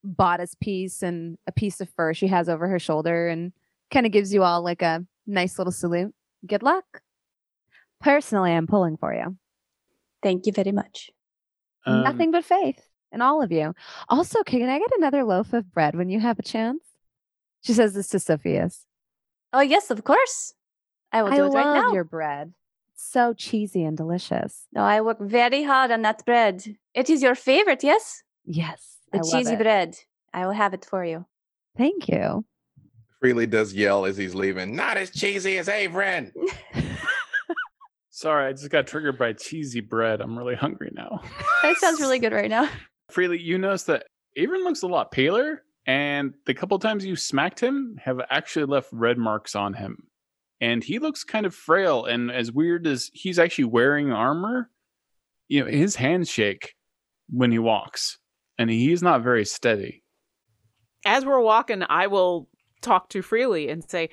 [0.03, 3.53] bodice piece and a piece of fur she has over her shoulder and
[3.89, 6.13] kind of gives you all like a nice little salute.
[6.45, 7.01] Good luck.
[8.01, 9.37] Personally, I'm pulling for you.
[10.21, 11.09] Thank you very much.
[11.85, 13.73] Um, Nothing but faith in all of you.
[14.09, 16.81] Also, can I get another loaf of bread when you have a chance?
[17.61, 18.85] She says this to Sophias.
[19.53, 20.53] Oh, yes, of course.
[21.11, 21.93] I will I do it love right now.
[21.93, 22.53] your bread.
[22.93, 24.67] It's so cheesy and delicious.
[24.73, 26.63] No, I work very hard on that bread.
[26.93, 28.23] It is your favorite, yes?
[28.45, 28.97] Yes.
[29.11, 29.59] The I love cheesy it.
[29.59, 29.97] bread.
[30.33, 31.25] I will have it for you.
[31.77, 32.45] Thank you.
[33.21, 34.75] Freely does yell as he's leaving.
[34.75, 36.31] Not as cheesy as Averin.
[38.09, 40.21] Sorry, I just got triggered by cheesy bread.
[40.21, 41.21] I'm really hungry now.
[41.63, 42.69] That sounds really good right now.
[43.09, 47.59] Freely, you notice that Averin looks a lot paler, and the couple times you smacked
[47.59, 50.07] him have actually left red marks on him.
[50.61, 54.69] And he looks kind of frail, and as weird as he's actually wearing armor,
[55.47, 56.73] you know, his hands shake
[57.29, 58.17] when he walks,
[58.57, 60.03] and he's not very steady.
[61.05, 62.49] As we're walking, I will
[62.81, 64.09] talk to freely and say,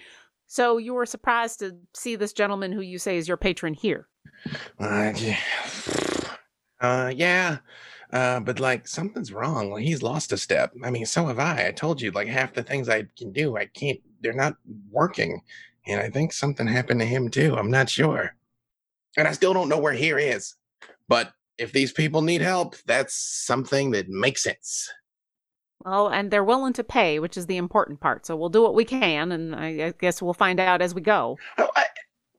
[0.47, 4.09] So you were surprised to see this gentleman who you say is your patron here?
[4.78, 5.38] Uh, yeah.
[6.80, 7.59] Uh, yeah.
[8.12, 9.70] Uh, but like something's wrong.
[9.70, 10.72] Like he's lost a step.
[10.84, 11.68] I mean, so have I.
[11.68, 13.98] I told you, like half the things I can do, I can't.
[14.20, 14.56] They're not
[14.90, 15.40] working,
[15.86, 17.56] and I think something happened to him too.
[17.56, 18.34] I'm not sure,
[19.16, 20.54] and I still don't know where here is.
[21.08, 24.90] But if these people need help, that's something that makes sense.
[25.84, 28.26] Well, and they're willing to pay, which is the important part.
[28.26, 31.00] So we'll do what we can, and I, I guess we'll find out as we
[31.00, 31.38] go.
[31.58, 31.86] Oh, I,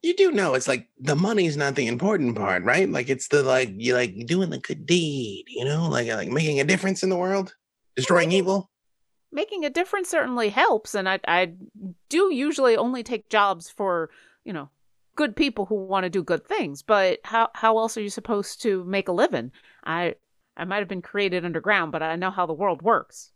[0.03, 2.89] you do know it's like the money's not the important part, right?
[2.89, 6.59] Like it's the like you like doing the good deed, you know, like like making
[6.59, 7.55] a difference in the world,
[7.95, 8.69] destroying evil.
[9.31, 11.53] Making a difference certainly helps, and I, I
[12.09, 14.11] do usually only take jobs for,
[14.43, 14.69] you know,
[15.15, 16.83] good people who want to do good things.
[16.83, 19.51] But how how else are you supposed to make a living?
[19.83, 20.15] I
[20.55, 23.31] I might have been created underground, but I know how the world works.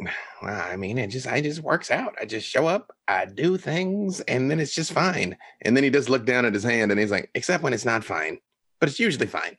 [0.42, 2.14] Well, I mean, it just I just works out.
[2.20, 5.34] I just show up, I do things, and then it's just fine.
[5.62, 7.86] And then he does look down at his hand, and he's like, except when it's
[7.86, 8.38] not fine,
[8.78, 9.56] but it's usually fine.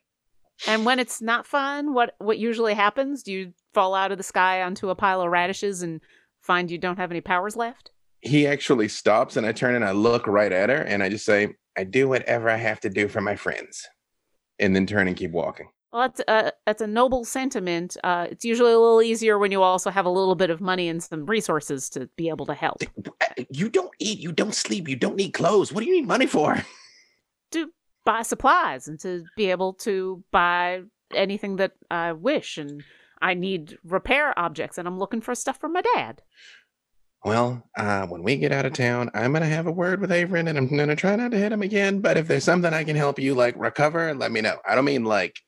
[0.68, 3.24] And when it's not fun, what what usually happens?
[3.24, 6.00] Do you fall out of the sky onto a pile of radishes and
[6.40, 7.90] find you don't have any powers left?
[8.20, 11.24] He actually stops, and I turn and I look right at her, and I just
[11.24, 13.84] say, I do whatever I have to do for my friends,
[14.60, 15.68] and then turn and keep walking.
[15.92, 17.96] Well, that's a that's a noble sentiment.
[18.04, 20.88] Uh, it's usually a little easier when you also have a little bit of money
[20.88, 22.82] and some resources to be able to help.
[23.50, 25.72] You don't eat, you don't sleep, you don't need clothes.
[25.72, 26.56] What do you need money for?
[27.52, 27.70] To
[28.04, 30.82] buy supplies and to be able to buy
[31.14, 32.84] anything that I wish, and
[33.22, 36.20] I need repair objects, and I'm looking for stuff for my dad.
[37.24, 40.46] Well, uh, when we get out of town, I'm gonna have a word with Averin,
[40.46, 42.00] and I'm gonna try not to hit him again.
[42.00, 44.58] But if there's something I can help you like recover, let me know.
[44.68, 45.40] I don't mean like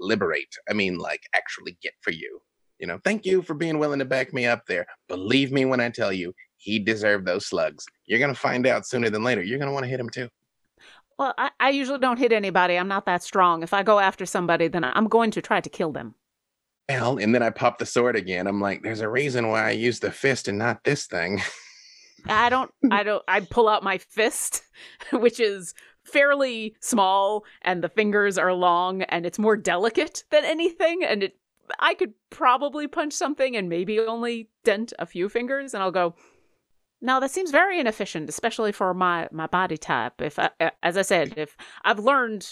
[0.00, 0.54] liberate.
[0.68, 2.40] I mean like actually get for you.
[2.78, 4.86] You know, thank you for being willing to back me up there.
[5.08, 7.84] Believe me when I tell you, he deserved those slugs.
[8.06, 9.42] You're gonna find out sooner than later.
[9.42, 10.28] You're gonna want to hit him too.
[11.20, 12.78] Well, I, I usually don't hit anybody.
[12.78, 13.62] I'm not that strong.
[13.62, 16.14] If I go after somebody, then I'm going to try to kill them.
[16.88, 18.46] Well, and then I pop the sword again.
[18.46, 21.42] I'm like, there's a reason why I use the fist and not this thing.
[22.26, 24.62] I don't, I don't, I pull out my fist,
[25.12, 25.74] which is
[26.04, 31.04] fairly small and the fingers are long and it's more delicate than anything.
[31.04, 31.36] And it,
[31.78, 36.14] I could probably punch something and maybe only dent a few fingers and I'll go,
[37.00, 40.20] now that seems very inefficient, especially for my, my body type.
[40.20, 40.50] If I,
[40.82, 42.48] as I said, if I've learned,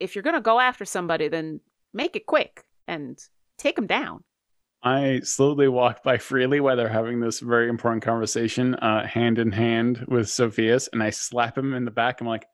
[0.00, 1.60] if you're going to go after somebody, then
[1.92, 3.18] make it quick and
[3.58, 4.24] take them down.
[4.82, 9.52] I slowly walk by freely while they're having this very important conversation, uh, hand in
[9.52, 12.20] hand with Sophias, and I slap him in the back.
[12.20, 12.46] I'm like,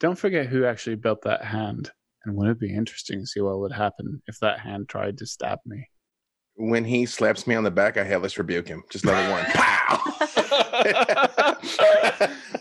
[0.00, 1.90] don't forget who actually built that hand.
[2.24, 5.26] And wouldn't it be interesting to see what would happen if that hand tried to
[5.26, 5.88] stab me?
[6.56, 8.82] When he slaps me on the back, I hellish rebuke him.
[8.90, 9.44] Just level one.
[9.46, 9.96] Pow!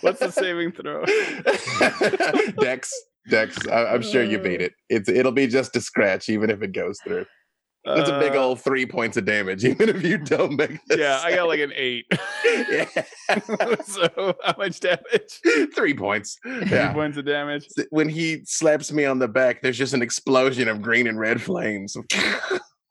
[0.01, 1.05] What's the saving throw?
[2.63, 2.91] Dex.
[3.29, 3.57] Dex.
[3.67, 4.73] I, am sure you beat it.
[4.89, 7.25] It's it'll be just a scratch, even if it goes through.
[7.85, 10.99] It's a big Uh, old three points of damage, even if you don't make this.
[10.99, 12.05] Yeah, I got like an eight.
[12.69, 12.85] yeah.
[13.83, 15.41] so how much damage?
[15.75, 16.37] three points.
[16.43, 16.93] Three Yeah.
[16.93, 17.67] points of damage.
[17.89, 21.41] When he slaps me on the back, there's just an explosion of green and red
[21.41, 21.97] flames.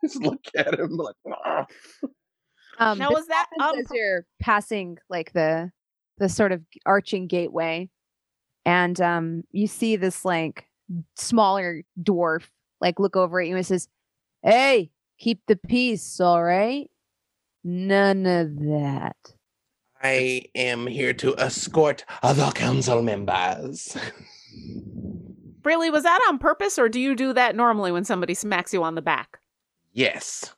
[0.05, 1.17] just look at him like,
[1.47, 1.67] "Ah."
[2.79, 5.71] Um, Now, was that happens on as you're passing like the
[6.19, 7.89] the sort of arching gateway,
[8.67, 10.67] and um, you see this like
[11.17, 12.43] smaller dwarf
[12.81, 13.89] like look over at you and says,
[14.43, 16.91] "Hey, keep the peace, all right?
[17.65, 19.17] None of that."
[20.03, 23.97] I am here to escort other council members.
[25.65, 28.83] Really, was that on purpose, or do you do that normally when somebody smacks you
[28.83, 29.39] on the back?
[29.93, 30.55] yes.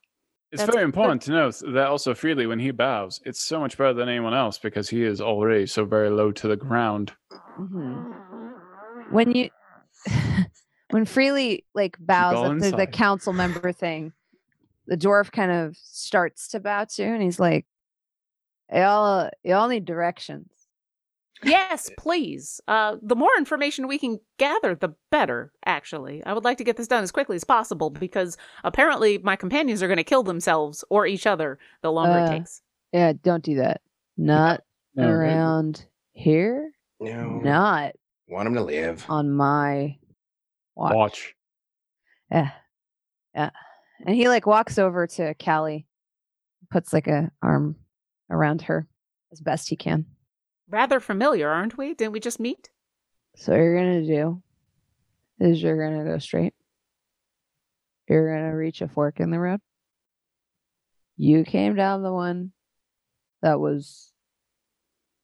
[0.50, 0.94] It's That's very good.
[0.94, 4.32] important to note that also freely when he bows, it's so much better than anyone
[4.34, 7.12] else because he is already so very low to the ground.
[7.58, 9.10] Mhm.
[9.10, 9.50] When you
[10.94, 14.12] when Freely like bows all up to the council member thing,
[14.86, 17.66] the dwarf kind of starts to bow too, and he's like,
[18.72, 20.46] "Y'all, y'all need directions."
[21.42, 22.60] Yes, please.
[22.68, 26.24] Uh, the more information we can gather, the better, actually.
[26.24, 29.82] I would like to get this done as quickly as possible because apparently my companions
[29.82, 32.62] are going to kill themselves or each other the longer Uh, it takes.
[32.92, 33.80] Yeah, don't do that.
[34.16, 34.62] Not
[34.94, 36.70] No, it- around here.
[37.00, 37.40] No.
[37.40, 37.96] Not
[38.28, 39.04] Want him to live.
[39.08, 39.98] on my
[40.74, 40.94] watch.
[40.94, 41.34] Watch.
[42.30, 42.50] Yeah,
[43.34, 43.50] yeah.
[44.06, 45.86] And he like walks over to Callie,
[46.70, 47.76] puts like a arm
[48.30, 48.88] around her
[49.32, 50.06] as best he can.
[50.68, 51.94] Rather familiar, aren't we?
[51.94, 52.70] Didn't we just meet?
[53.36, 54.42] So what you're gonna do
[55.40, 56.54] is you're gonna go straight.
[58.08, 59.60] You're gonna reach a fork in the road.
[61.16, 62.52] You came down the one
[63.42, 64.12] that was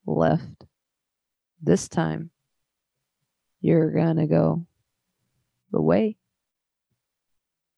[0.07, 0.65] left.
[1.63, 2.31] This time,
[3.61, 4.67] you're gonna go
[5.73, 6.17] the way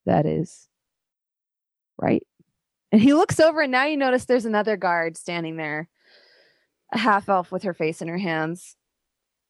[0.06, 0.68] that is
[1.98, 2.26] right.
[2.90, 5.88] And he looks over, and now you notice there's another guard standing there,
[6.92, 8.76] a half elf with her face in her hands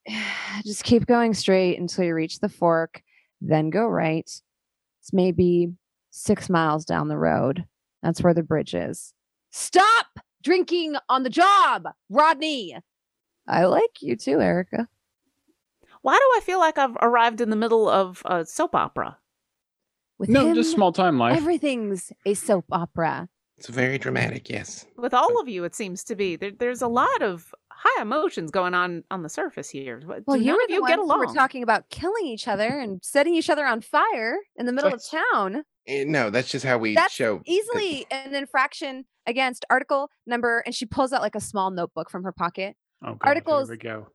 [0.64, 3.02] just keep going straight until you reach the fork,
[3.40, 4.28] then go right.
[5.00, 5.72] It's maybe
[6.10, 7.64] six miles down the road.
[8.02, 9.12] That's where the bridge is.
[9.50, 10.06] Stop
[10.42, 12.76] drinking on the job, Rodney.
[13.48, 14.88] I like you too, Erica.
[16.02, 19.18] Why do I feel like I've arrived in the middle of a soap opera?
[20.18, 21.36] With No, him, just small time life.
[21.36, 23.28] everything's a soap opera.
[23.58, 24.86] It's very dramatic, yes.
[24.96, 26.36] With all of you, it seems to be.
[26.36, 30.00] There, there's a lot of high emotions going on on the surface here.
[30.04, 31.18] But Well, you none were the you ones get who along.
[31.20, 34.92] were talking about killing each other and setting each other on fire in the middle
[34.92, 35.62] of town.
[35.86, 37.42] Eh, no, that's just how we That's show.
[37.44, 42.22] easily an infraction against article number and she pulls out like a small notebook from
[42.24, 44.06] her pocket Oh, God, articles- Here we go.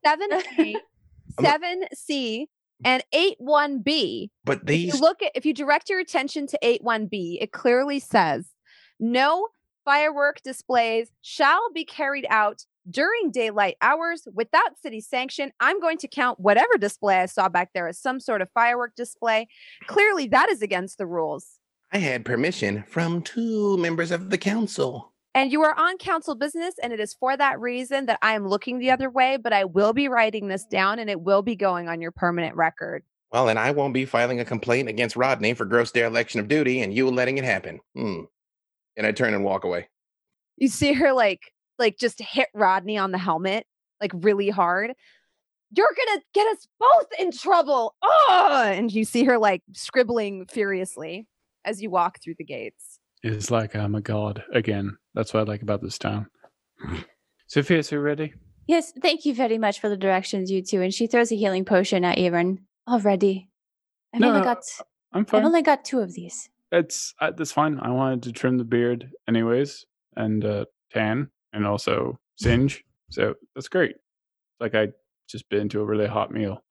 [1.39, 2.45] 7a 7c
[2.83, 4.31] and eight one B.
[4.43, 7.38] But if these you look at if you direct your attention to eight one B,
[7.41, 8.47] it clearly says
[8.99, 9.47] no
[9.85, 16.07] firework displays shall be carried out during daylight hours without city sanction i'm going to
[16.07, 19.45] count whatever display i saw back there as some sort of firework display
[19.88, 21.57] clearly that is against the rules
[21.91, 25.13] I had permission from two members of the council.
[25.38, 28.47] And you are on council business, and it is for that reason that I am
[28.47, 31.55] looking the other way, but I will be writing this down and it will be
[31.55, 33.03] going on your permanent record.
[33.31, 36.81] Well, and I won't be filing a complaint against Rodney for gross dereliction of duty
[36.81, 37.79] and you letting it happen.
[37.93, 38.21] Hmm.
[38.95, 39.89] And I turn and walk away.
[40.55, 41.41] You see her like
[41.77, 43.67] like just hit Rodney on the helmet
[44.01, 44.93] like really hard.
[45.69, 47.93] You're gonna get us both in trouble.
[48.01, 51.27] Oh, and you see her like scribbling furiously
[51.63, 52.97] as you walk through the gates.
[53.23, 54.97] It's like I'm a god again.
[55.18, 56.28] That's what I like about this town.
[57.47, 58.36] Sophia, so you ready?
[58.68, 60.80] Yes, thank you very much for the directions, you two.
[60.84, 62.59] And she throws a healing potion at Averin.
[62.88, 63.49] Already.
[64.13, 64.59] I've No, only got
[65.13, 65.39] I'm fine.
[65.41, 66.49] I've only got two of these.
[66.72, 67.80] It's uh, that's fine.
[67.80, 72.84] I wanted to trim the beard anyways, and uh, tan, and also singe.
[73.09, 73.95] So that's great.
[74.59, 74.89] Like I
[75.30, 76.61] just been to a really hot meal.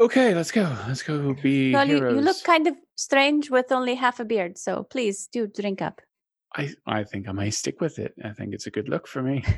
[0.00, 0.74] Okay, let's go.
[0.88, 4.56] Let's go be Well, you, you look kind of strange with only half a beard,
[4.56, 6.00] so please do drink up.
[6.54, 8.14] I I think I may stick with it.
[8.24, 9.44] I think it's a good look for me.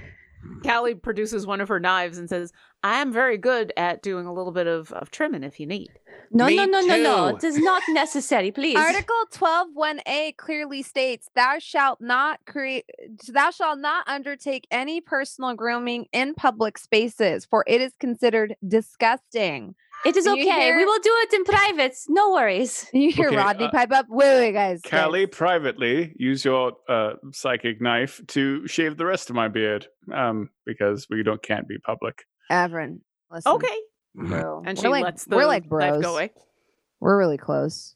[0.64, 4.32] Callie produces one of her knives and says, I am very good at doing a
[4.32, 5.90] little bit of, of trimming if you need.
[6.30, 7.26] No, Me no, no, no, no.
[7.36, 8.76] It is not necessary, please.
[8.76, 12.84] Article 12 1a clearly states thou shalt not create
[13.28, 19.74] thou shalt not undertake any personal grooming in public spaces for it is considered disgusting.
[20.06, 20.42] It is okay.
[20.42, 21.94] hear- We will do it in private.
[22.08, 22.88] No worries.
[22.92, 24.06] You hear Okay, Rodney uh, pipe up.
[24.08, 24.80] Wait, wait, guys.
[24.80, 24.90] guys.
[25.04, 30.50] Callie, privately use your uh, psychic knife to shave the rest of my beard, um,
[30.64, 32.24] because we don't can't be public.
[32.50, 33.52] Averin, listen.
[33.52, 33.76] Okay.
[34.14, 34.62] Bro.
[34.66, 36.02] And we're she like, lets the we're like knife bros.
[36.02, 36.30] go away.
[37.00, 37.94] We're really close.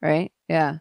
[0.00, 0.32] Right?
[0.48, 0.78] Yeah.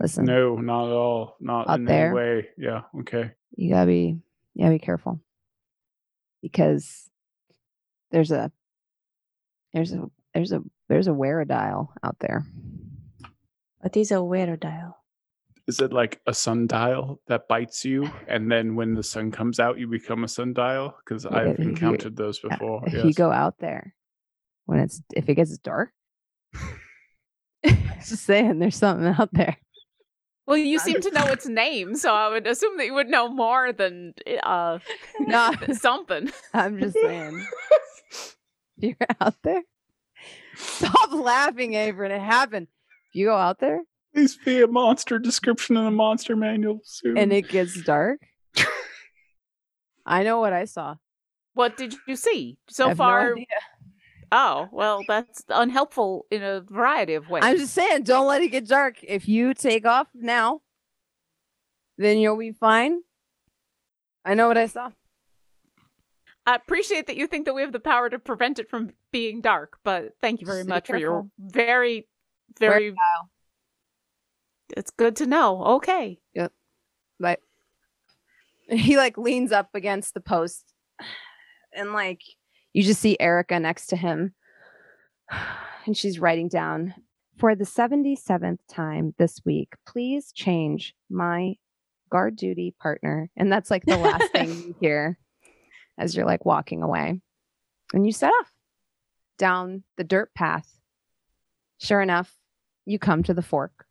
[0.00, 0.24] Listen.
[0.24, 1.36] No, not at all.
[1.40, 2.06] Not Out in there?
[2.06, 2.48] any way.
[2.56, 2.82] Yeah.
[3.00, 3.32] Okay.
[3.56, 4.16] you gotta be
[4.54, 5.20] you gotta be careful
[6.42, 7.10] because
[8.10, 8.50] there's a
[9.72, 12.44] there's a there's a there's a weredile out there
[13.82, 14.96] But he's a weird dial.
[15.66, 19.78] Is it like a sundial that bites you, and then when the sun comes out,
[19.78, 20.94] you become a sundial?
[21.04, 22.82] Because Yeah, I've if you- encountered those before.
[22.86, 23.04] if yes.
[23.04, 23.94] you go out there
[24.66, 25.90] when it's if it gets dark
[27.64, 29.56] just saying there's something out there
[30.46, 33.28] Well, you seem to know its name, so I would assume that you would know
[33.28, 34.78] more than uh,
[35.20, 36.30] no something.
[36.54, 37.46] i'm just saying
[38.82, 39.62] you're out there
[40.56, 42.10] stop laughing Avery.
[42.12, 42.68] it happened
[43.10, 43.80] if you go out there
[44.14, 47.18] Please be a monster description in the monster manual soon.
[47.18, 48.20] and it gets dark
[50.06, 50.94] i know what i saw
[51.54, 53.32] What did you see I so have no far?
[53.32, 53.46] idea.
[54.32, 57.42] oh, well, that's unhelpful in a variety of ways.
[57.44, 58.96] I'm just saying, don't let it get dark.
[59.02, 60.60] If you take off now,
[61.96, 63.00] then you'll be fine.
[64.24, 64.90] I know what I saw.
[66.48, 69.42] I appreciate that you think that we have the power to prevent it from being
[69.42, 72.08] dark, but thank you very Just much for your very,
[72.58, 72.94] very.
[74.74, 75.62] It's good to know.
[75.76, 76.18] Okay.
[76.32, 76.52] Yep.
[77.20, 77.40] But
[78.70, 80.72] he like leans up against the post
[81.74, 82.22] and like
[82.72, 84.34] you just see Erica next to him.
[85.86, 86.92] And she's writing down
[87.38, 91.54] for the 77th time this week, please change my
[92.10, 93.30] guard duty partner.
[93.38, 95.18] And that's like the last thing you hear
[95.98, 97.20] as you're like walking away.
[97.92, 98.50] And you set off
[99.38, 100.66] down the dirt path.
[101.78, 102.32] Sure enough,
[102.86, 103.86] you come to the fork.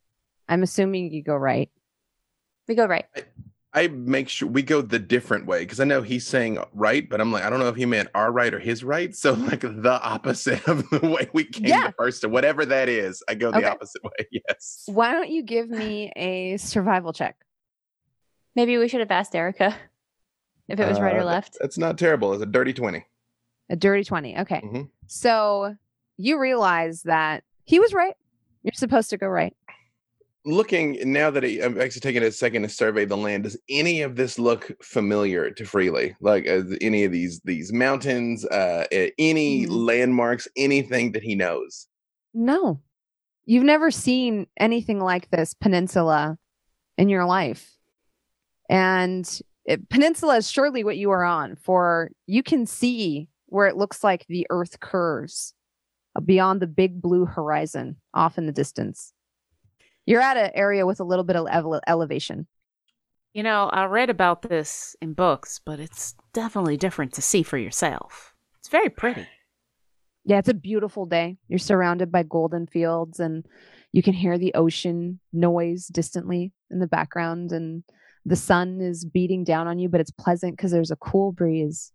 [0.49, 1.69] I'm assuming you go right.
[2.67, 3.05] We go right.
[3.73, 7.21] I make sure we go the different way because I know he's saying right, but
[7.21, 9.15] I'm like, I don't know if he meant our right or his right.
[9.15, 11.87] So like the opposite of the way we came Yeah.
[11.87, 13.67] the first to whatever that is, I go the Okay.
[13.67, 14.27] opposite way.
[14.31, 14.83] Yes.
[14.87, 17.35] Why don't you give me a survival check?
[18.55, 19.75] Maybe we should have asked Erica
[20.67, 21.57] if it was right Uh, or left.
[21.61, 22.33] It's not terrible.
[22.33, 23.05] It's a dirty 20.
[23.69, 24.37] A dirty 20.
[24.39, 24.61] Okay.
[24.61, 24.89] Mhm.
[25.07, 25.75] So
[26.17, 28.15] you realize that he was right.
[28.63, 29.55] You're supposed to go right.
[30.45, 33.43] Looking now that he, I'm actually taking a second to survey the land.
[33.43, 36.15] Does any of this look familiar to Freely?
[36.21, 39.69] Like uh, any of these these mountains, uh, uh, any Mhm.
[39.85, 41.87] landmarks, anything that he knows?
[42.33, 42.79] No,
[43.45, 46.37] you've never seen anything like this peninsula
[46.97, 47.73] in your life.
[48.69, 49.27] And
[49.67, 54.03] it, peninsula is surely what you are on, for you can see where it looks
[54.03, 55.53] like the earth curves
[56.15, 59.13] uh, beyond the big blue horizon off in the distance.
[60.05, 62.47] You're at an area with a little bit of ele- elevation.
[63.33, 67.57] You know, I read about this in books, but it's definitely different to see for
[67.57, 68.33] yourself.
[68.59, 69.27] It's very pretty.
[70.23, 71.37] Yeah, it's a beautiful day.
[71.49, 73.45] You're surrounded by golden fields and
[73.91, 77.83] you can hear the ocean noise distantly in the background and
[78.27, 81.91] the sun is beating down on you, but it's pleasant because there's a cool breeze.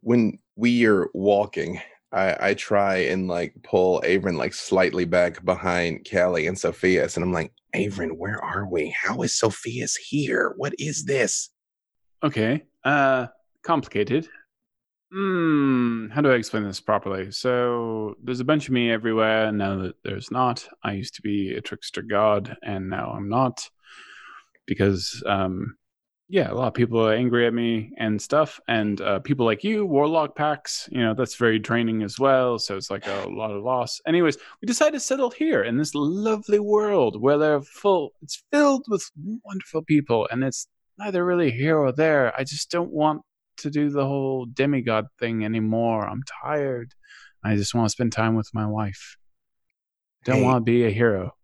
[0.00, 1.80] when we are walking,
[2.12, 7.24] I, I try and like pull Avon like slightly back behind Callie and Sophias, and
[7.24, 8.94] I'm like, Avon, where are we?
[9.00, 10.54] How is Sophias here?
[10.56, 11.50] What is this?
[12.22, 12.64] Okay.
[12.84, 13.26] Uh
[13.62, 14.28] complicated.
[15.12, 17.30] Hmm, how do I explain this properly?
[17.30, 20.66] So there's a bunch of me everywhere now that there's not.
[20.82, 23.68] I used to be a trickster god and now I'm not
[24.66, 25.76] because um
[26.28, 29.62] yeah, a lot of people are angry at me and stuff, and uh, people like
[29.62, 32.58] you, warlock pacts, you know, that's very draining as well.
[32.58, 34.00] So it's like a lot of loss.
[34.08, 38.10] Anyways, we decided to settle here in this lovely world where they're full.
[38.22, 39.08] It's filled with
[39.44, 40.66] wonderful people, and it's
[40.98, 42.34] neither really here or there.
[42.36, 43.22] I just don't want
[43.58, 46.08] to do the whole demigod thing anymore.
[46.08, 46.92] I'm tired.
[47.44, 49.16] I just want to spend time with my wife.
[50.24, 50.42] Don't Hey.
[50.42, 51.36] want to be a hero.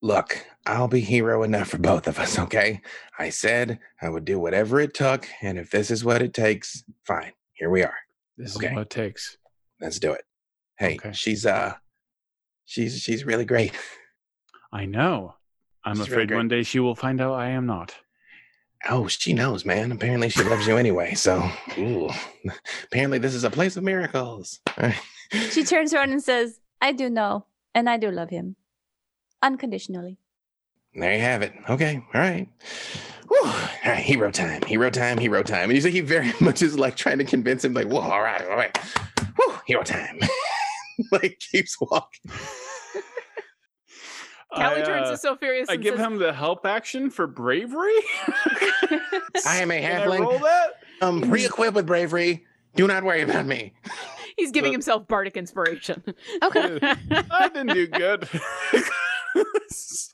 [0.00, 2.80] Look, I'll be hero enough for both of us, okay?
[3.18, 6.84] I said I would do whatever it took, and if this is what it takes,
[7.04, 7.32] fine.
[7.54, 7.94] Here we are.
[8.36, 8.68] This Okay.
[8.68, 9.36] is what it takes.
[9.80, 10.22] Let's do it.
[10.78, 11.12] Hey, Okay.
[11.12, 11.74] she's uh
[12.64, 13.72] she's she's really great.
[14.72, 15.34] I know.
[15.84, 16.36] I'm She's afraid great.
[16.36, 17.94] one day she will find out I am not.
[18.88, 19.90] Oh, she knows, man.
[19.90, 21.14] Apparently she loves you anyway.
[21.14, 22.10] So ooh.
[22.84, 24.60] apparently this is a place of miracles.
[25.50, 27.44] She turns around and says, I do know,
[27.74, 28.56] and I do love him.
[29.42, 30.18] Unconditionally.
[30.94, 31.52] There you have it.
[31.68, 32.02] Okay.
[32.14, 32.48] All right.
[33.28, 33.40] Whew.
[33.44, 33.52] All
[33.86, 33.98] right.
[33.98, 34.62] Hero time.
[34.62, 35.18] Hero time.
[35.18, 35.64] Hero time.
[35.64, 38.22] And you see, he very much is like trying to convince him, like, whoa, all
[38.22, 38.76] right, all right.
[39.36, 40.18] Whew, hero time.
[41.12, 42.30] like keeps walking.
[44.54, 47.26] Callie I, turns uh, to Sophirius I and give says, him the help action for
[47.26, 47.92] bravery.
[49.46, 50.40] I am a Can I roll halfling.
[50.42, 50.70] that?
[51.02, 52.44] Um, pre-equipped with bravery.
[52.74, 53.74] Do not worry about me.
[54.36, 56.02] He's giving Uh, himself bardic inspiration.
[56.42, 56.78] Okay.
[57.30, 58.28] I didn't do good.
[59.68, 60.10] so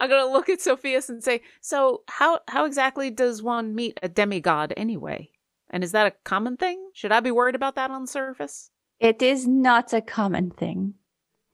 [0.00, 4.08] I'm gonna look at Sophias and say, "So, how how exactly does one meet a
[4.08, 5.30] demigod anyway?
[5.70, 6.90] And is that a common thing?
[6.94, 10.94] Should I be worried about that on the surface?" It is not a common thing.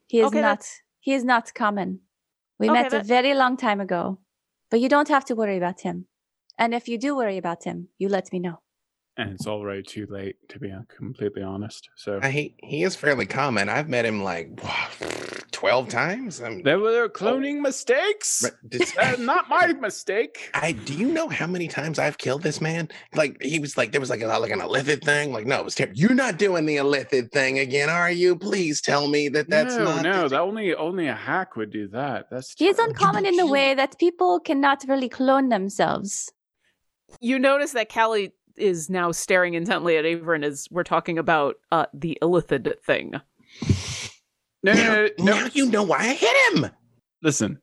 [0.07, 2.01] He is Okay, not that's- he is not common.
[2.59, 4.19] We Okay, met a very long time ago.
[4.69, 6.05] But you don't have to worry about him.
[6.57, 8.59] And if you do worry about him, you let me know.
[9.17, 11.89] and it's already too late to be uh, completely honest.
[11.95, 13.67] So I, he he is fairly common.
[13.69, 14.47] I've met him like
[15.59, 16.41] twelve times.
[16.41, 18.41] I'm, there were cloning mistakes.
[18.43, 20.49] but did- That's not my mistake.
[20.53, 22.87] I do you know how many times I've killed this man?
[23.13, 25.33] Like he was like there was like a like an illithid thing.
[25.33, 25.97] Like no, it was terrible.
[25.99, 28.35] You're not doing the illithid thing again, are you?
[28.35, 30.03] Please tell me that that's no, not.
[30.03, 32.29] no, that only only a hack would do that.
[32.31, 32.93] That's He is terrible.
[32.93, 36.31] uncommon in the way that people cannot really clone themselves.
[37.19, 41.85] You notice that Callie is now staring intently at Averin as we're talking about uh,
[41.93, 43.13] the illithid thing.
[44.63, 45.33] No, no, now, no, no.
[45.43, 46.69] now you know why I hit him.
[47.21, 47.59] Listen,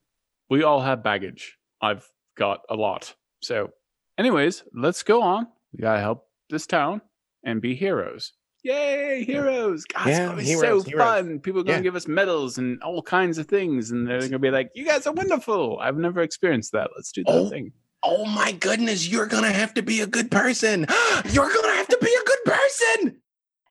[0.50, 1.56] we all have baggage.
[1.80, 3.14] I've got a lot.
[3.42, 3.70] So,
[4.18, 5.46] anyways, let's go on.
[5.72, 7.02] We gotta help this town
[7.44, 8.32] and be heroes.
[8.62, 9.84] Yay, heroes!
[9.84, 11.04] God, it's Yeah, gonna be heroes, so heroes.
[11.06, 11.38] fun.
[11.40, 11.82] People are gonna Yeah.
[11.82, 15.06] give us medals and all kinds of things, and they're gonna be like, "You guys
[15.06, 16.90] are wonderful." I've never experienced that.
[16.96, 17.48] Let's do that Oh.
[17.48, 17.72] thing.
[18.02, 20.86] Oh my goodness, you're gonna have to be a good person.
[21.32, 23.22] You're gonna have to be a good person.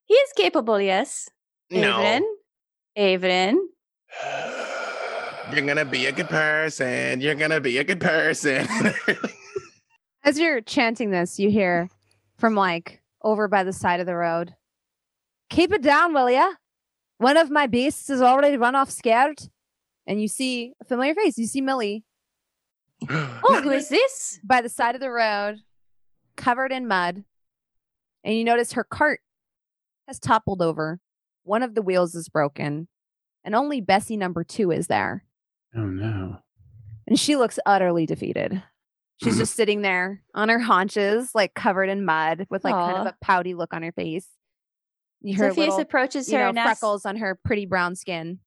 [0.06, 1.30] He is capable, yes.
[1.72, 2.00] No.
[2.00, 2.22] Averin.
[2.98, 3.58] Averin.
[5.54, 7.22] You're gonna be a good person.
[7.22, 8.68] You're gonna be a good person.
[10.24, 11.89] As you're chanting this, you hear
[12.38, 14.56] from like over by the side of the road.
[15.50, 16.54] Keep it down, will ya?
[17.20, 19.39] One of my beasts has already run off scared.
[20.08, 21.38] And you see a familiar face.
[21.38, 22.04] You see Millie
[23.10, 24.39] Oh, who is this?
[24.43, 25.60] by the side of the road,
[26.36, 27.24] covered in mud.
[28.24, 29.20] And you notice her cart
[30.08, 31.00] has toppled over.
[31.46, 32.88] One of the wheels is broken.
[33.43, 35.24] And only Bessie number two is there.
[35.76, 36.39] Oh no!
[37.08, 38.62] And she looks utterly defeated.
[39.24, 43.06] She's just sitting there on her haunches, like covered in mud, with like kind of
[43.06, 44.28] a pouty look on her face.
[45.22, 47.96] You hear Sophias little, approaches you her know, and asks, freckles on her pretty brown
[47.96, 48.39] skin.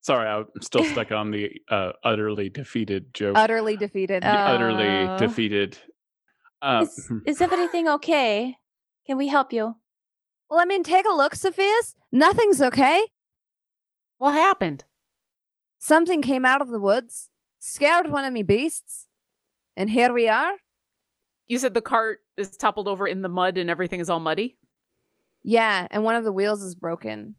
[0.00, 3.36] Sorry, I'm still stuck on the uh, utterly defeated joke.
[3.36, 4.22] Utterly defeated.
[4.22, 5.18] The utterly Oh.
[5.18, 5.76] defeated.
[6.62, 8.56] Uh, is, is everything okay?
[9.06, 9.74] Can we help you?
[10.50, 11.94] Well, I mean, take a look, Sophias.
[12.10, 13.06] Nothing's okay.
[14.18, 14.84] What happened?
[15.78, 19.06] Something came out of the woods, scared one of me beasts,
[19.76, 20.54] and here we are.
[21.46, 24.56] You said the cart is toppled over in the mud and everything is all muddy.
[25.42, 27.36] Yeah, and one of the wheels is broken.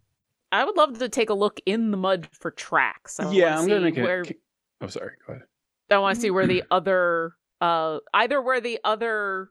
[0.51, 3.19] I would love to take a look in the mud for tracks.
[3.19, 4.03] I yeah, I'm gonna see make it.
[4.03, 4.23] where
[4.81, 5.11] Oh, sorry.
[5.27, 5.45] Go ahead.
[5.91, 9.49] I want to see where the other, uh, either where the other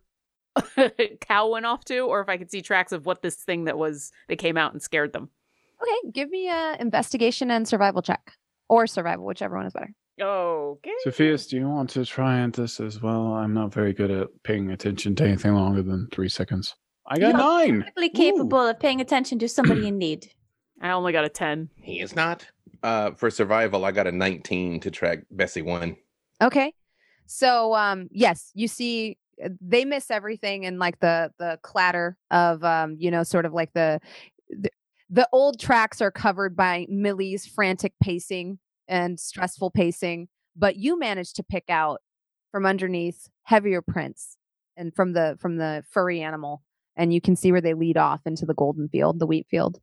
[1.20, 3.78] cow went off to, or if I could see tracks of what this thing that
[3.78, 5.28] was that came out and scared them.
[5.82, 8.32] Okay, give me a investigation and survival check,
[8.68, 9.92] or survival, whichever one is better.
[10.20, 10.92] Okay.
[11.06, 13.32] Sophias, do you want to try at this as well?
[13.34, 16.74] I'm not very good at paying attention to anything longer than three seconds.
[17.06, 17.36] I got Yeah.
[17.38, 17.78] nine.
[17.80, 20.30] Perfectly capable of paying attention to somebody in need.
[20.82, 21.70] I only got a ten.
[21.76, 22.46] he is not.
[22.82, 25.96] Uh, for survival, I got a 19 to track Bessie one.
[26.42, 26.72] Okay.
[27.26, 29.16] So um yes, you see
[29.60, 33.72] they miss everything and like the the clatter of um you know sort of like
[33.72, 34.00] the
[34.48, 34.70] the,
[35.08, 38.58] the old tracks are covered by Millie's frantic pacing
[38.88, 42.00] and stressful pacing, but you managed to pick out
[42.50, 44.36] from underneath heavier prints
[44.76, 46.62] and from the from the furry animal
[46.96, 49.80] and you can see where they lead off into the golden field the wheat field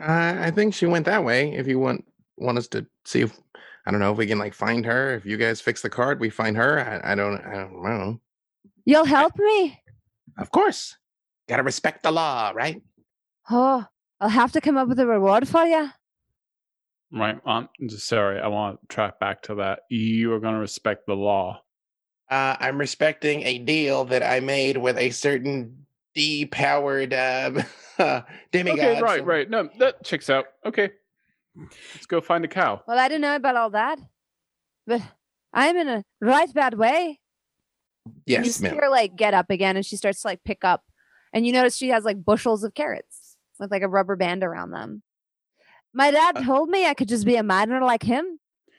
[0.00, 1.52] Uh, I think she went that way.
[1.54, 2.04] If you want
[2.36, 3.38] want us to see if
[3.86, 5.14] I don't know if we can like find her.
[5.14, 6.80] If you guys fix the card, we find her.
[6.80, 7.40] I, I don't.
[7.40, 8.20] I don't know.
[8.86, 9.78] You'll help me
[10.38, 10.96] Of course,
[11.48, 12.80] gotta respect the law, right?
[13.50, 13.84] oh
[14.20, 15.90] i'll have to come up with a reward for you
[17.12, 17.38] Right.
[17.46, 19.80] Um, just sorry, I want to track back to that.
[19.88, 21.62] You are going to respect the law.
[22.28, 25.86] Uh, I'm respecting a deal that I made with a certain
[26.18, 27.12] depowered
[27.98, 28.78] uh, demigod.
[28.80, 29.48] Okay, right, so- right.
[29.48, 30.46] No, that checks out.
[30.66, 30.90] Okay.
[31.94, 32.82] Let's go find a cow.
[32.88, 33.98] well i don't know about all that
[34.86, 35.00] but
[35.54, 37.18] i'm in a right bad way
[38.26, 38.76] you Yes, see ma'am.
[38.78, 40.82] her like get up again and she starts to like pick up
[41.32, 44.70] and you notice she has like bushels of carrots with like a rubber band around
[44.70, 45.02] them
[45.94, 48.38] my dad Uh, told me i could just be a miner like him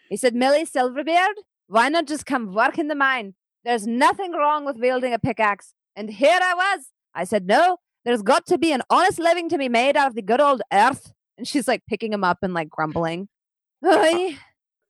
[0.09, 1.33] he said millie silverbeard
[1.67, 3.33] why not just come work in the mine
[3.63, 8.21] there's nothing wrong with wielding a pickaxe and here i was i said no there's
[8.21, 11.13] got to be an honest living to be made out of the good old earth
[11.37, 13.27] and she's like picking him up and like grumbling
[13.85, 14.37] Oy.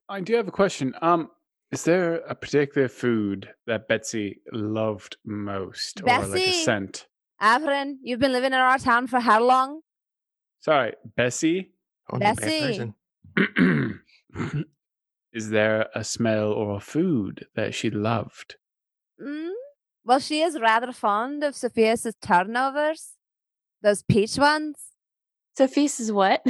[0.08, 0.94] I do have a question.
[1.02, 1.28] Um,
[1.70, 6.64] is there a particular food that Betsy loved most, or like a Bessie?
[6.64, 7.06] scent?
[7.40, 9.80] Averin, you've been living in our town for how long
[10.60, 11.70] Sorry, Bessie.
[12.12, 12.92] Oh, Bessie.
[15.32, 18.56] is there a smell or a food that she loved?
[19.22, 19.52] Mm?
[20.04, 23.12] Well, she is rather fond of Sophia's turnovers.
[23.82, 24.76] Those peach ones.
[25.56, 26.44] Sophia's what?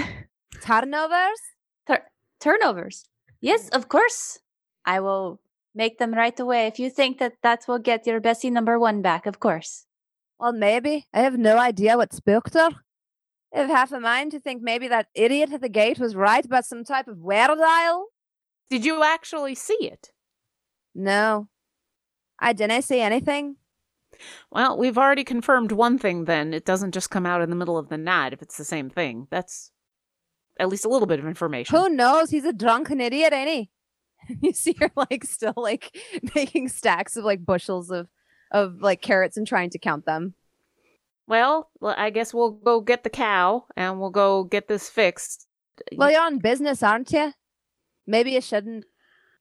[0.63, 1.41] Turnovers?
[1.87, 3.05] Tur- turnovers.
[3.41, 4.39] Yes, of course.
[4.89, 5.39] I will
[5.75, 6.67] make them right away.
[6.67, 9.85] If you think that that will get your Bessie number one back, of course.
[10.41, 11.07] Well, maybe.
[11.13, 12.71] I have no idea what spooked her.
[13.55, 16.43] I have half a mind to think maybe that idiot at the gate was right
[16.43, 18.05] about some type of weredile.
[18.71, 20.11] Did you actually see it?
[20.95, 21.49] No.
[22.39, 23.57] I didn't see anything.
[24.51, 26.55] Well, we've already confirmed one thing then.
[26.55, 28.89] It doesn't just come out in the middle of the night if it's the same
[28.89, 29.27] thing.
[29.31, 29.71] That's
[30.59, 31.77] at least a little bit of information.
[31.77, 32.31] Who knows?
[32.31, 33.71] He's a drunken idiot, ain't he?
[34.43, 35.97] you see her like still like
[36.35, 38.09] making stacks of like bushels of
[38.51, 40.35] of like carrots and trying to count them.
[41.27, 45.47] Well, well, I guess we'll go get the cow and we'll go get this fixed.
[45.95, 47.33] Well, you're on business, aren't you?
[48.07, 48.87] Maybe you shouldn't.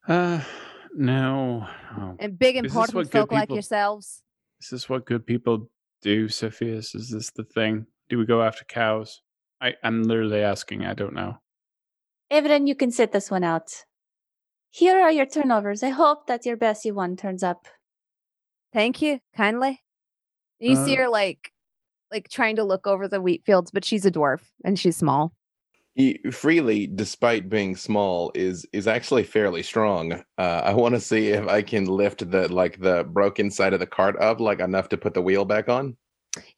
[0.05, 0.41] Uh,
[0.93, 1.65] no.
[1.97, 2.15] Oh.
[2.19, 4.23] And big important what good folk like people- yourselves.
[4.59, 5.69] Is this what good people
[6.01, 6.95] do, Sophias?
[6.95, 7.85] Is this the thing?
[8.09, 9.21] Do we go after cows?
[9.61, 10.83] I, I'm literally asking.
[10.85, 11.37] I don't know.
[12.29, 13.85] Evelyn, you can sit this one out.
[14.77, 15.81] Here are your turnovers.
[15.81, 17.67] I hope that your Bessie one turns up.
[18.71, 19.81] Thank you, kindly.
[20.59, 21.51] You see Uh, her like
[22.11, 25.33] like trying to look over the wheat fields, but she's a dwarf and she's small.
[25.95, 30.23] He freely, despite being small, is is actually fairly strong.
[30.37, 33.79] Uh, I want to see if I can lift the like the broken side of
[33.79, 35.97] the cart up like enough to put the wheel back on.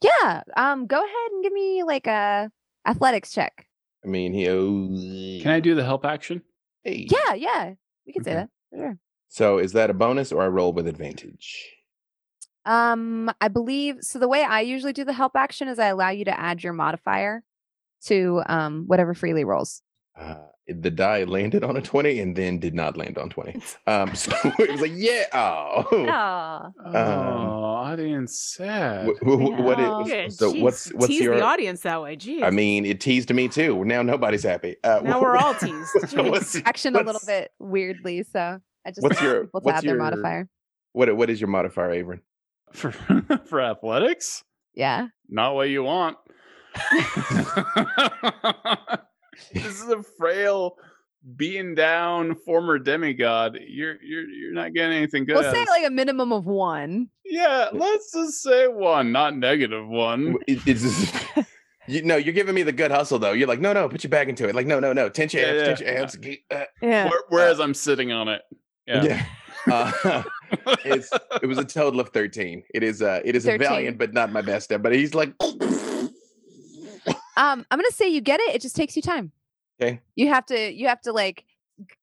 [0.01, 0.43] Yeah.
[0.57, 2.51] Um, go ahead and give me like a
[2.85, 3.65] athletics check.
[4.03, 4.49] I mean, he.
[4.49, 6.41] Oh, Can I do the help action?
[6.83, 7.07] Hey.
[7.09, 7.73] Yeah, yeah.
[8.05, 8.39] We can say Okay.
[8.71, 8.77] that.
[8.77, 8.97] Sure.
[9.27, 11.67] So is that a bonus or I roll with advantage?
[12.65, 14.19] Um, I believe so.
[14.19, 16.73] The way I usually do the help action is I allow you to add your
[16.73, 17.43] modifier
[18.05, 19.81] to um whatever freely rolls.
[20.17, 20.35] Uh,
[20.67, 23.59] the die landed on a twenty and then did not land on twenty.
[23.87, 25.25] Um, so it was like, yeah.
[25.33, 25.85] Oh.
[25.91, 29.07] Oh, Oh, audience sad.
[29.07, 30.01] Wh- wh- wh- what Yeah.
[30.03, 31.35] is, Yeah, so jeez, what's what's tease your?
[31.37, 32.15] the audience that way?
[32.17, 32.43] Jeez.
[32.43, 33.83] I mean, it teased me too.
[33.85, 34.75] Now nobody's happy.
[34.83, 35.89] Uh, now we're all teased.
[35.95, 36.29] Jeez.
[36.29, 39.77] what's, Action a little bit weirdly, so I just What's like your- people to what's
[39.79, 40.49] add their your- modifier.
[40.93, 42.19] What what is your modifier, Averin?
[42.73, 42.91] For
[43.45, 44.43] for athletics?
[44.75, 45.07] Yeah.
[45.27, 46.17] Not what you want.
[49.53, 50.77] This is a frail,
[51.35, 53.57] beaten down former demigod.
[53.67, 55.35] You're you're you're not getting anything good.
[55.35, 57.09] We'll say like a minimum of one.
[57.25, 60.35] yeah, let's just say one, not negative one.
[60.47, 61.15] It- it's just-
[61.87, 63.31] you know, you're giving me the good hustle though.
[63.33, 64.55] You're like, no, no, put your back into it.
[64.55, 66.01] Like, no, no, no, tension, Yeah, abs, yeah, tension, yeah.
[66.01, 66.17] abs.
[66.17, 67.09] ge- Uh, Yeah.
[67.09, 68.41] Where- Whereas I'm sitting on it.
[68.87, 69.03] Yeah.
[69.03, 69.25] yeah.
[69.69, 70.23] Uh,
[70.85, 71.09] it's
[71.43, 72.63] it was a total of 13.
[72.73, 73.59] It is uh it is a 13.
[73.67, 74.71] valiant, but not my best.
[74.81, 75.33] But he's like,
[77.39, 78.55] Um, I'm gonna say you get it.
[78.55, 79.31] It just takes you time.
[79.81, 80.01] Okay.
[80.15, 81.45] You have to you have to like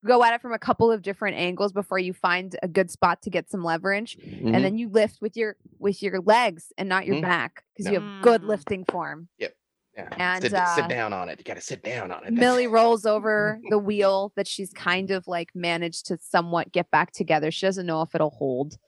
[0.06, 3.20] go at it from a couple of different angles before you find a good spot
[3.22, 4.54] to get some leverage, Mhm.
[4.54, 7.22] and then you lift with your with your legs and not your Mhm.
[7.22, 7.92] back because No.
[7.92, 8.48] you have good Mm.
[8.48, 9.28] lifting form.
[9.38, 9.52] Yep
[9.94, 10.08] yeah.
[10.18, 11.38] and, sit, uh, sit down on it.
[11.38, 12.32] You got to sit down on it.
[12.32, 17.12] Millie rolls over the wheel that she's kind of like managed to somewhat get back
[17.12, 17.50] together.
[17.50, 18.78] She doesn't know if it'll hold,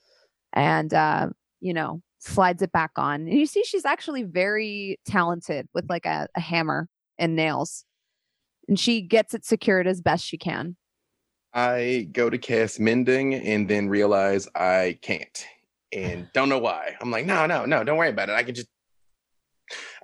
[0.55, 1.29] and uh,
[1.61, 3.23] you know slides it back on.
[3.23, 6.89] And you see she's actually very talented with like a, a hammer
[7.19, 7.85] and nails,
[8.69, 10.77] and she gets it secured as best she can.
[11.55, 15.47] I go to cast mending and then realize I can't,
[15.93, 16.97] and don't know why.
[17.01, 18.35] I'm like, no, no, no, don't worry about it.
[18.35, 18.69] I can just,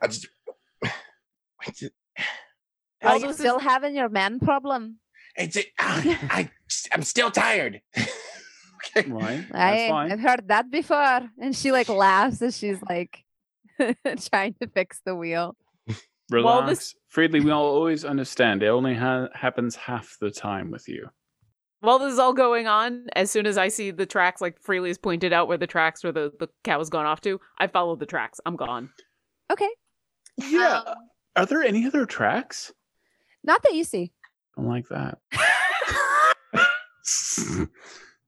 [0.01, 0.29] I just.
[3.03, 4.99] Are you still having your man problem?
[5.37, 6.51] It's I, uh, I
[6.93, 7.81] I'm still tired.
[8.97, 9.11] okay.
[9.11, 9.45] Right.
[9.51, 10.13] That's I, fine.
[10.13, 11.21] I've heard that before.
[11.41, 13.25] And she like laughs as she's like
[14.31, 15.57] trying to fix the wheel.
[16.31, 16.45] Relax.
[16.45, 18.63] Well, this- Freely, we all always understand.
[18.63, 21.09] It only ha- happens half the time with you.
[21.81, 24.89] While this is all going on, as soon as I see the tracks, like Freely
[24.89, 27.67] has pointed out where the tracks where the, the cow has gone off to, I
[27.67, 28.41] follow the tracks.
[28.47, 28.89] I'm gone.
[29.53, 29.69] Okay.
[30.39, 30.81] Yeah.
[30.87, 30.95] Um,
[31.37, 32.73] Are there any other tracks?
[33.45, 34.11] not that you see.
[34.57, 35.19] I don't like that.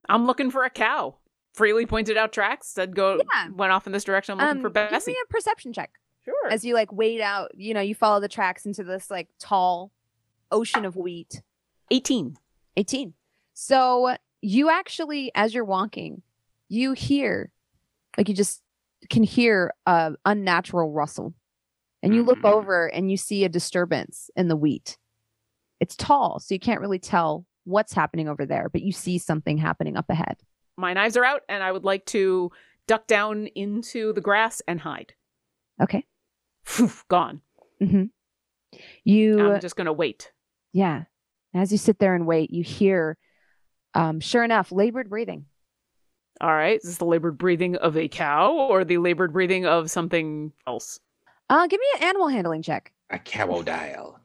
[0.09, 1.15] I'm looking for a cow.
[1.53, 3.49] Freely pointed out tracks, said go Yeah.
[3.49, 4.33] went off in this direction.
[4.33, 5.91] I'm looking Um, for give me a perception check.
[6.23, 6.47] Sure.
[6.51, 9.91] As you like wade out, you know, you follow the tracks into this like tall
[10.51, 11.41] ocean of wheat.
[11.89, 12.37] 18.
[12.75, 13.13] 18.
[13.53, 16.21] So you actually, as you're walking,
[16.69, 17.51] you hear,
[18.17, 18.61] like you just
[19.09, 21.33] can hear a unnatural rustle.
[22.03, 22.51] And you look Mhm.
[22.51, 24.97] over and you see a disturbance in the wheat.
[25.79, 29.57] It's tall, so you can't really tell what's happening over there, but you see something
[29.57, 30.37] happening up ahead.
[30.77, 32.51] My knives are out, and I would like to
[32.87, 35.13] duck down into the grass and hide.
[35.81, 36.05] Okay.
[36.65, 37.41] Phew, gone.
[37.79, 38.05] hmm
[39.03, 40.31] You I'm just gonna wait.
[40.73, 41.03] Yeah.
[41.53, 43.17] As you sit there and wait, you hear,
[43.93, 45.45] um, sure enough, labored breathing.
[46.39, 46.77] All right.
[46.77, 50.99] Is this the labored breathing of a cow or the labored breathing of something else?
[51.49, 52.91] Uh, give me an animal handling check.
[53.09, 54.15] A cowodial.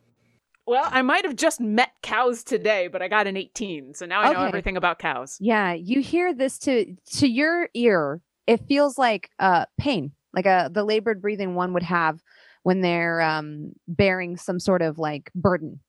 [0.66, 4.20] Well, I might have just met cows today, but I got an 18, so now
[4.20, 5.36] I know everything about cows.
[5.40, 8.20] Yeah, you hear this to to your ear.
[8.46, 12.20] It feels like uh pain, like a the labored breathing one would have
[12.62, 15.80] when they're um bearing some sort of like burden.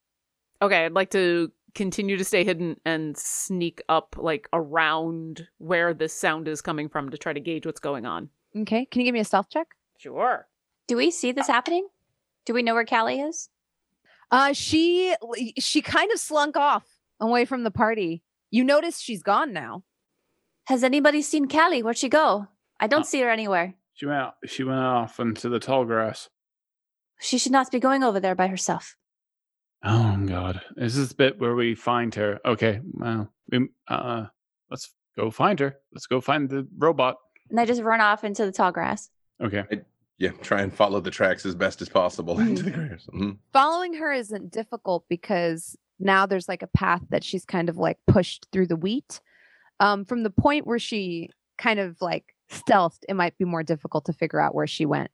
[0.60, 6.12] Okay, I'd like to continue to stay hidden and sneak up like around where this
[6.12, 8.28] sound is coming from to try to gauge what's going on.
[8.56, 9.68] Okay, can you give me a stealth check?
[9.98, 10.46] Sure.
[10.86, 11.86] Do we see this happening?
[12.44, 13.48] Do we know where Callie is?
[14.34, 15.14] Uh, she
[15.58, 16.84] she kind of slunk off
[17.20, 18.22] away from the party.
[18.50, 19.84] You notice she's gone now.
[20.66, 21.82] Has anybody seen Callie?
[21.82, 22.48] Where'd she go?
[22.80, 23.74] I don't Uh, see her anywhere.
[23.94, 26.28] She went out, she went off into the tall grass.
[27.20, 28.96] She should not be going over there by herself.
[29.84, 30.60] Oh god.
[30.76, 32.40] This is this the bit where we find her?
[32.44, 34.26] Okay, well, we, uh
[34.70, 35.76] let's go find her.
[35.92, 37.16] Let's go find the robot.
[37.50, 39.10] And I just run off into the tall grass.
[39.40, 39.62] Okay.
[40.18, 43.06] Yeah, try and follow the tracks as best as possible into the grass.
[43.12, 43.38] Mhm.
[43.52, 47.98] Following her isn't difficult because now there's like a path that she's kind of like
[48.06, 49.20] pushed through the wheat.
[49.80, 54.04] Um, from the point where she kind of like stealthed, it might be more difficult
[54.06, 55.10] to figure out where she went.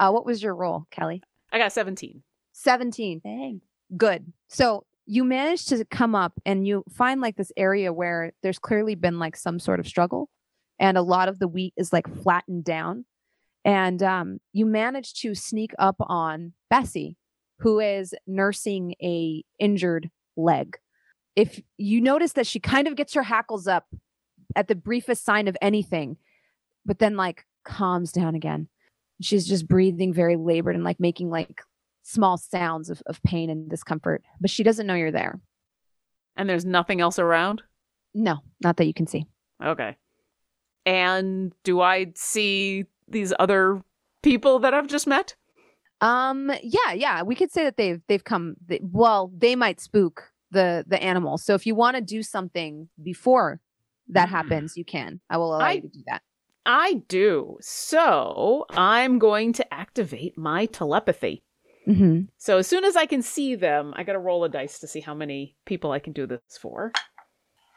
[0.00, 1.22] Uh, what was your roll, Kelly?
[1.52, 2.22] I got 17.
[2.52, 3.20] 17.
[3.22, 3.60] Dang.
[3.96, 4.32] Good.
[4.48, 8.94] So you manage to come up and you find like this area where there's clearly
[8.94, 10.28] been like some sort of struggle
[10.78, 13.04] and a lot of the wheat is like flattened down.
[13.64, 17.16] And um, you manage to sneak up on Bessie,
[17.58, 20.78] who is nursing a injured leg.
[21.36, 23.86] If you notice that she kind of gets her hackles up
[24.56, 26.16] at the briefest sign of anything,
[26.84, 28.68] but then like calms down again.
[29.20, 31.62] She's just breathing very labored and like making like
[32.02, 35.40] small sounds of, of pain and discomfort, but she doesn't know you're there.
[36.36, 37.62] And there's nothing else around?
[38.14, 39.26] No, not that you can see.
[39.62, 39.96] Okay.
[40.86, 43.82] And do I see these other
[44.22, 45.34] people that I've just met?
[46.00, 48.56] Um, yeah, yeah, we could say that they've they've come.
[48.66, 51.36] They, well, they might spook the the animal.
[51.38, 53.60] So if you want to do something before
[54.08, 54.32] that Mm.
[54.32, 55.20] happens, you can.
[55.28, 56.22] I will allow I- you to do that.
[56.66, 57.56] I do.
[57.60, 61.42] So I'm going to activate my telepathy.
[61.88, 62.22] Mm-hmm.
[62.36, 64.86] So as soon as I can see them, I got to roll a dice to
[64.86, 66.92] see how many people I can do this for.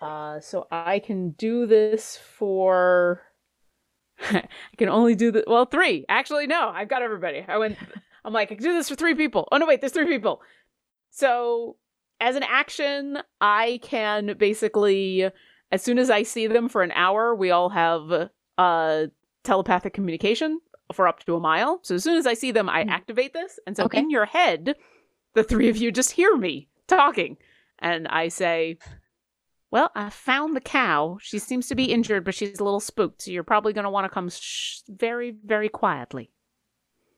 [0.01, 3.21] Uh, so I can do this for.
[4.21, 4.43] I
[4.77, 6.05] can only do the well three.
[6.09, 7.43] Actually, no, I've got everybody.
[7.47, 7.77] I went.
[8.25, 9.47] I'm like I can do this for three people.
[9.51, 10.41] Oh no, wait, there's three people.
[11.09, 11.77] So
[12.21, 15.29] as an action, I can basically,
[15.71, 19.05] as soon as I see them for an hour, we all have uh
[19.43, 20.59] telepathic communication
[20.93, 21.79] for up to a mile.
[21.83, 22.89] So as soon as I see them, I Mm.
[22.91, 23.59] activate this.
[23.67, 23.99] And so Okay.
[23.99, 24.75] in your head,
[25.33, 27.37] the three of you just hear me talking.
[27.79, 28.77] And I say,
[29.73, 31.17] Well, I found the cow.
[31.19, 33.23] She seems to be injured, but she's a little spooked.
[33.23, 36.29] So you're probably going to want to come sh- very, very quietly.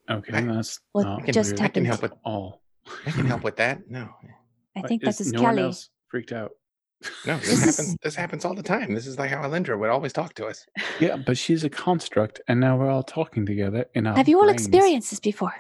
[0.10, 2.61] Okay, I- that's What not just weird I can help with all.
[3.06, 3.90] I can help with that.
[3.90, 4.07] No.
[4.73, 6.52] I think that is is no one else freaked out.
[7.26, 8.94] No, this happens this happens all the time.
[8.94, 10.65] This is like how Alindra would always talk to us.
[11.02, 14.38] Yeah, but she's a construct, and now we're all talking together in our Have you
[14.38, 14.61] all brains.
[14.65, 15.53] experienced this before?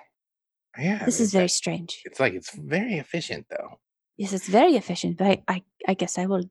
[0.79, 1.03] Yeah.
[1.03, 2.01] This is very like- strange.
[2.05, 3.79] it's like it's very efficient though.
[4.15, 6.43] Yes, it's very efficient, but I, I, I guess I will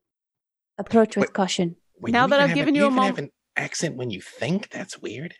[0.77, 1.33] Approach with Wait.
[1.33, 1.75] caution.
[1.99, 4.21] Wait, Now that I've have given a, you a even have an accent when you
[4.21, 4.69] think.
[4.69, 5.33] That's weird.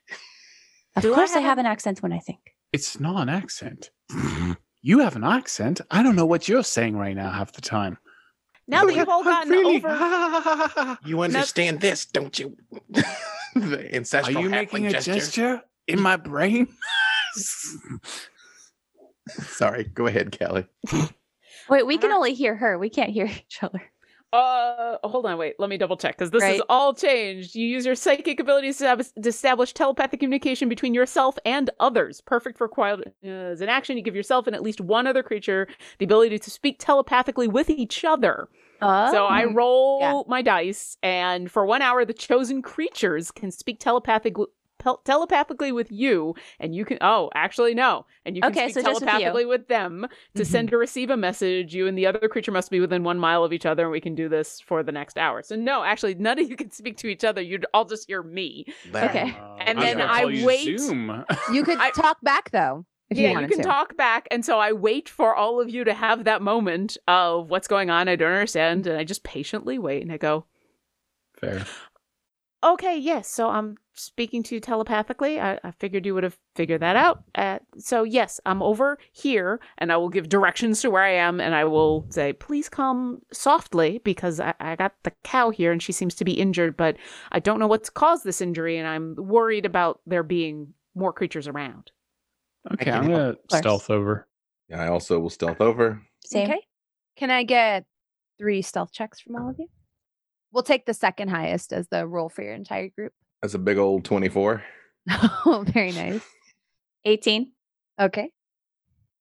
[0.96, 2.40] Of Do course, I have have an accent when I think.
[2.72, 3.92] It's not an accent.
[4.88, 5.82] You have an accent.
[5.90, 7.98] I don't know what you're saying right now half the time.
[8.68, 10.98] Now that you've all gotten really- over.
[11.04, 12.56] You understand this, don't you?
[13.56, 15.14] the Are you making a gesture.
[15.16, 16.68] gesture in my brain?
[19.28, 20.68] Sorry, go ahead, Callie.
[21.68, 22.78] Wait, we can only hear her.
[22.78, 23.82] We can't hear each other.
[24.34, 25.56] Uh, hold on, wait.
[25.60, 26.56] Let me double check because this Right.
[26.56, 27.56] is all changed.
[27.56, 32.20] You use your psychic abilities to estab- to establish telepathic communication between yourself and others.
[32.22, 33.96] Perfect for quiet uh, as an action.
[33.98, 35.68] You give yourself and at least one other creature
[36.00, 38.50] the ability to speak telepathically with each other.
[38.82, 40.22] Oh, So I roll Yeah.
[40.28, 44.36] my dice, and for one hour, the chosen creatures can speak telepathic
[44.86, 46.98] pel- telepathically with you, and you can.
[47.02, 50.06] Oh, actually, no, and you can Okay, speak so just with telepathically with, them
[50.36, 50.46] to Mhm.
[50.46, 51.74] send or receive a message.
[51.76, 54.00] You and the other creature must be within one mile of each other, and we
[54.00, 55.42] can do this for the next hour.
[55.42, 57.42] So no, actually, none of you can speak to each other.
[57.42, 58.66] You'd all just hear me.
[58.92, 59.32] That- Okay.
[59.32, 61.26] Uh, And was then gonna I you wait- Zoom.
[61.52, 63.64] You could I- talk back though if yeah, you you, can to.
[63.64, 67.50] talk back, and so I wait for all of you to have that moment of
[67.50, 68.08] what's going on.
[68.08, 70.46] I don't understand, and I just patiently wait, and I go,
[71.40, 71.66] Fair.
[72.66, 73.28] Okay, yes.
[73.28, 75.40] So I'm speaking to you telepathically.
[75.40, 77.24] I, I figured you would have figured that out.
[77.36, 81.40] Uh, so yes, I'm over here, and I will give directions to where I am,
[81.40, 85.82] and I will say, please come softly because I, I got the cow here, and
[85.82, 86.98] she seems to be injured, but
[87.32, 91.48] I don't know what's caused this injury, and I'm worried about there being more creatures
[91.48, 91.92] around.
[92.74, 94.28] Okay, I'm gonna stealth over.
[94.70, 96.02] Yeah, I also will stealth over.
[96.26, 96.50] same.
[96.50, 96.62] Okay.
[97.16, 97.86] Can I get
[98.40, 99.68] three stealth checks from all of you?
[100.56, 103.12] We'll take the second highest as the roll for your entire group.
[103.42, 104.64] That's a big old 24.
[105.12, 106.22] Oh, very nice.
[107.04, 107.52] 18.
[108.00, 108.32] Okay.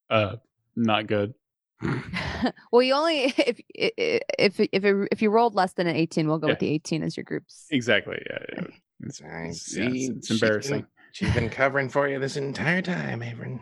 [0.09, 0.37] Uh,
[0.77, 1.33] not good.
[2.71, 5.95] well, you only if i- i- if if it, if you rolled less than an
[5.97, 7.65] 18, we'll go with the 18 as your groups.
[7.69, 8.17] Exactly.
[8.29, 8.37] Yeah.
[8.55, 8.63] yeah.
[9.01, 10.05] It's, I it's, yeah, it's- see.
[10.05, 10.85] it's She's been- embarrassing.
[11.11, 13.59] She's been covering for you this entire time, Avon.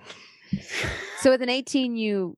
[1.21, 2.37] So with an 18, you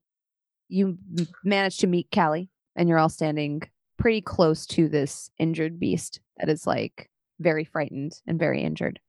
[0.68, 3.60] you m- manage to meet Callie, and you're all standing
[3.96, 7.10] pretty close to this injured beast that is like
[7.40, 9.00] very frightened and very injured.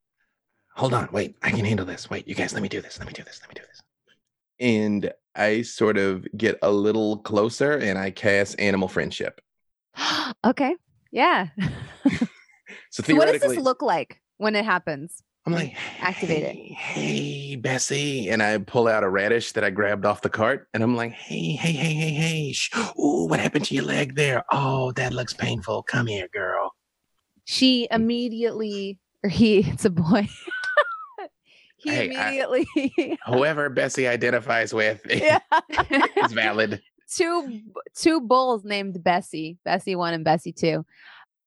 [0.76, 1.36] Hold on, wait.
[1.42, 2.10] I can handle this.
[2.10, 3.00] Wait, you guys, let me do this.
[3.00, 3.40] Let me do this.
[3.42, 3.82] Let me do this.
[4.60, 9.42] And I sort of get a little closer and I cast animal friendship.
[10.46, 10.76] okay.
[11.12, 11.48] Yeah.
[12.90, 15.24] So So what does this look like when it happens?
[15.48, 16.56] I'm like, Activate it.
[16.56, 18.30] hey, Hey, Bessie.
[18.30, 20.68] And I pull out a radish that I grabbed off the cart.
[20.74, 22.52] And I'm like, hey, hey, hey, hey, hey.
[22.52, 22.70] Shh.
[23.00, 24.44] Ooh, what happened to your leg there?
[24.52, 25.84] Oh, that looks painful.
[25.84, 26.72] Come here, girl.
[27.46, 30.28] She immediately, or he, it's a boy.
[31.78, 33.18] he Hey, I- immediately.
[33.26, 35.40] Whoever Bessie identifies with yeah.
[36.24, 36.82] is valid.
[37.16, 37.62] two
[37.96, 40.86] two bulls named Bessie, Bessie one and Bessie two.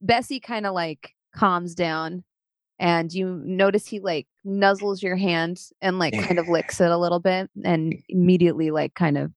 [0.01, 2.25] Bessie kind of like calms down,
[2.81, 6.99] and you notice he like nuzzles your hand and like kind of licks it a
[6.99, 9.31] little bit, and immediately like kind of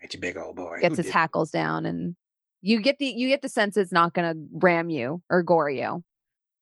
[0.00, 0.78] Right, you big old boy.
[0.80, 2.14] gets Who his did- hackles down, and
[2.60, 6.04] you get the you get the sense it's not gonna ram you or gore you.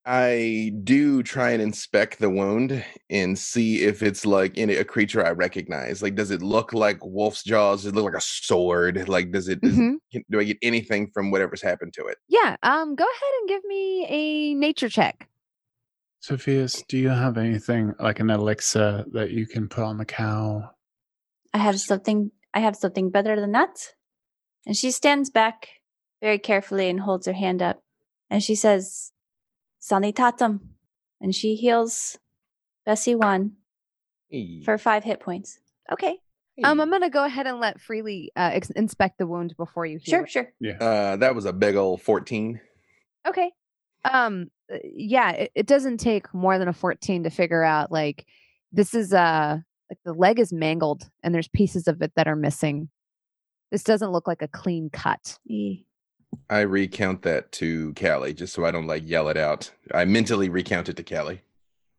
[0.09, 5.27] I do try and inspect the wound and see if it's like in a creature
[5.27, 6.01] I recognize.
[6.01, 7.83] Like, does it look like wolf's jaws?
[7.83, 9.09] Does it look like a sword?
[9.09, 9.61] Like, does it?
[9.61, 9.97] Does, Mhm.
[10.13, 12.19] can- do I get anything from whatever's happened to it?
[12.29, 12.55] Yeah.
[12.63, 12.95] Um.
[12.95, 15.29] Go ahead and give me a nature check.
[16.27, 20.71] Sophias, do you have anything like an elixir that you can put on the cow?
[21.55, 23.93] I have something I have something better than that.
[24.67, 25.69] And she stands back
[26.21, 27.81] very carefully and holds her hand up.
[28.29, 29.13] And she says,
[29.79, 30.71] Sanitatum.
[31.21, 32.19] And she heals
[32.85, 33.53] Bessie one
[34.65, 35.61] for five hit points.
[35.93, 36.19] Okay.
[36.65, 36.81] Um.
[36.81, 40.25] I'm gonna go ahead and let Freely uh, ex- inspect the wound before you heal
[40.25, 40.31] Sure, it.
[40.31, 40.53] sure.
[40.81, 42.61] Uh, that was a big old 14.
[43.29, 43.53] Okay.
[44.05, 44.51] Um
[44.85, 48.27] yeah, it, it doesn't take more than a 14 to figure out like
[48.73, 49.59] this is uh
[49.91, 52.89] like the leg is mangled and there's pieces of it that are missing.
[53.71, 55.39] This doesn't look like a clean cut.
[56.51, 59.71] I recount that to Callie just so I don't like yell it out.
[59.93, 61.43] I mentally recount it to Callie.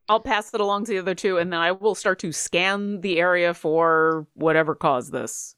[0.09, 3.01] I'll pass it along to the other two, and then I will start to scan
[3.01, 5.55] the area for whatever caused this.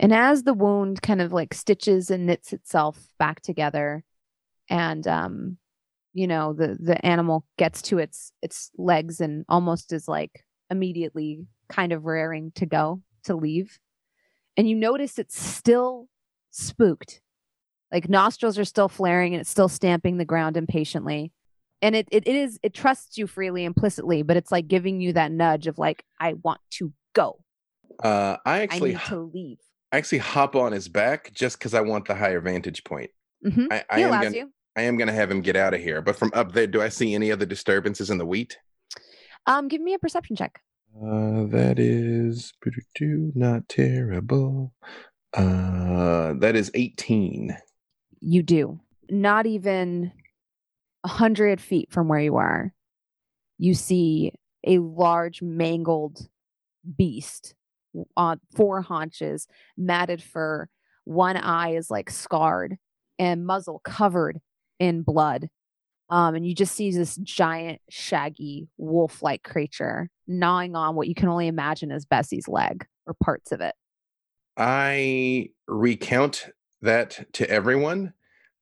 [0.00, 4.04] And as the wound kind of like stitches and knits itself back together
[4.68, 5.58] and um
[6.16, 11.44] you know the the animal gets to its its legs and almost is like immediately
[11.68, 13.78] kind of raring to go to leave
[14.56, 16.08] and you notice it's still
[16.50, 17.20] spooked
[17.92, 21.32] like nostrils are still flaring and it's still stamping the ground impatiently
[21.82, 25.12] and it, it, it is it trusts you freely implicitly but it's like giving you
[25.12, 27.38] that nudge of like i want to go
[28.02, 29.58] Uh, I i actually need to leave
[29.92, 33.10] I actually hop on his back just because I want the higher vantage point.
[33.46, 33.68] Mhm.
[33.70, 34.52] I, I He allows gonna you.
[34.76, 36.02] I am gonna have him get out of here.
[36.02, 38.58] But from up there, do I see any other disturbances in the wheat?
[39.46, 40.60] Um, give me a perception check.
[40.94, 42.52] Uh, that is
[43.34, 44.72] not terrible.
[45.34, 47.56] Uh, that is 18.
[48.20, 48.80] You do.
[49.10, 50.12] Not even
[51.04, 52.72] a hundred feet from where you are,
[53.58, 54.32] you see
[54.66, 56.28] a large mangled
[56.96, 57.54] beast
[58.16, 59.46] on four haunches,
[59.76, 60.68] matted fur.
[61.04, 62.76] One eye is like scarred
[63.18, 64.40] and muzzle covered
[64.78, 65.48] in blood.
[66.08, 71.28] Um, and you just see this giant, shaggy, wolf-like creature gnawing on what you can
[71.28, 73.74] only imagine as Bessie's leg or parts of it.
[74.56, 76.48] I recount
[76.82, 78.12] that to everyone.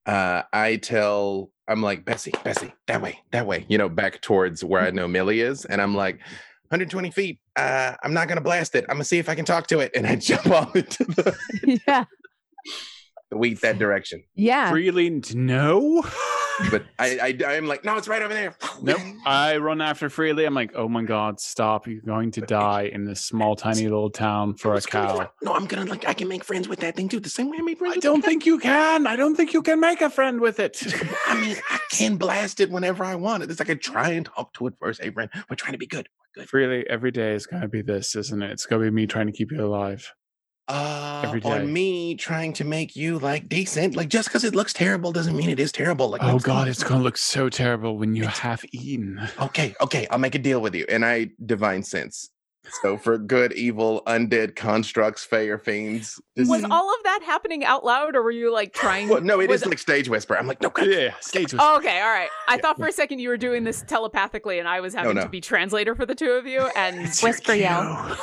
[0.06, 4.64] Uh, I tell, I'm like, Bessie, Bessie, that way, that way, you know, back towards
[4.64, 5.64] where I know Millie is.
[5.64, 6.16] And I'm like,
[6.68, 7.40] 120 feet.
[7.56, 8.84] Uh, I'm not going to blast it.
[8.84, 9.92] I'm going to see if I can talk to it.
[9.94, 12.04] And I jump off into the, yeah,
[13.34, 14.22] the wheat that direction.
[14.34, 14.70] yeah.
[14.70, 16.02] Freely, no.
[16.70, 18.54] But I, I, I'm like, no, it's right over there.
[18.80, 19.00] Nope.
[19.26, 20.44] I run after Freely.
[20.44, 21.88] I'm like, oh my god, stop!
[21.88, 25.10] You're going to die in this small, tiny little town for a It's gonna be
[25.10, 25.18] cow.
[25.18, 25.28] fine.
[25.42, 27.18] No, I'm gonna like I can make friends with that thing too.
[27.18, 29.04] The same way I made friends I with don't the think you can.
[29.08, 30.80] I don't think you can make a friend with it.
[31.26, 33.50] I mean, I can blast it whenever I want it.
[33.50, 35.02] It's like I try and talk to it first.
[35.02, 36.08] Hey, friend, we're trying to be good.
[36.36, 36.50] We're good.
[36.50, 38.52] Freely, every day is going to be this, isn't it?
[38.52, 40.12] It's going to be me trying to keep you alive.
[40.66, 43.96] Uh, on me trying to make you like decent.
[43.96, 46.08] Like just because it looks terrible doesn't mean it is terrible.
[46.08, 46.70] Like Oh god, go.
[46.70, 49.20] it's going to look so terrible when you It's- have eaten.
[49.40, 49.74] okay.
[49.82, 50.86] Okay, I'll make a deal with you.
[50.88, 52.30] And I divine sense.
[52.80, 56.18] So for good, evil, undead constructs, fey or fiends.
[56.34, 59.08] this- Was all of that happening out loud, or were you like trying?
[59.10, 60.34] well, no, it was is like stage whisper.
[60.34, 60.86] I'm like, no, God.
[60.86, 61.58] Yeah, stage whisper.
[61.60, 62.30] Oh, okay, all right.
[62.48, 65.24] I thought for a second you were doing this telepathically, and I was having no.
[65.24, 66.60] to be translator for the two of you.
[66.74, 68.16] And Whisper yell.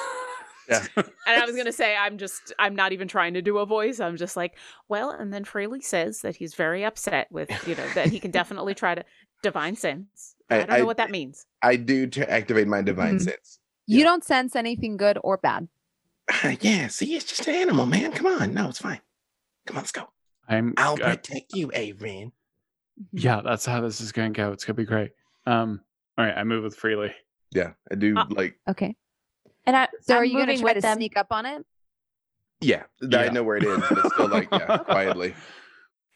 [0.67, 0.77] Cue.
[1.27, 3.99] and I was gonna say I'm just I'm not even trying to do a voice.
[3.99, 4.57] I'm just like,
[4.89, 8.31] well, and then Freely says that he's very upset with you know that he can
[8.31, 9.03] definitely try to
[9.43, 10.35] divine sense.
[10.49, 11.45] I, I- don't know I- what that means.
[11.61, 13.21] I do to activate my divine Mhm.
[13.23, 13.59] sense.
[13.87, 14.03] You Yeah.
[14.05, 15.67] don't sense anything good or bad.
[16.61, 16.87] yeah.
[16.87, 18.11] See, it's just an animal, man.
[18.11, 18.53] Come on.
[18.53, 19.01] No, it's fine.
[19.67, 20.09] Come on, let's go.
[20.47, 20.73] I'm.
[20.77, 22.31] I'll I- protect you, Averin.
[23.11, 24.51] yeah, that's how this is going to go.
[24.51, 25.11] It's going to be great.
[25.45, 25.81] Um.
[26.17, 27.13] All right, I move with Freely.
[27.51, 28.55] Yeah, I do Uh, like.
[28.69, 28.95] Okay.
[29.65, 30.97] And I, So I'm are you going to try to them.
[30.97, 31.65] sneak up on it?
[32.61, 35.33] Yeah, th- I know where it is, but it's still like yeah, quietly.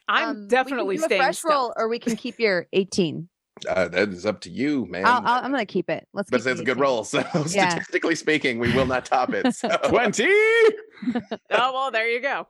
[0.08, 3.28] I'm Um, definitely we can staying a fresh roll, or we can keep your 18.
[3.68, 5.06] Uh, that is up to you, man.
[5.06, 6.08] I'll, I'll, I'm going to keep it.
[6.14, 6.30] Let's.
[6.30, 7.04] but keep it's a good roll.
[7.06, 7.70] So Yeah.
[7.70, 9.46] statistically speaking, we will not top it.
[9.56, 9.70] So.
[9.88, 10.28] Twenty.
[11.52, 12.48] Oh well, there you go.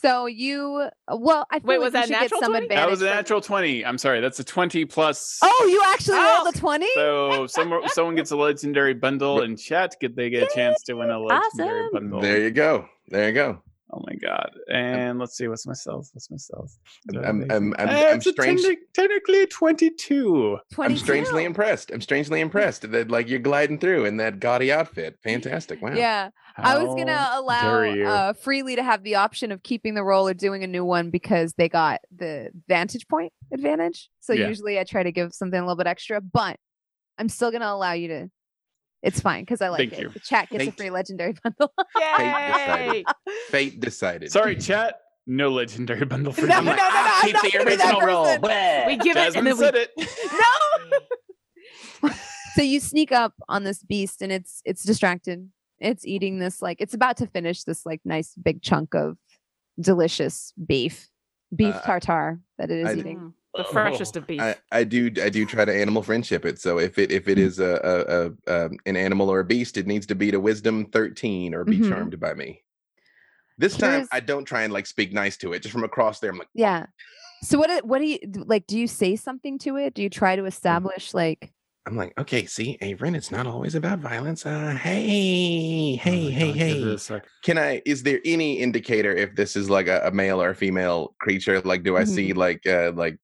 [0.00, 2.68] So you, well, I feel Wait, like was that natural some 20?
[2.68, 3.84] That was a natural twenty.
[3.84, 5.38] I'm sorry, that's a twenty plus.
[5.42, 6.42] Oh, you actually Oh.
[6.44, 6.86] rolled a 20?
[6.94, 9.94] So someone someone gets a legendary bundle in chat.
[10.00, 11.90] Get they get a chance to win a legendary Awesome.
[11.92, 12.20] bundle.
[12.20, 12.88] There you go.
[13.08, 13.62] There you go.
[13.90, 14.50] Oh my god!
[14.70, 16.10] And let's see, what's my stealth?
[16.12, 16.76] What's my stealth?
[17.14, 20.58] I'm- I'm- I'm- I'm- Eh, I'm strange- techni- technically twenty-two.
[20.72, 20.82] 22.
[20.82, 21.90] I'm strangely impressed.
[21.90, 25.18] I'm strangely impressed that like you're gliding through in that gaudy outfit.
[25.24, 25.80] Fantastic.
[25.80, 25.94] Wow.
[25.94, 26.30] Yeah.
[26.56, 30.28] I was going to allow uh, Freely to have the option of keeping the role
[30.28, 34.10] or doing a new one because they got the vantage point advantage.
[34.20, 34.48] So Yeah.
[34.48, 36.58] usually I try to give something a little bit extra, but
[37.16, 38.28] I'm still going to allow you to.
[39.02, 40.00] It's fine because I like Thank it.
[40.00, 40.08] you.
[40.08, 41.72] The chat gets a free legendary bundle.
[41.98, 43.04] Yay!
[43.48, 44.30] Fate decided.
[44.32, 45.00] Sorry, chat.
[45.26, 46.64] No legendary bundle for No, you.
[46.64, 48.38] no, no, no, I'm keep not the gonna be that original roll.
[48.38, 48.86] person.
[48.86, 49.90] We give it, and then we said it.
[52.02, 52.10] no.
[52.54, 55.48] so you sneak up on this beast and it's it's distracted.
[55.80, 59.16] It's eating this like it's about to finish this like nice big chunk of
[59.80, 61.08] delicious beef,
[61.54, 63.34] beef Uh, tartare that it is I- eating.
[63.56, 64.40] Mm, the freshest of beef.
[64.40, 66.60] I, I do I do try to animal friendship it.
[66.60, 67.30] So if it if Mm-hmm.
[67.32, 70.34] it is a, a, a um, an animal or a beast, it needs to beat
[70.34, 71.88] a wisdom 13 or be Mhm.
[71.88, 72.62] charmed by me.
[73.58, 75.62] This time I don't try and like speak nice to it.
[75.62, 76.86] Just from across there, I'm like, Yeah.
[77.42, 77.68] So what?
[77.68, 78.66] do- What do you like?
[78.66, 79.94] Do you say something to it?
[79.94, 81.52] Do you try to establish like?
[81.86, 84.44] I'm like, okay, see, Averin, it's not always about violence.
[84.44, 87.22] Uh, hey, hey, Oh, hey, God, hey.
[87.42, 87.80] can I?
[87.86, 91.60] Is there any indicator if this is like a, a male or a female creature?
[91.62, 92.12] Like, do I Mm-hmm.
[92.14, 93.18] see like uh like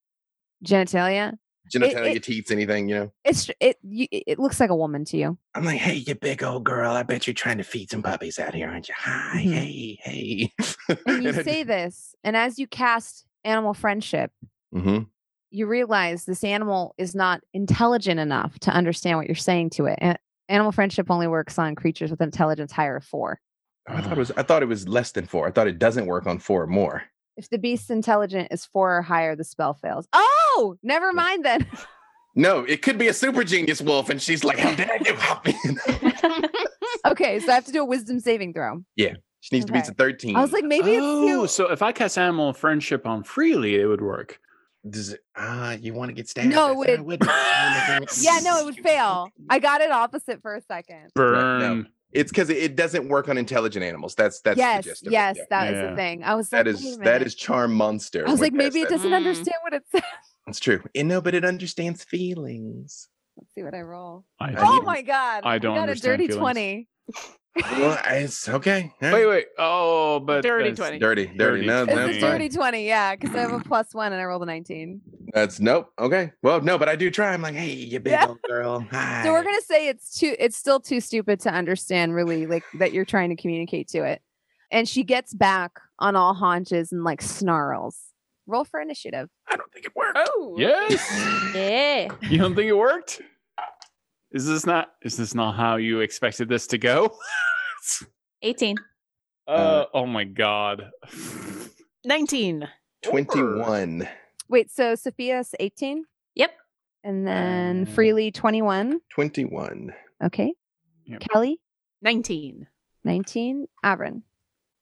[0.64, 1.34] genitalia.
[1.72, 2.88] genitalia, it- teats, anything?
[2.88, 3.12] You know?
[3.24, 3.76] It's it.
[3.82, 5.38] You, it looks like a woman to you.
[5.54, 6.92] I'm like, hey, you big old girl.
[6.92, 8.94] I bet you're trying to feed some puppies out here, aren't you?
[8.98, 9.52] Hi, Mhm.
[9.52, 10.52] hey, hey.
[11.06, 14.30] And you say this, and as you cast animal friendship,
[14.74, 15.06] Mhm.
[15.50, 19.98] you realize this animal is not intelligent enough to understand what you're saying to it.
[20.00, 20.18] And
[20.48, 23.40] animal friendship only works on creatures with intelligence higher of four.
[23.88, 25.46] Oh, I thought it was I thought it was less than four.
[25.46, 27.04] I thought it doesn't work on four or more.
[27.36, 30.06] If the beast's intelligent is four or higher, the spell fails.
[30.12, 31.66] Oh, never mind then.
[32.36, 35.46] No, it could be a super genius wolf, and she's like, "How dare you help
[35.46, 35.54] me?"
[37.06, 38.82] okay, so I have to do a wisdom saving throw.
[38.96, 39.82] Yeah, she needs to Okay.
[39.82, 40.34] be to 13.
[40.34, 43.86] I was like, maybe oh, it's so if I cast animal friendship on freely, it
[43.86, 44.40] would work.
[44.90, 46.48] Does it- Ah, you want to get stabbed?
[46.48, 47.28] No, it- wouldn't.
[47.28, 48.10] I wouldn't.
[48.10, 48.22] too.
[48.24, 49.28] Yeah, no, it would fail.
[49.48, 51.10] I got it opposite for a second.
[51.14, 51.88] Burn.
[52.14, 54.14] It's because it doesn't work on intelligent animals.
[54.14, 55.40] That's that's yes, the gist of yes, it.
[55.40, 55.44] yeah.
[55.64, 55.90] that was Yeah.
[55.90, 56.22] the thing.
[56.24, 58.26] I was That like, is "Wait a that minute." is charm monster.
[58.26, 59.14] I was like, maybe it doesn't Mm.
[59.16, 60.02] understand what it says.
[60.46, 60.82] It's true.
[60.94, 63.08] You know, but it understands feelings.
[63.36, 64.24] Let's see what I roll.
[64.40, 65.42] I I Oh my god!
[65.44, 66.40] I don't got a understand dirty feelings.
[66.40, 66.88] twenty.
[67.56, 68.92] Well, it's okay.
[69.02, 69.46] all Wait, wait.
[69.58, 70.98] Oh, but Dirty that's- 20.
[70.98, 71.36] Dirty, dirty.
[71.38, 72.06] Dirty No, It's twenty.
[72.06, 72.30] that's a fine.
[72.32, 75.00] dirty twenty, yeah, because I have a plus one and I rolled a nineteen.
[75.32, 75.92] That's nope.
[75.98, 76.32] Okay.
[76.42, 77.32] Well, no, but I do try.
[77.32, 78.26] I'm like, hey, you big Yeah.
[78.28, 78.80] old girl.
[78.90, 79.22] Hi.
[79.24, 80.34] So we're gonna say it's too.
[80.38, 84.20] It's still too stupid to understand, really, like that you're trying to communicate to it.
[84.72, 87.98] And she gets back on all haunches and like snarls.
[88.46, 89.30] Roll for initiative.
[89.48, 90.18] I don't think it worked.
[90.20, 90.56] Oh.
[90.58, 91.54] Yes.
[91.54, 92.08] Yeah.
[92.28, 93.22] you don't think it worked?
[94.34, 94.90] Is this not?
[95.02, 97.16] Is this not how you expected this to go?
[98.42, 98.76] 18.
[99.48, 100.90] uh, oh my god.
[102.04, 102.68] 19.
[103.02, 104.08] 21.
[104.48, 106.04] Wait, so Sophias eighteen,
[106.34, 106.50] Yep.
[107.02, 109.00] and then Uh, Freely twenty-one.
[109.10, 109.94] 21.
[110.22, 110.52] Okay.
[111.06, 111.20] Yep.
[111.32, 111.60] Kelly
[112.02, 112.66] 19.
[113.04, 113.66] nineteen.
[113.84, 114.22] Averin.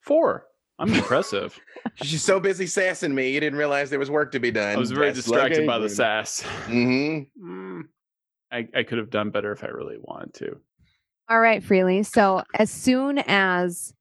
[0.01, 0.47] Four.
[0.79, 1.59] I'm impressive.
[2.03, 4.75] She's so busy sassing me, you didn't realize there was work to be done.
[4.75, 6.43] I was very distracted by the sass.
[6.67, 7.47] Mm-hmm.
[7.79, 7.83] Mm,
[8.53, 10.59] I, I could have done better if I really wanted to.
[11.29, 12.03] All right, Freely.
[12.03, 13.95] So as soon as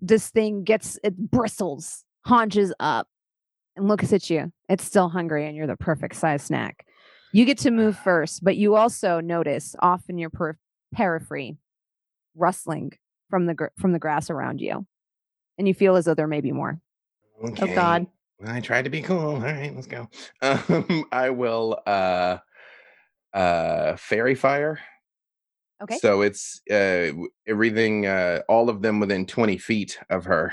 [0.00, 3.06] this thing gets it bristles, haunches up,
[3.76, 6.84] and looks at you, it's still hungry, and you're the perfect size snack.
[7.32, 10.58] You get to move first, but you also notice off in your per-
[10.92, 11.56] periphery
[12.34, 12.92] rustling
[13.30, 14.86] from the gr- from the grass around you,
[15.58, 16.80] and you feel as though there may be more.
[17.44, 17.70] Okay.
[17.70, 18.06] Oh, God.
[18.44, 19.36] I tried to be cool.
[19.36, 20.08] All right, let's go.
[20.42, 22.38] Um, I will uh
[23.34, 24.78] uh faerie fire.
[25.82, 25.98] Okay.
[25.98, 27.12] So it's uh
[27.46, 30.52] everything uh all of them within 20 feet of her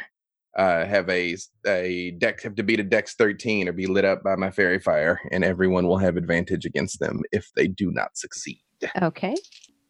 [0.58, 1.38] uh have a
[1.68, 4.80] a deck have to beat a dex 13 or be lit up by my faerie
[4.80, 8.62] fire and everyone will have advantage against them if they do not succeed.
[9.02, 9.36] Okay.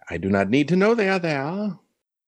[0.09, 1.77] I do not need to know they are there.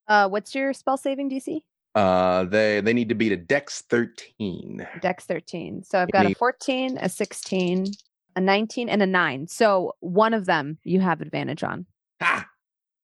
[0.08, 1.62] Uh, what's your spell saving DC?
[1.96, 4.88] Uh they they need to beat a dex 13.
[5.02, 5.84] Dex 13.
[5.84, 7.88] So I've got a 14, a 16,
[8.36, 9.48] a 19, and a 9.
[9.48, 11.86] So one of them you have advantage on.
[12.22, 12.48] Ha!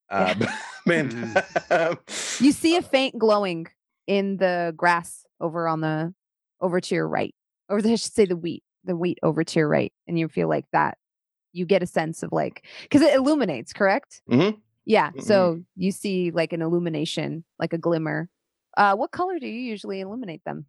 [0.09, 0.35] Uh,
[0.85, 1.35] man.
[2.39, 3.67] You see a faint glowing
[4.07, 6.13] in the grass over on the
[6.61, 7.35] over to your right.
[7.69, 9.91] Or I should say the wheat, the wheat over to your right.
[10.07, 10.97] And you feel like that.
[11.53, 14.21] You get a sense of like because it illuminates, correct?
[14.29, 14.57] Mhm.
[14.85, 15.11] Yeah.
[15.11, 15.23] Mhm.
[15.23, 18.29] So you see like an illumination, like a glimmer.
[18.75, 20.67] Uh, what color do you usually illuminate them?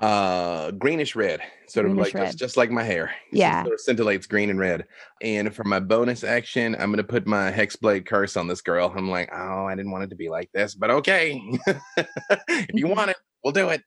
[0.00, 2.26] Uh greenish red sort of like red.
[2.26, 3.62] just, just like my hair It Yeah.
[3.62, 4.86] sort of scintillates green and red
[5.22, 9.08] and for my bonus action i'm gonna put my hexblade curse on this girl i'm
[9.10, 12.96] like oh i didn't want it to be like this but okay if you Mhm.
[12.96, 13.82] want it we'll do it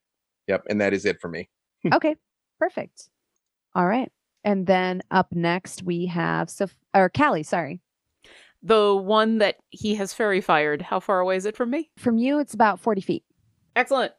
[0.46, 1.48] yep and that is it for me
[1.92, 2.16] Okay,
[2.58, 3.08] perfect.
[3.76, 4.10] All right.
[4.42, 7.80] And then up next we have Soph- or Callie, sorry.
[8.62, 11.90] The one that he has faerie fired, how far away is it from me?
[11.96, 13.24] From you, it's about 40 feet.
[13.76, 14.12] Excellent.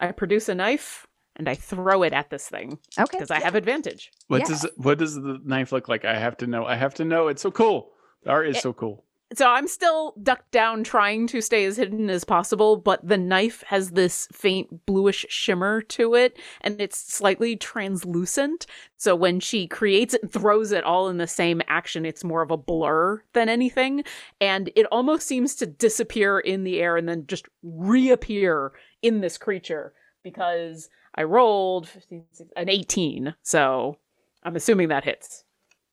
[0.00, 1.06] I produce a knife
[1.36, 3.08] and I throw it at this thing Okay.
[3.12, 4.10] because I have advantage.
[4.28, 4.46] What Yeah.
[4.48, 6.04] does what does the knife look like?
[6.04, 6.64] I have to know.
[6.64, 7.28] I have to know.
[7.28, 7.92] It's so cool.
[8.22, 9.04] The art is It- so cool.
[9.34, 13.64] So I'm still ducked down trying to stay as hidden as possible, but the knife
[13.66, 18.66] has this faint bluish shimmer to it and it's slightly translucent.
[18.96, 22.42] So when she creates it and throws it all in the same action, it's more
[22.42, 24.04] of a blur than anything.
[24.40, 29.38] And it almost seems to disappear in the air and then just reappear in this
[29.38, 33.34] creature because I rolled 15, 16 an 18.
[33.42, 33.98] So
[34.42, 35.44] I'm assuming that hits.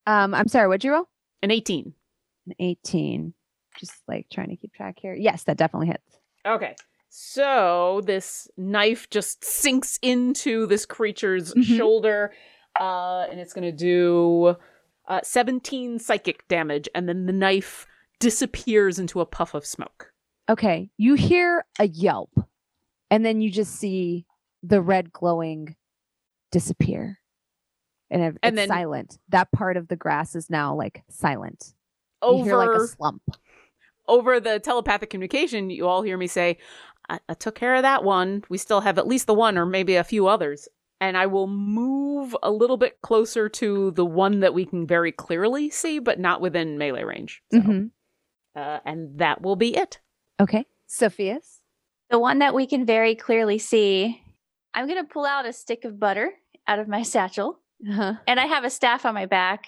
[0.08, 1.08] Um, I'm sorry, what'd you roll?
[1.44, 1.94] An 18.
[2.48, 3.34] An 18.
[3.80, 5.14] Just like trying to keep track here.
[5.14, 6.18] Yes, that definitely hits.
[6.46, 6.76] Okay.
[7.10, 11.64] So this knife just sinks into this creature's Mhm.
[11.78, 12.34] shoulder,
[12.80, 14.56] uh, and it's going to do
[15.08, 17.86] uh, 17 psychic damage, and then the knife
[18.20, 20.14] disappears into a puff of smoke.
[20.48, 20.90] Okay.
[20.98, 22.32] You hear a yelp,
[23.10, 24.26] and then you just see
[24.64, 25.76] the red glowing
[26.52, 27.20] disappear.
[28.10, 29.20] And it- And it's then- silent.
[29.30, 31.74] That part of the grass is now like silent.
[32.24, 33.24] You hear Over like a slump.
[34.08, 36.58] over the telepathic communication, you all hear me say,
[37.10, 38.44] I-, I took care of that one.
[38.50, 40.68] We still have at least the one or maybe a few others.
[41.00, 45.12] And I will move a little bit closer to the one that we can very
[45.12, 47.42] clearly see, but not within melee range.
[47.52, 47.92] So, Mhm.
[48.56, 50.00] uh, and that will be it.
[50.40, 50.66] Okay.
[50.88, 51.62] Sophias.
[52.12, 54.22] The one that we can very clearly see,
[54.74, 56.32] I'm going to pull out a stick of butter
[56.68, 57.60] out of my satchel.
[57.90, 58.14] Uh-huh.
[58.28, 59.66] And I have a staff on my back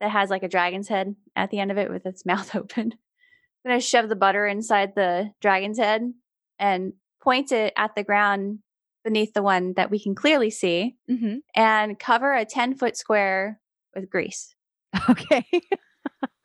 [0.00, 2.92] that has like a dragon's head at the end of it with its mouth open.
[2.92, 6.12] I'm going to shove the butter inside the dragon's head
[6.58, 8.60] and point it at the ground
[9.04, 13.60] beneath the one that we can clearly see hmm and cover a 10 foot square
[13.94, 14.54] with grease.
[15.08, 15.44] Okay.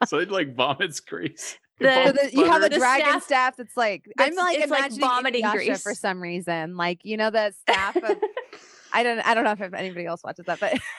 [0.05, 1.57] so it like vomits grease.
[1.79, 4.71] It The- So the, you have a dragon staff- staff that's like I'm like it's
[4.71, 5.83] like imagining vomiting Inuyasha grease.
[5.83, 6.77] for some reason.
[6.77, 8.17] Like you know the staff of
[8.93, 10.73] I don't I don't know if anybody else watches that, but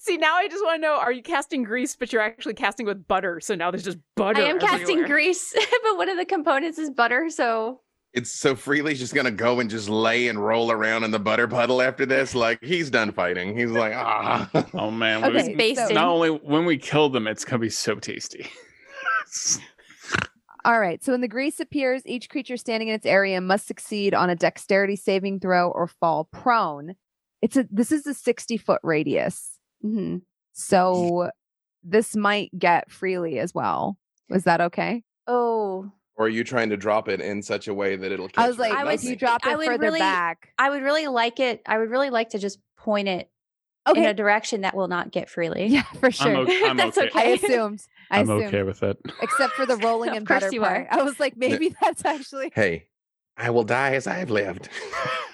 [0.00, 2.86] See, now I just want to know: Are you casting grease, but you're actually casting
[2.86, 3.40] with butter?
[3.40, 4.40] So now there's just butter.
[4.40, 5.52] I am casting grease,
[5.82, 7.28] but one of the components is butter.
[7.30, 7.80] So
[8.14, 11.48] It's so Freely's just gonna go and just lay and roll around in the butter
[11.48, 12.32] puddle after this.
[12.36, 13.58] Like he's done fighting.
[13.58, 14.48] He's like, ah.
[14.72, 17.96] Oh man, Okay, we- so- not only when we kill them, it's gonna be so
[17.96, 18.46] tasty.
[20.68, 21.02] All right.
[21.02, 24.36] So when the grease appears, each creature standing in its area must succeed on a
[24.36, 26.94] dexterity saving throw or fall prone.
[27.40, 29.58] It's a this is a 60 foot radius.
[29.82, 30.20] mhm.
[30.52, 31.30] So
[31.82, 33.96] this might get freely as well.
[34.28, 35.04] Was that okay?
[35.26, 38.28] oh, or are you trying to drop it in such a way that it'll?
[38.28, 39.18] Catch I was like, I if you nothing?
[39.18, 40.52] drop I it would further really- back.
[40.58, 41.62] I would really like it.
[41.64, 43.30] I would really like to just point it
[43.96, 45.66] in a direction that will not get freely.
[45.66, 46.36] Yeah, for I'm, sure.
[46.38, 47.10] okay, I'm That's okay.
[47.14, 47.82] I assumed.
[48.10, 48.44] I I'm assumed.
[48.48, 48.98] okay with it.
[49.22, 50.86] Except for the rolling Of and course butter you part.
[50.90, 50.98] are.
[51.00, 52.86] I was like, maybe that's actually Hey,
[53.36, 54.68] I will die as I have lived.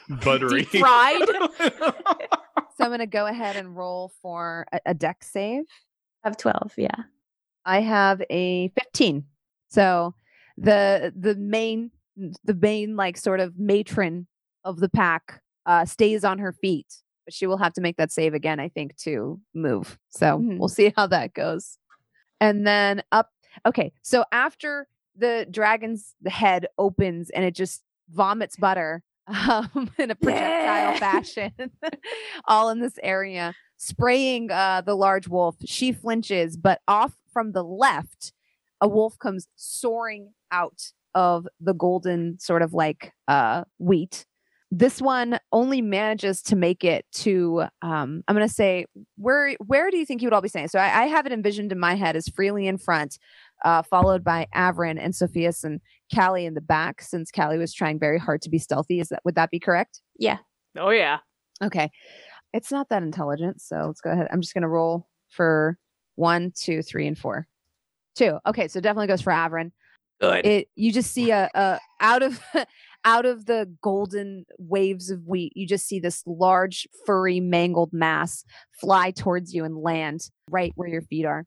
[0.08, 0.64] Buttery.
[0.64, 1.22] Deep fried.
[1.28, 5.64] so I'm gonna go ahead and roll for a, a deck save.
[6.24, 6.88] Of 12, yeah.
[7.66, 9.24] I have a 15.
[9.68, 10.14] So
[10.56, 11.90] the the main
[12.44, 14.26] the main like sort of matron
[14.64, 16.86] of the pack uh stays on her feet,
[17.24, 19.98] but she will have to make that save again, I think, to move.
[20.10, 20.58] So Mhm.
[20.58, 21.78] we'll see how that goes.
[22.40, 23.30] And then up
[23.66, 29.02] okay, so after the dragon's head opens and it just vomits butter
[29.48, 30.98] um, in a projectile Yeah.
[30.98, 31.52] fashion
[32.46, 35.56] all in this area spraying uh, the large wolf.
[35.64, 38.32] She flinches, but off from the left,
[38.80, 44.26] a wolf comes soaring out of the golden sort of like uh, wheat.
[44.76, 47.66] This one only manages to make it to.
[47.80, 48.86] Um, I'm going to say
[49.16, 49.54] where.
[49.64, 50.68] Where do you think you would all be saying?
[50.68, 53.18] So I, I have it envisioned in my head as freely in front,
[53.64, 55.80] uh, followed by Averin and Sophias and
[56.14, 57.02] Callie in the back.
[57.02, 60.00] Since Callie was trying very hard to be stealthy, is that would that be correct?
[60.18, 60.38] Yeah
[60.78, 61.18] oh yeah.
[61.62, 61.90] Okay.
[62.52, 63.60] It's not that intelligent.
[63.60, 64.28] So let's go ahead.
[64.32, 65.78] I'm just going to roll for
[66.14, 67.46] one, two, three, and four.
[68.14, 68.38] Two.
[68.46, 68.68] Okay.
[68.68, 69.72] So definitely goes for Averin.
[70.20, 70.46] Good.
[70.46, 72.40] It, you just see a, a out of,
[73.04, 78.44] out of the golden waves of wheat, you just see this large, furry, mangled mass
[78.80, 81.44] fly towards you and land right where your feet are.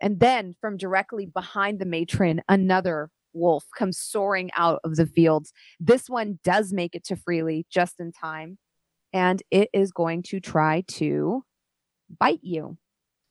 [0.00, 5.52] And then from directly behind the matron, another wolf comes soaring out of the fields.
[5.80, 8.58] This one does make it to freely just in time
[9.12, 11.44] and it is going to try to
[12.18, 12.78] bite you.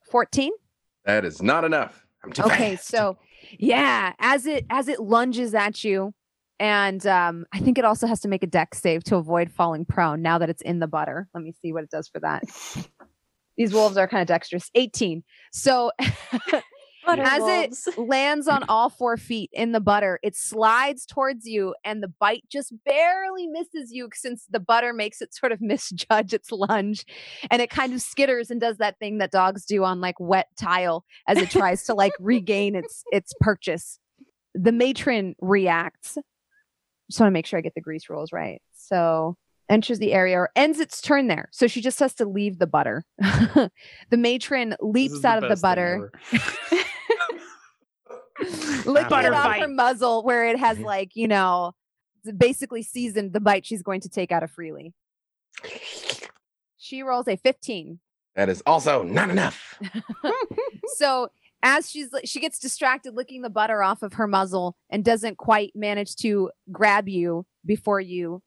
[0.09, 0.51] 14.
[1.05, 2.05] That is not enough.
[2.23, 3.17] I'm too Okay, so
[3.57, 6.13] yeah, as it as it lunges at you
[6.61, 9.83] and um I think it also has to make a deck save to avoid falling
[9.83, 11.27] prone now that it's in the butter.
[11.33, 12.43] Let me see what it does for that.
[13.57, 14.69] These wolves are kind of dexterous.
[14.75, 15.23] 18.
[15.51, 15.91] So
[17.07, 17.87] as wolves.
[17.87, 22.07] it lands on all four feet in the butter, it slides towards you, and the
[22.19, 27.05] bite just barely misses you since the butter makes it sort of misjudge its lunge.
[27.49, 30.47] And it kind of skitters and does that thing that dogs do on like wet
[30.59, 33.99] tile as it tries to like regain its its purchase.
[34.53, 36.17] The matron reacts.
[37.11, 38.61] Just want to make sure I get the grease rolls right.
[38.73, 39.35] So
[39.69, 41.49] enters the area or ends its turn there.
[41.51, 43.03] So she just has to leave the butter.
[43.19, 43.69] the
[44.11, 46.83] matron leaps out the of the butter ever.
[48.85, 49.61] licking Butter it off fight.
[49.61, 51.73] her muzzle where it has like you know
[52.37, 54.93] basically seasoned the bite she's going to take out of freely
[56.77, 57.99] she rolls a 15
[58.35, 59.79] That is also not enough.
[60.95, 61.29] so
[61.63, 65.71] as she's she gets distracted licking the butter off of her muzzle and doesn't quite
[65.75, 68.41] manage to grab you before you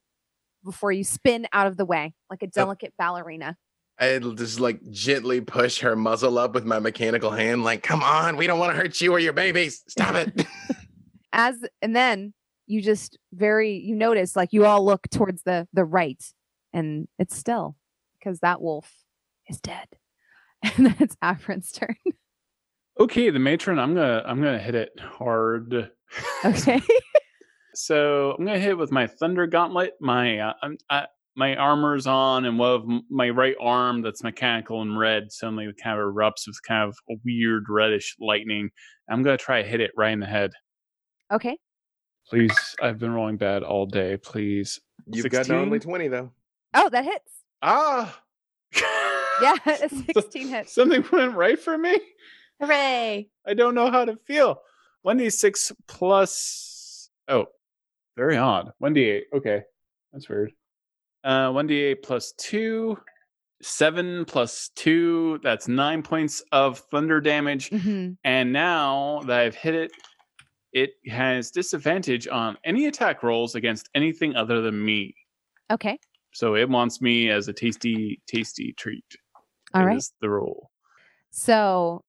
[0.65, 3.57] before you spin out of the way like a delicate ballerina
[3.97, 8.37] I'll just like gently push her muzzle up with my mechanical hand, like, Come on,
[8.37, 9.85] we don't want to hurt you or your babies.
[9.87, 10.47] Stop it.
[11.35, 12.33] as and then
[12.67, 16.33] you just very you notice like you all look towards the the right
[16.73, 17.77] and it's still
[18.19, 18.91] because that wolf
[19.49, 19.89] is dead
[20.63, 21.97] and then it's Averin's turn
[22.99, 23.79] Okay, the matron.
[23.79, 25.91] I'm gonna I'm gonna hit it hard.
[26.45, 26.81] okay
[27.75, 29.95] So I'm gonna hit it with my thunder gauntlet.
[30.01, 30.53] My uh,
[30.89, 31.07] I,
[31.37, 35.99] my armor's on, and one of my right arm that's mechanical and red suddenly kind
[35.99, 38.71] of erupts with kind of a weird reddish lightning.
[39.11, 40.53] I'm gonna try to hit it right in the head.
[41.33, 41.59] okay
[42.31, 44.17] Please, I've been rolling bad all day.
[44.17, 44.81] Please.
[45.13, 46.31] you've got only 20 though.
[46.75, 47.31] oh that hits
[47.61, 48.21] Ah,
[49.43, 51.99] yeah a 16 hits Something went right for me.
[52.67, 53.29] Hooray.
[53.47, 54.61] I don't know how to feel.
[55.07, 57.11] 1d6 plus.
[57.29, 57.47] Oh,
[58.17, 58.73] very odd.
[58.83, 59.23] 1d8.
[59.35, 59.63] Okay.
[60.13, 60.53] That's weird.
[61.23, 62.97] Uh, 1d8 plus 2,
[63.63, 67.71] 7 plus 2, that's 9 points of thunder damage.
[67.71, 68.17] Mhm.
[68.25, 69.93] And now that I've hit it,
[70.73, 75.15] it has disadvantage on any attack rolls against anything other than me.
[75.71, 75.99] Okay.
[76.33, 79.05] So it wants me as a tasty, tasty treat.
[79.73, 80.03] All right.
[80.21, 80.71] the rule.
[81.31, 82.05] So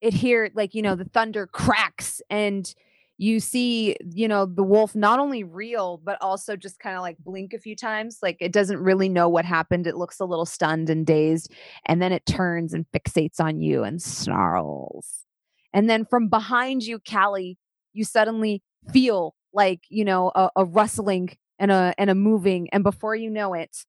[0.00, 2.74] it here, like, you know, the thunder cracks and
[3.18, 7.16] you see, you know, the wolf not only real but also just kind of like
[7.18, 8.18] blink a few times.
[8.22, 9.86] Like it doesn't really know what happened.
[9.86, 11.50] It looks a little stunned and dazed.
[11.86, 15.24] And then it turns and fixates on you and snarls.
[15.72, 17.58] And then from behind you, Callie,
[17.94, 18.62] you suddenly
[18.92, 22.68] feel like, you know, a, a rustling and a and a moving.
[22.70, 23.84] And before you know it,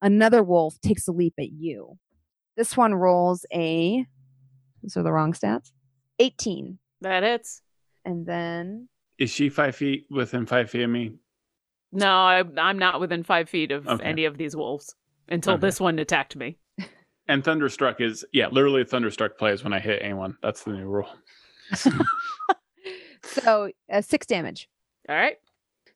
[0.00, 1.98] another wolf takes a leap at you.
[2.56, 4.06] This one rolls a
[4.82, 5.72] those are the wrong stats.
[6.18, 6.78] 18.
[7.02, 7.62] That hits.
[8.04, 8.88] And then
[9.18, 11.14] Is she five feet within five feet of me?
[11.92, 14.04] No, I, I'm not within five feet of Okay.
[14.04, 14.94] any of these wolves
[15.28, 15.60] until Okay.
[15.60, 16.58] this one attacked me.
[17.30, 20.38] And Thunderstruck is, yeah, literally Thunderstruck plays when I hit anyone.
[20.42, 21.10] That's the new rule.
[23.22, 24.68] so uh, six damage.
[25.08, 25.36] All right.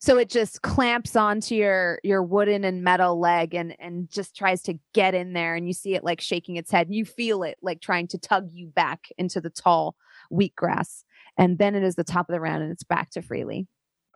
[0.02, 4.60] So it just clamps onto your your wooden and metal leg and and just tries
[4.62, 7.44] to get in there and you see it like shaking its head and you feel
[7.44, 9.94] it like trying to tug you back into the tall
[10.32, 11.04] wheatgrass.
[11.38, 13.68] And then it is the top of the round and it's back to freely.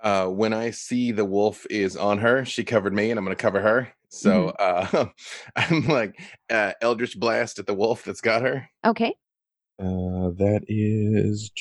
[0.03, 3.37] Uh, when I see the wolf is on her, she covered me, and I'm going
[3.37, 3.89] to cover her.
[4.09, 5.07] So uh,
[5.57, 8.69] I'm like uh, Eldritch Blast at the wolf that's got her.
[8.85, 9.15] Okay.
[9.79, 11.53] Uh, that is.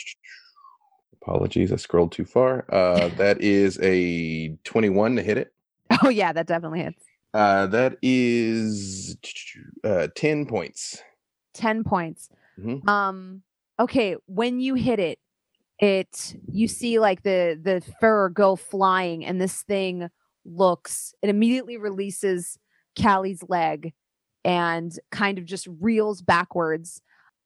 [1.28, 2.66] Apologies, I scrolled too far.
[2.72, 5.54] Uh, that is a 21 to hit it.
[6.04, 7.04] Oh yeah, that definitely hits.
[7.34, 9.18] Uh, that is
[9.84, 11.02] uh, 10 points.
[11.54, 12.30] 10 points.
[12.60, 12.88] Mhm.
[12.88, 13.42] Um
[13.80, 15.20] okay, when you hit it,
[15.80, 20.10] it you see like the the fur go flying and this thing
[20.46, 22.58] looks it immediately releases
[22.98, 23.94] Callie's leg
[24.44, 27.02] and kind of just reels backwards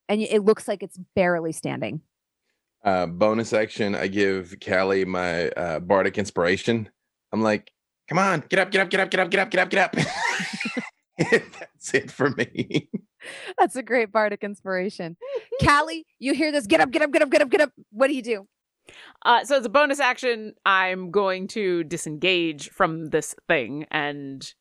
[0.07, 2.01] and it looks like it's barely standing.
[2.83, 6.89] Uh, bonus action, I give Callie my uh, bardic inspiration.
[7.31, 7.71] I'm like,
[8.07, 9.79] come on, get up, get up, get up, get up, get up, get up, get
[9.79, 9.95] up.
[11.19, 12.89] That's it for me.
[13.57, 15.17] That's a great bardic inspiration.
[15.63, 17.73] Callie, you hear this get up, get up, get up, get up, get up.
[17.91, 18.47] What do you do?
[19.23, 24.53] Uh, so as a bonus action, I'm going to disengage from this thing and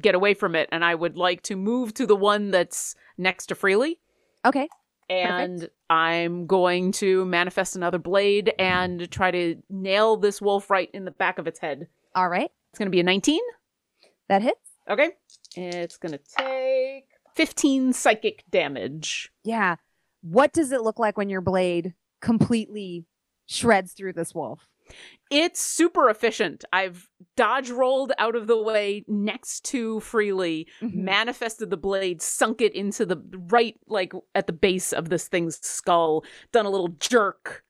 [0.00, 0.68] get away from it.
[0.70, 3.98] And I would like to move to the one that's next to Freely.
[4.44, 4.68] Okay.
[5.12, 11.04] And I'm going to manifest another blade and try to nail this wolf right in
[11.04, 11.88] the back of its head.
[12.14, 12.50] All right.
[12.70, 13.40] It's going to be a 19.
[14.28, 14.70] That hits.
[14.88, 15.10] Okay.
[15.56, 19.30] It's going to take 15 psychic damage.
[19.44, 19.76] Yeah.
[20.22, 23.04] What does it look like when your blade completely
[23.46, 24.68] shreds through this wolf?
[25.30, 26.64] It's super efficient.
[26.72, 30.94] I've dodge rolled out of the way next to Freely, Mhm.
[30.94, 33.16] manifested the blade, sunk it into the
[33.48, 37.64] right, like at the base of this thing's skull, done a little jerk,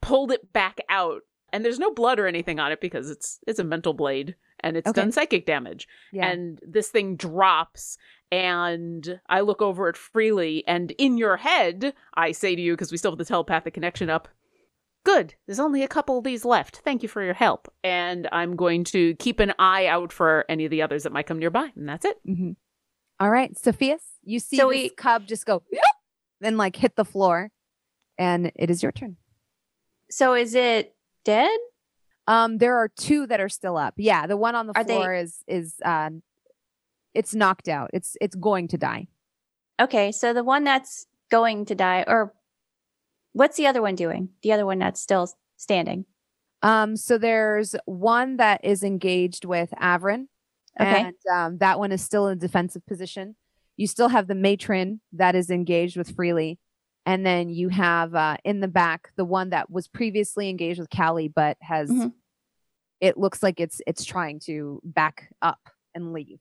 [0.00, 1.22] pulled it back out,
[1.52, 4.76] and there's no blood or anything on it because it's it's a mental blade and
[4.76, 5.00] it's Okay.
[5.00, 5.88] done psychic damage.
[6.12, 6.26] Yeah.
[6.26, 7.98] And this thing drops,
[8.30, 12.92] and I look over at Freely, and in your head, I say to you because
[12.92, 14.28] we still have the telepathic connection up.
[15.04, 15.34] Good.
[15.46, 16.76] There's only a couple of these left.
[16.78, 17.72] Thank you for your help.
[17.84, 21.26] And I'm going to keep an eye out for any of the others that might
[21.26, 21.70] come nearby.
[21.76, 22.16] And that's it.
[22.24, 22.52] hmm
[23.20, 25.62] All right, Sophias, you see So this we- cub just go
[26.40, 27.50] then like hit the floor,
[28.18, 29.16] and it is your turn.
[30.10, 30.94] So is it
[31.24, 31.58] dead?
[32.26, 33.94] Um, there are two that are still up.
[33.96, 36.10] Yeah, the one on the Are they- floor is is uh,
[37.14, 37.90] it's knocked out.
[37.92, 39.08] It's it's going to die.
[39.80, 42.32] Okay, so the one that's going to die, or
[43.34, 44.30] what's the other one doing?
[44.42, 45.28] The other one that's still
[45.58, 46.06] standing.
[46.62, 50.28] Um, so there's one that is engaged with Averin,
[50.80, 51.02] Okay.
[51.02, 53.36] and um, that one is still in defensive position.
[53.76, 56.58] You still have the matron that is engaged with Freely,
[57.04, 60.88] and then you have uh, in the back the one that was previously engaged with
[60.90, 62.12] Callie, but has Mhm.
[63.00, 66.40] it looks like it's it's trying to back up and leave.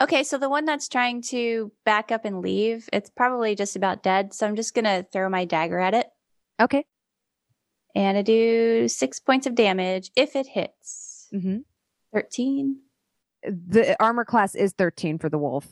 [0.00, 4.02] Okay, so the one that's trying to back up and leave, it's probably just about
[4.02, 4.32] dead.
[4.32, 6.06] So I'm just gonna throw my dagger at it,
[6.60, 6.84] Okay.
[7.94, 11.28] and I do six points of damage if it hits.
[11.32, 11.58] hmm
[12.12, 12.80] Thirteen.
[13.42, 15.66] The armor class is 13 for the wolf.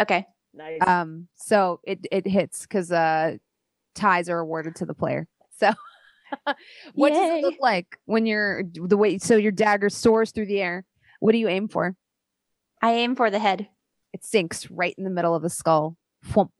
[0.00, 0.26] Okay.
[0.54, 0.80] Nice.
[0.86, 3.36] Um, so it it hits because uh
[3.94, 5.26] ties are awarded to the player.
[5.58, 5.72] So
[6.94, 10.60] what does it look like when you're the way so your dagger soars through the
[10.60, 10.84] air?
[11.20, 11.94] What do you aim for?
[12.80, 13.68] I aim for the head.
[14.12, 15.96] It sinks right in the middle of the skull,
[16.26, 16.50] thwomp,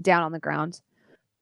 [0.00, 0.80] down on the ground.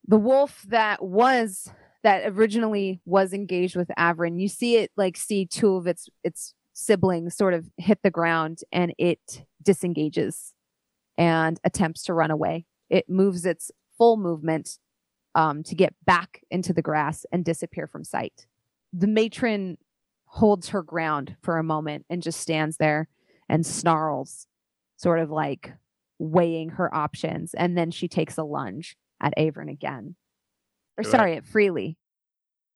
[0.06, 1.70] The wolf that was
[2.02, 6.54] that originally was engaged with Averin, you see it like see two of its its
[6.74, 10.52] siblings sort of hit the ground and it disengages
[11.16, 12.66] and attempts to run away.
[12.90, 14.78] It moves its full movement
[15.34, 18.46] um, to get back into the grass and disappear from sight.
[18.92, 19.78] The matron
[20.26, 23.08] holds her ground for a moment and just stands there
[23.48, 24.46] and snarls,
[24.96, 25.72] sort of like
[26.18, 27.54] weighing her options.
[27.54, 30.16] And then she takes a lunge at Averin again.
[30.96, 31.96] Or sorry, at Freely.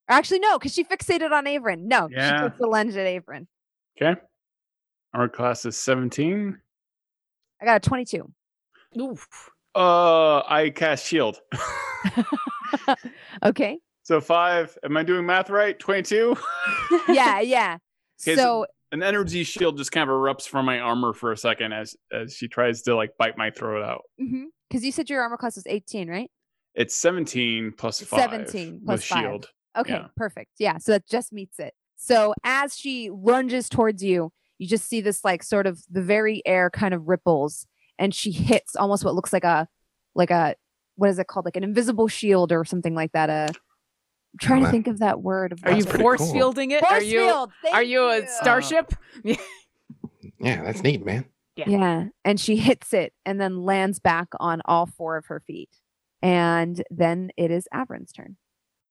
[0.09, 1.83] Actually, no, because she fixated on Averin.
[1.83, 2.43] No, Yeah.
[2.45, 3.47] she takes a lunge at Averin.
[4.01, 4.21] Okay.
[5.15, 6.59] Our class is 17.
[7.61, 8.31] I got a 22.
[9.01, 9.51] Oof.
[9.75, 11.41] Uh, I cast shield.
[13.45, 13.79] okay.
[14.03, 14.77] so five.
[14.83, 15.79] Am I doing math right?
[15.79, 16.37] 22.
[17.09, 17.79] Yeah, yeah.
[18.23, 21.73] Okay, so An energy shield just kind of erupts from my armor for a second
[21.73, 24.03] as as she tries to like bite my throat out.
[24.17, 26.31] because you said your armor class was 18, right?
[26.75, 29.23] It's 17 plus It's five 17 plus with five.
[29.23, 29.49] shield.
[29.77, 30.07] Okay, Yeah.
[30.17, 30.53] perfect.
[30.59, 31.75] Yeah, so that just meets it.
[31.97, 36.41] So as she lunges towards you, you just see this like sort of the very
[36.47, 37.67] air kind of ripples
[37.99, 39.69] and she hits almost what looks like a
[40.15, 40.55] like a
[40.97, 41.45] what is it called?
[41.45, 43.29] Like an invisible shield or something like that.
[43.29, 43.49] Uh
[44.35, 45.53] I'm trying to think of that word.
[45.53, 46.33] Of Are you force cool.
[46.33, 46.81] fielding it?
[46.81, 47.51] Force are you field.
[47.73, 48.93] are you a starship?
[50.41, 51.25] Yeah, that's neat, man.
[51.57, 51.69] Yeah.
[51.69, 52.05] Yeah.
[52.25, 55.71] And she hits it and then lands back on all four of her feet.
[56.23, 58.37] And then it is Averin's turn.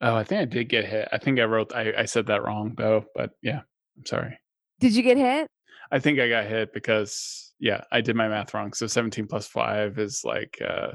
[0.02, 1.08] Oh, I think I did get hit.
[1.12, 3.62] I think I wrote I, I said that wrong though, but yeah,
[3.98, 4.38] I'm sorry.
[4.80, 5.50] Did you get hit?
[5.92, 8.74] I think I got hit because yeah, I did my math wrong.
[8.74, 10.92] So 17 plus 5 is like uh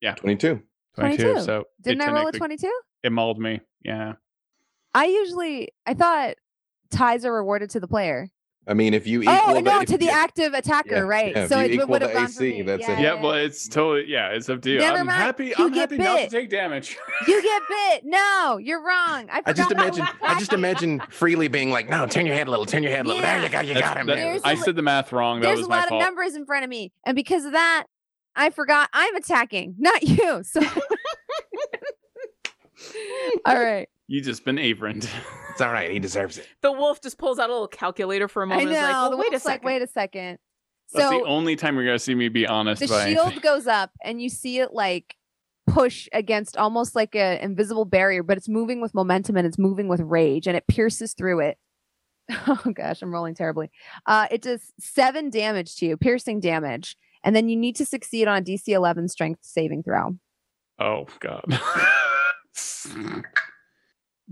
[0.00, 0.60] yeah, 22.
[0.94, 1.22] 22.
[1.22, 1.44] 22.
[1.44, 2.70] So Didn't I roll a 22?
[3.02, 3.60] It mauled me.
[3.84, 4.14] Yeah.
[4.94, 6.36] I usually I thought
[6.90, 8.28] ties are rewarded to the player.
[8.66, 11.00] I mean, if you oh, equal oh no, the, to the yeah, active attacker, yeah,
[11.00, 11.36] right?
[11.36, 12.62] yeah, so it would have gone for me.
[12.62, 13.00] that's yeah, it.
[13.00, 14.78] Yeah, yeah, well, it's totally yeah, it's up to you.
[14.78, 15.20] Never I'm mind.
[15.20, 15.46] happy.
[15.48, 16.96] You I'm get happy not to take damage.
[17.26, 18.02] You get bit.
[18.06, 19.28] No, you're wrong.
[19.30, 22.50] I, I just imagine, I just imagine freely being like, no, turn your head a
[22.50, 23.22] little, turn your head a little.
[23.22, 24.06] There you go, you That's- got him.
[24.06, 24.30] that- there.
[24.30, 25.40] There's I a- said the math wrong.
[25.40, 26.02] That There's was a my lot fault.
[26.02, 27.84] of numbers in front of me, and because of that,
[28.36, 30.42] I forgot I'm attacking, not you.
[30.44, 30.60] So,
[33.46, 33.88] all right.
[34.06, 35.08] You just been Averned.
[35.50, 35.90] It's all right.
[35.90, 36.46] He deserves it.
[36.60, 38.68] The wolf just pulls out a little calculator for a I moment.
[38.68, 38.78] I know.
[38.78, 39.66] and is like, well, the wait a wolf's like, second.
[39.66, 40.38] wait a second.
[40.92, 43.40] That's So the only time you're gonna see me be honest the shield anything.
[43.40, 45.16] goes up and you see it like
[45.66, 49.88] push against almost like an invisible barrier but it's moving with momentum and it's moving
[49.88, 51.56] with rage and it pierces through it
[52.46, 53.70] oh gosh i'm rolling terribly
[54.04, 58.28] uh it does seven damage to you piercing damage and then you need to succeed
[58.28, 60.16] on a dc 11 strength saving throw
[60.78, 61.44] Oh god.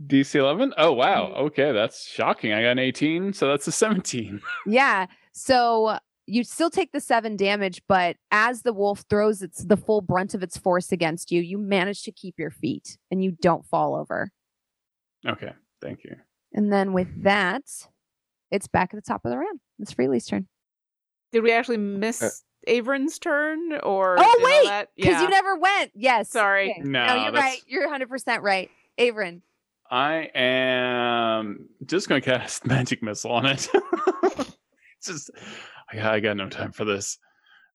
[0.06, 0.74] DC 11?
[0.76, 1.28] Oh wow.
[1.28, 1.38] Mm.
[1.42, 2.52] Okay, that's shocking.
[2.52, 4.40] I got an 18, so that's a 17.
[4.66, 9.76] yeah so you still take the seven damage but as the wolf throws its the
[9.76, 13.30] full brunt of its force against you you manage to keep your feet and you
[13.30, 14.30] don't fall over
[15.26, 16.16] Okay, thank you.
[16.52, 17.62] And then with that,
[18.50, 19.60] it's back at the top of the round.
[19.78, 20.48] It's Freely's turn.
[21.30, 23.72] Did we actually miss Averin's turn?
[23.82, 25.22] Or Oh, wait, Because yeah.
[25.22, 25.92] you never went.
[25.94, 26.30] Yes.
[26.30, 26.70] Sorry.
[26.72, 26.80] Okay.
[26.82, 27.62] No, No, you're that's- right.
[27.66, 28.70] You're 100% right.
[28.98, 29.40] Averin.
[29.90, 33.68] I am just gonna cast magic missile on it.
[35.04, 35.30] just
[35.90, 37.18] I got, I got no time for this.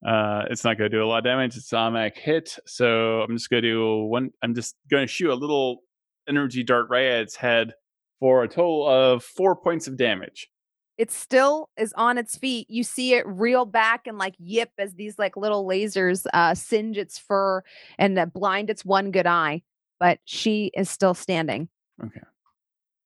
[0.05, 1.55] Uh, it's not gonna do a lot of damage.
[1.57, 4.31] It's an automatic hit, so I'm just gonna do one.
[4.43, 5.81] I'm just gonna shoot a little
[6.27, 7.73] energy dart right at its head
[8.19, 10.49] for a total of four points of damage.
[10.97, 12.69] It still is on its feet.
[12.69, 16.97] You see it reel back and like yip as these like little lasers uh, singe
[16.97, 17.61] its fur
[17.99, 19.61] and uh, blind its one good eye.
[19.99, 21.69] But she is still standing.
[22.03, 22.21] Okay.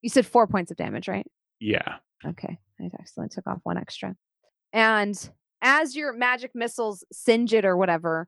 [0.01, 1.27] You said four points of damage, right?
[1.59, 1.97] Yeah.
[2.25, 2.57] Okay.
[2.79, 4.15] I accidentally took off one extra.
[4.73, 5.29] And
[5.61, 8.27] as your magic missiles singe it or whatever,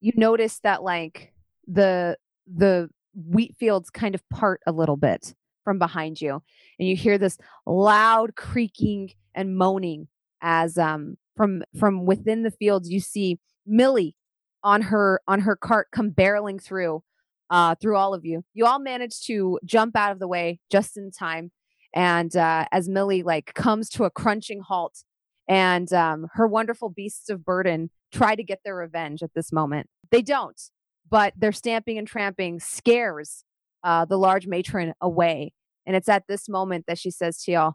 [0.00, 1.32] you notice that like
[1.66, 2.16] the
[2.46, 5.34] the wheat fields kind of part a little bit
[5.68, 6.40] from behind you.
[6.78, 7.36] And you hear this
[7.66, 10.08] loud creaking and moaning
[10.40, 14.16] as um from from within the fields you see Millie
[14.64, 17.02] on her on her cart come barreling through
[17.50, 18.44] uh through all of you.
[18.54, 21.50] You all manage to jump out of the way just in time
[21.94, 25.04] and uh, as Millie like comes to a crunching halt,
[25.48, 29.88] and um, her wonderful beasts of burden try to get their revenge at this moment.
[30.10, 30.60] They don't,
[31.08, 33.44] but their stamping and tramping scares
[33.82, 35.52] uh, the large matron away,
[35.88, 37.74] and it's at this moment that she says to y'all,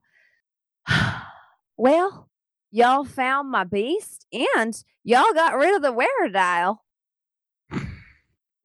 [1.77, 2.30] "Well,
[2.72, 4.26] y'all found my beast,
[4.56, 4.73] and
[5.03, 6.77] y'all got rid of the weredile."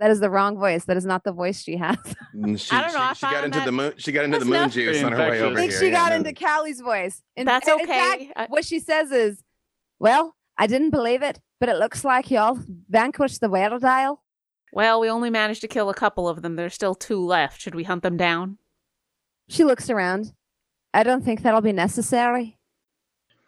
[0.01, 0.85] That is the wrong voice.
[0.85, 1.97] That is not the voice she has.
[2.37, 3.93] Mm, She, I don't know, I She, she got into the moon.
[3.97, 4.73] She got into the moon enough.
[4.73, 5.43] juice on her way Infectious.
[5.43, 5.81] over I think here.
[5.81, 6.17] she got no.
[6.19, 7.23] into Callie's voice.
[7.37, 8.33] And That's in fact, okay.
[8.37, 9.43] I- what she says is,
[9.99, 12.59] "Well, I didn't believe it, but it looks like y'all
[12.89, 13.81] vanquished the weather.
[14.73, 16.55] Well, we only managed to kill a couple of them.
[16.55, 17.61] There's still two left.
[17.61, 18.59] Should we hunt them down?
[19.49, 20.33] She looks around.
[20.95, 22.59] I don't think that'll be necessary.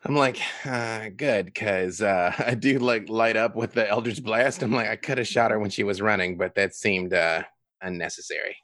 [0.05, 4.63] I'm like, uh, good, because uh, I do like light up with the Eldritch Blast.
[4.63, 7.43] I'm like, I could have shot her when she was running, but that seemed uh,
[7.83, 8.57] unnecessary.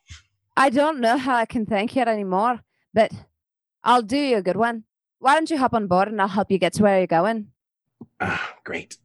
[0.56, 2.60] I don't know how I can thank you anymore,
[2.94, 3.12] but
[3.84, 4.84] I'll do you a good one.
[5.18, 7.48] Why don't you hop on board and I'll help you get to where you're going?
[8.20, 8.96] Ah, great.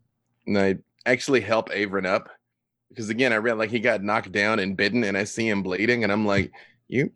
[0.48, 2.30] And I actually help Averin up
[2.92, 5.64] because again, I read like he got knocked down and bitten, and I see him
[5.64, 6.52] bleeding, and I'm like,
[6.88, 7.12] you,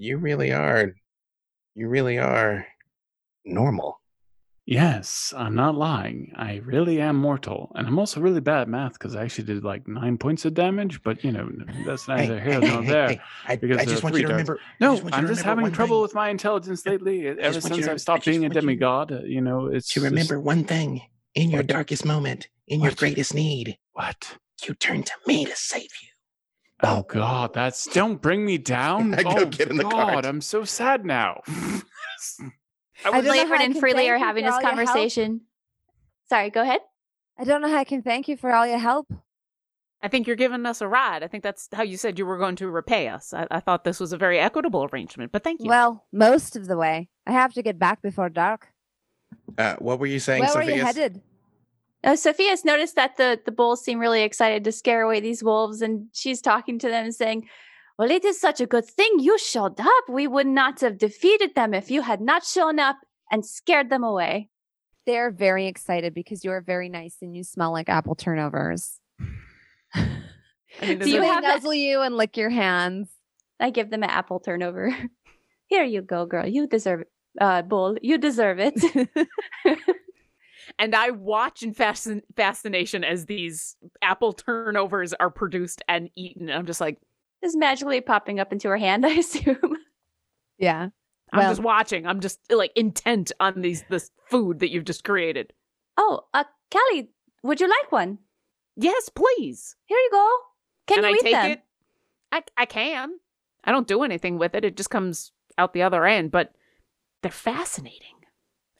[0.00, 0.92] you really are,
[1.74, 2.66] you really are
[3.44, 4.00] normal.
[4.64, 6.32] Yes, I'm not lying.
[6.36, 7.72] I really am mortal.
[7.74, 10.54] And I'm also really bad at math because I actually did like nine points of
[10.54, 11.50] damage, but you know,
[11.84, 13.20] that's neither here nor there.
[13.48, 14.48] I, because I just want you to darts.
[14.48, 14.60] remember.
[14.80, 16.02] No, just I'm just having trouble thing.
[16.02, 17.26] with my intelligence lately.
[17.26, 19.40] Ever just want you since to- I've stopped being a want you- demigod, uh, you
[19.40, 21.02] know, it's to remember one thing
[21.34, 21.66] in your What?
[21.66, 24.36] darkest moment, in your greatest need, what?
[24.66, 26.08] you turn to me to save you.
[26.82, 29.14] Oh God, that's don't bring me down.
[29.18, 30.26] I go oh get in the God, cart.
[30.26, 31.42] I'm so sad now.
[31.46, 34.60] I I was don't know how Laverne I and can Freely are having this all
[34.62, 34.86] your help.
[34.86, 35.42] conversation.
[36.28, 36.80] Sorry, go ahead.
[37.38, 39.12] I don't know how I can thank you for all your help.
[40.02, 41.22] I think you're giving us a ride.
[41.22, 43.34] I think that's how you said you were going to repay us.
[43.34, 45.68] I, I thought this was a very equitable arrangement, but thank you.
[45.68, 47.08] Well, most of the way.
[47.26, 48.68] I have to get back before dark.
[49.58, 51.20] Uh, what were you saying, Where were you headed?
[52.02, 55.82] Uh, Sophias noticed that the, the bulls seem really excited to scare away these wolves,
[55.82, 57.48] and she's talking to them and saying,
[57.98, 60.04] Well, it is such a good thing you showed up.
[60.08, 62.96] We would not have defeated them if you had not shown up
[63.30, 64.48] and scared them away.
[65.06, 68.98] They're very excited because you're very nice and you smell like apple turnovers.
[69.94, 70.06] I
[70.82, 73.08] mean, Do you a- have nuzzle you and lick your hands?
[73.58, 74.94] I give them an apple turnover.
[75.66, 76.46] Here you go, girl.
[76.46, 77.08] You deserve it.
[77.40, 78.74] Uh, bull, you deserve it.
[80.78, 86.48] And I watch in fascin- fascination as these apple turnovers are produced and eaten.
[86.48, 86.98] And I'm just like,
[87.42, 89.76] Just magically popping up into her hand, I assume.
[90.58, 90.88] Yeah.
[91.32, 92.06] I'm just watching.
[92.06, 95.52] I'm just like intent on these this food that you've just created.
[95.96, 97.10] Oh, uh, Callie,
[97.44, 98.18] would you like one?
[98.76, 99.76] Yes, please.
[99.86, 100.28] Here you go.
[100.88, 101.50] Can and you I eat take them?
[101.52, 101.62] it.
[102.32, 103.10] I I can.
[103.62, 104.64] I don't do anything with it.
[104.64, 106.32] It just comes out the other end.
[106.32, 106.52] But
[107.22, 108.19] they're fascinating.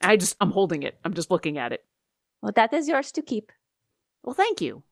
[0.03, 0.97] I just I'm holding it.
[1.03, 1.83] I'm just looking at it.
[2.41, 3.51] Well, that is yours to keep.
[4.23, 4.83] Well, thank you.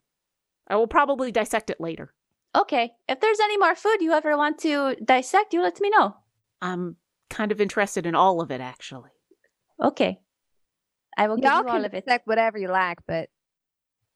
[0.68, 2.14] I will probably dissect it later.
[2.56, 2.92] Okay.
[3.08, 6.16] If there's any more food you ever want to dissect, you let me know.
[6.62, 6.96] I'm
[7.30, 9.12] kind of interested in all of it, actually.
[9.82, 10.20] Okay.
[11.18, 12.06] I will give Y'all you all can of it.
[12.06, 13.30] dissect whatever you like, but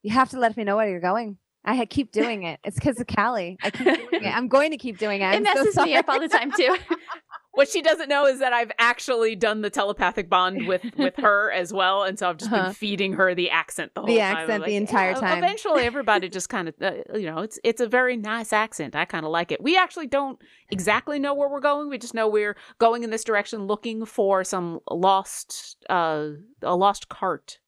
[0.04, 1.38] you have to let me know where you're going.
[1.66, 2.60] I keep doing it.
[2.64, 3.58] It's because of Callie.
[3.64, 4.28] I keep doing it.
[4.36, 5.26] I'm going to keep doing it.
[5.26, 6.76] It I'm so messes me up all the time too.
[7.56, 11.52] What she doesn't know is that I've actually done the telepathic bond with with her
[11.52, 12.66] as well, and so I've just Uh-huh.
[12.66, 14.38] been feeding her the accent the whole The time.
[14.38, 17.60] I'm accent the entire "Yeah, time." Eventually, everybody just kind of, uh, you know, it's
[17.64, 18.96] it's a very nice accent.
[18.96, 19.62] I kind of like it.
[19.62, 21.90] We actually don't exactly know where we're going.
[21.90, 26.30] We just know we're going in this direction, looking for some lost, uh,
[26.64, 27.60] a lost cart.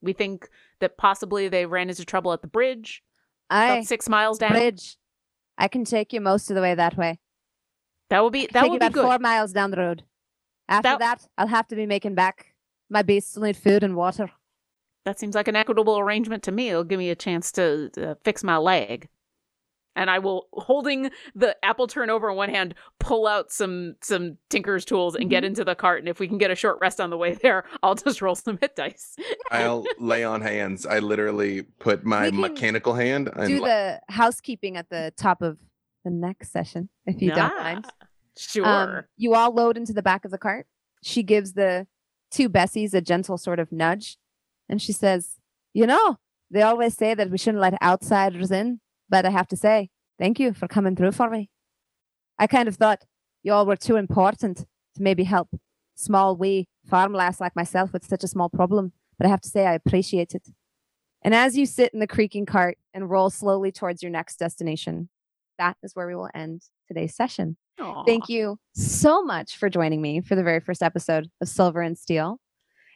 [0.00, 0.48] We think
[0.80, 3.02] that possibly they ran into trouble at the bridge,
[3.50, 4.52] I about six miles down.
[4.52, 4.96] bridge.
[5.58, 7.20] I can take you most of the way that way.
[8.14, 9.04] That would be Take that you would be good.
[9.04, 10.04] four miles down the road.
[10.68, 12.54] After That- that, I'll have to be making back.
[12.88, 14.30] My beasts will need food and water.
[15.04, 16.68] That seems like an equitable arrangement to me.
[16.70, 19.08] It'll give me a chance to uh, fix my leg.
[19.96, 24.84] And I will, holding the apple turnover in one hand, pull out some some tinker's
[24.84, 25.98] tools and get into the cart.
[26.00, 28.34] And if we can get a short rest on the way there, I'll just roll
[28.34, 29.16] some hit dice.
[29.50, 30.84] I'll lay on hands.
[30.86, 35.58] I literally put my mechanical hand and Do li- the housekeeping at the top of
[36.04, 37.86] the next session, if you don't mind.
[38.36, 38.66] Sure.
[38.66, 40.66] Um, you all load into the back of the cart.
[41.02, 41.86] She gives the
[42.30, 44.18] two Bessies a gentle sort of nudge,
[44.68, 45.38] and she says,
[45.72, 46.18] "You know,
[46.50, 50.38] they always say that we shouldn't let outsiders in, but I have to say, thank
[50.38, 51.50] you for coming through for me.
[52.38, 53.04] I kind of thought
[53.42, 55.48] you all were too important to maybe help
[55.94, 59.48] small wee farm lass like myself with such a small problem, but I have to
[59.48, 60.48] say I appreciate it."
[61.22, 65.08] And as you sit in the creaking cart and roll slowly towards your next destination,
[65.58, 67.56] that is where we will end today's session.
[68.06, 71.98] Thank you so much for joining me for the very first episode of Silver and
[71.98, 72.38] Steel.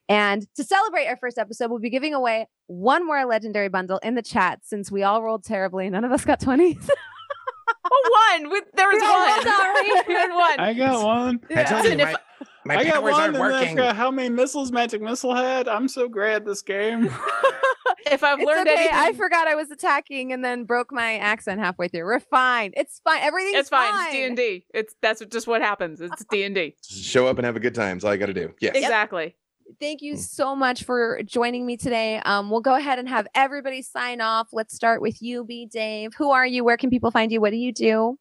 [0.09, 4.15] And to celebrate our first episode, we'll be giving away one more legendary bundle in
[4.15, 5.91] the chat since we all rolled terribly.
[5.91, 6.89] None of us got 20s.
[7.85, 8.51] Oh, one.
[8.51, 9.43] With, there was Yeah, one.
[9.45, 10.03] sorry.
[10.09, 10.61] we had one.
[10.61, 11.41] I got one.
[11.55, 12.17] I told you, And my,
[12.65, 13.71] my I got one, aren't and then I working.
[13.77, 15.69] forgot how many missiles Magic Missile had.
[15.69, 17.11] I'm so great at this game.
[18.13, 18.77] if I've It's learned okay.
[18.79, 22.05] anything, I forgot I was attacking and then broke my accent halfway through.
[22.05, 22.73] We're fine.
[22.77, 23.23] It's fine.
[23.23, 23.93] Everything's it's fine.
[24.05, 24.67] It's D and D.
[24.75, 26.01] It's that's just what happens.
[26.01, 26.75] It's D and D.
[26.89, 27.97] show up and have a good time.
[27.97, 28.53] That's all I got to do.
[28.61, 29.35] Yeah, Exactly.
[29.81, 30.07] Thank Hmm.
[30.07, 32.23] you so much for joining me today.
[32.25, 34.49] Um, we'll go ahead and have everybody sign off.
[34.53, 35.67] Let's start with you, B.
[35.71, 36.13] Dave.
[36.17, 36.65] Who are you?
[36.65, 37.41] Where can people find you?
[37.43, 38.19] What do you do?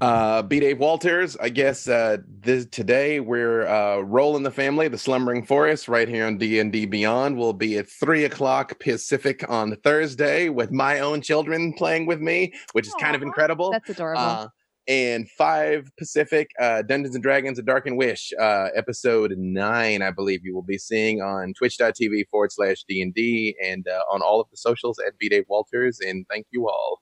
[0.00, 0.60] Uh, B.
[0.60, 1.36] Dave Walters.
[1.36, 6.26] I guess uh, this today we're uh, rolling the family, the Slumbering Forest, right here
[6.26, 7.36] on D and D Beyond.
[7.36, 12.54] Will be at three o'clock Pacific on Thursday with my own children playing with me,
[12.72, 13.72] which is kind of incredible.
[13.72, 14.22] That's adorable.
[14.22, 14.48] Uh,
[14.88, 20.40] and five Pacific, uh, Dungeons and Dragons: A Darkened Wish, uh, episode nine, I believe
[20.44, 24.40] you will be seeing on Twitch.tv forward slash D and D, and uh, on all
[24.40, 25.28] of the socials at B.
[25.28, 25.98] Dave Walters.
[26.00, 27.00] And thank you all.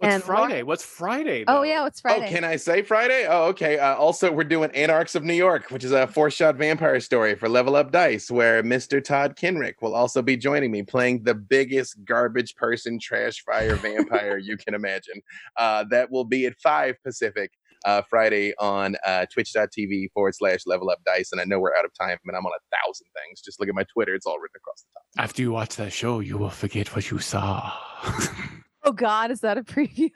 [0.00, 0.62] What's And Friday?
[0.62, 1.44] What's Friday?
[1.46, 2.24] oh yeah, it's Friday.
[2.26, 3.26] Oh, can I say Friday?
[3.28, 3.78] Oh, okay.
[3.78, 7.50] Uh, also, we're doing Anarchs of New York, which is a four-shot vampire story for
[7.50, 9.04] Level Up Dice, where Mr.
[9.04, 14.38] Todd Kenreck will also be joining me, playing the biggest garbage person, trash fire vampire
[14.38, 15.20] you can imagine.
[15.58, 17.50] Uh, that will be at five Pacific.
[17.86, 21.32] Uh, Friday on uh, twitch.tv forward slash level up dice.
[21.32, 23.40] And I know we're out of time, and I'm on a thousand things.
[23.40, 25.24] Just look at my Twitter, it's all written across the top.
[25.24, 27.72] After you watch that show, you will forget what you saw.
[28.82, 30.10] oh God, is that a preview?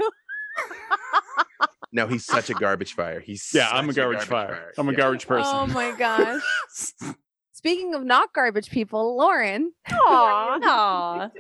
[1.94, 3.20] No, he's such a garbage fire.
[3.20, 4.72] He's yeah, I'm a such garbage fire.
[4.76, 5.54] I'm a garbage person.
[5.54, 6.42] Oh my gosh.
[7.52, 9.72] Speaking of not garbage people, Lauren.
[9.90, 10.58] Aw.
[10.62, 11.30] Aw.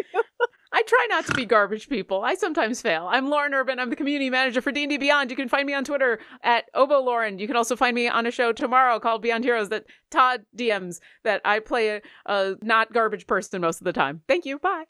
[0.72, 2.22] I try not to be garbage people.
[2.24, 3.06] I sometimes fail.
[3.10, 3.78] I'm Lauren Urban.
[3.78, 5.30] I'm the community manager for D&D Beyond.
[5.30, 7.38] You can find me on Twitter at Obo Lauren.
[7.38, 11.00] You can also find me on a show tomorrow called Beyond Heroes that Todd DMs
[11.24, 14.22] that I play a, a not garbage person most of the time.
[14.26, 14.58] Thank you.
[14.58, 14.84] Bye.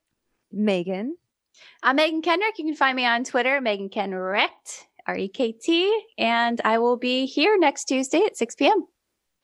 [0.53, 1.17] Megan.
[1.83, 2.57] I'm Megan Kenreck.
[2.57, 6.05] You can find me on Twitter, Megan Kenrekt, R E K T.
[6.17, 8.87] And I will be here next Tuesday at 6 p.m.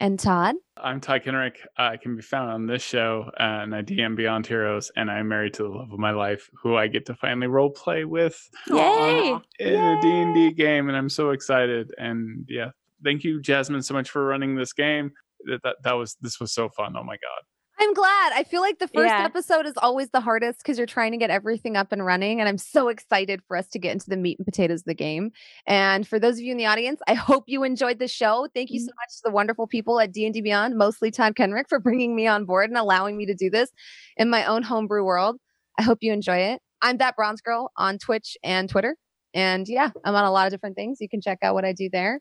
[0.01, 0.55] And Todd.
[0.79, 1.57] I'm Ty Kenreck.
[1.77, 5.29] I can be found on this show, uh, and I DM Beyond Heroes, and I'm
[5.29, 8.41] married to the love of my life, who I get to finally role play with
[8.69, 8.77] Yay!
[8.79, 9.41] Aw.
[9.59, 11.93] in a D&D game, and I'm so excited.
[11.99, 12.71] And yeah,
[13.05, 15.13] thank you, Jasmine, so much for running this game.
[15.45, 16.95] That, that, that was this was so fun.
[16.97, 17.43] Oh my god.
[17.81, 18.33] I'm glad.
[18.35, 19.25] I feel like the first Yeah.
[19.25, 22.39] episode is always the hardest because you're trying to get everything up and running.
[22.39, 24.95] And I'm so excited for us to get into the meat and potatoes of the
[24.95, 25.33] game.
[25.67, 28.49] And for those of you in the audience, I hope you enjoyed the show.
[28.55, 28.97] Thank you so mm-hmm.
[28.97, 32.45] much to the wonderful people at D&D Beyond, mostly Todd Kenreck, for bringing me on
[32.45, 33.71] board and allowing me to do this
[34.19, 35.39] in my own homebrew world.
[35.79, 36.61] I hope you enjoy it.
[36.83, 38.97] I'm that bronze girl on Twitch and Twitter.
[39.33, 40.99] And yeah, I'm on a lot of different things.
[41.01, 42.21] You can check out what I do there.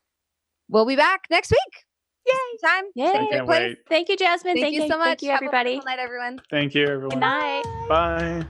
[0.69, 1.88] We'll be back next week.
[2.29, 2.57] Yay!
[2.67, 2.83] Time.
[2.95, 3.05] Yay.
[3.05, 3.59] I Same can't place.
[3.59, 3.77] wait.
[3.87, 4.55] Thank you, Jasmine.
[4.59, 5.05] Thank, you so much.
[5.07, 5.69] Thank you, Have a everybody.
[5.75, 6.39] wonderful night, everyone.
[6.49, 7.09] Thank you, everyone.
[7.09, 7.63] Good night.
[7.87, 8.45] Bye.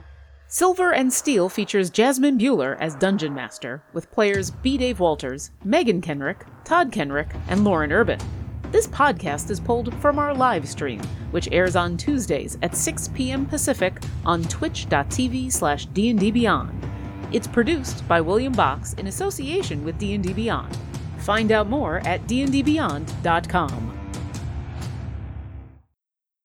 [0.48, 4.76] Silver and Steel features Jasmine Bhullar as Dungeon Master, with players B.
[4.76, 8.18] Dave Walters, Megan Kenreck, Todd Kenreck, and Lauren Urban.
[8.72, 11.00] This podcast is pulled from our live stream,
[11.30, 13.46] which airs on Tuesdays at 6 p.m.
[13.46, 16.74] Pacific on twitch.tv slash dndbeyond.
[17.32, 20.76] It's produced by William Box in association with D&D Beyond.
[21.20, 23.99] Find out more at dndbeyond.com.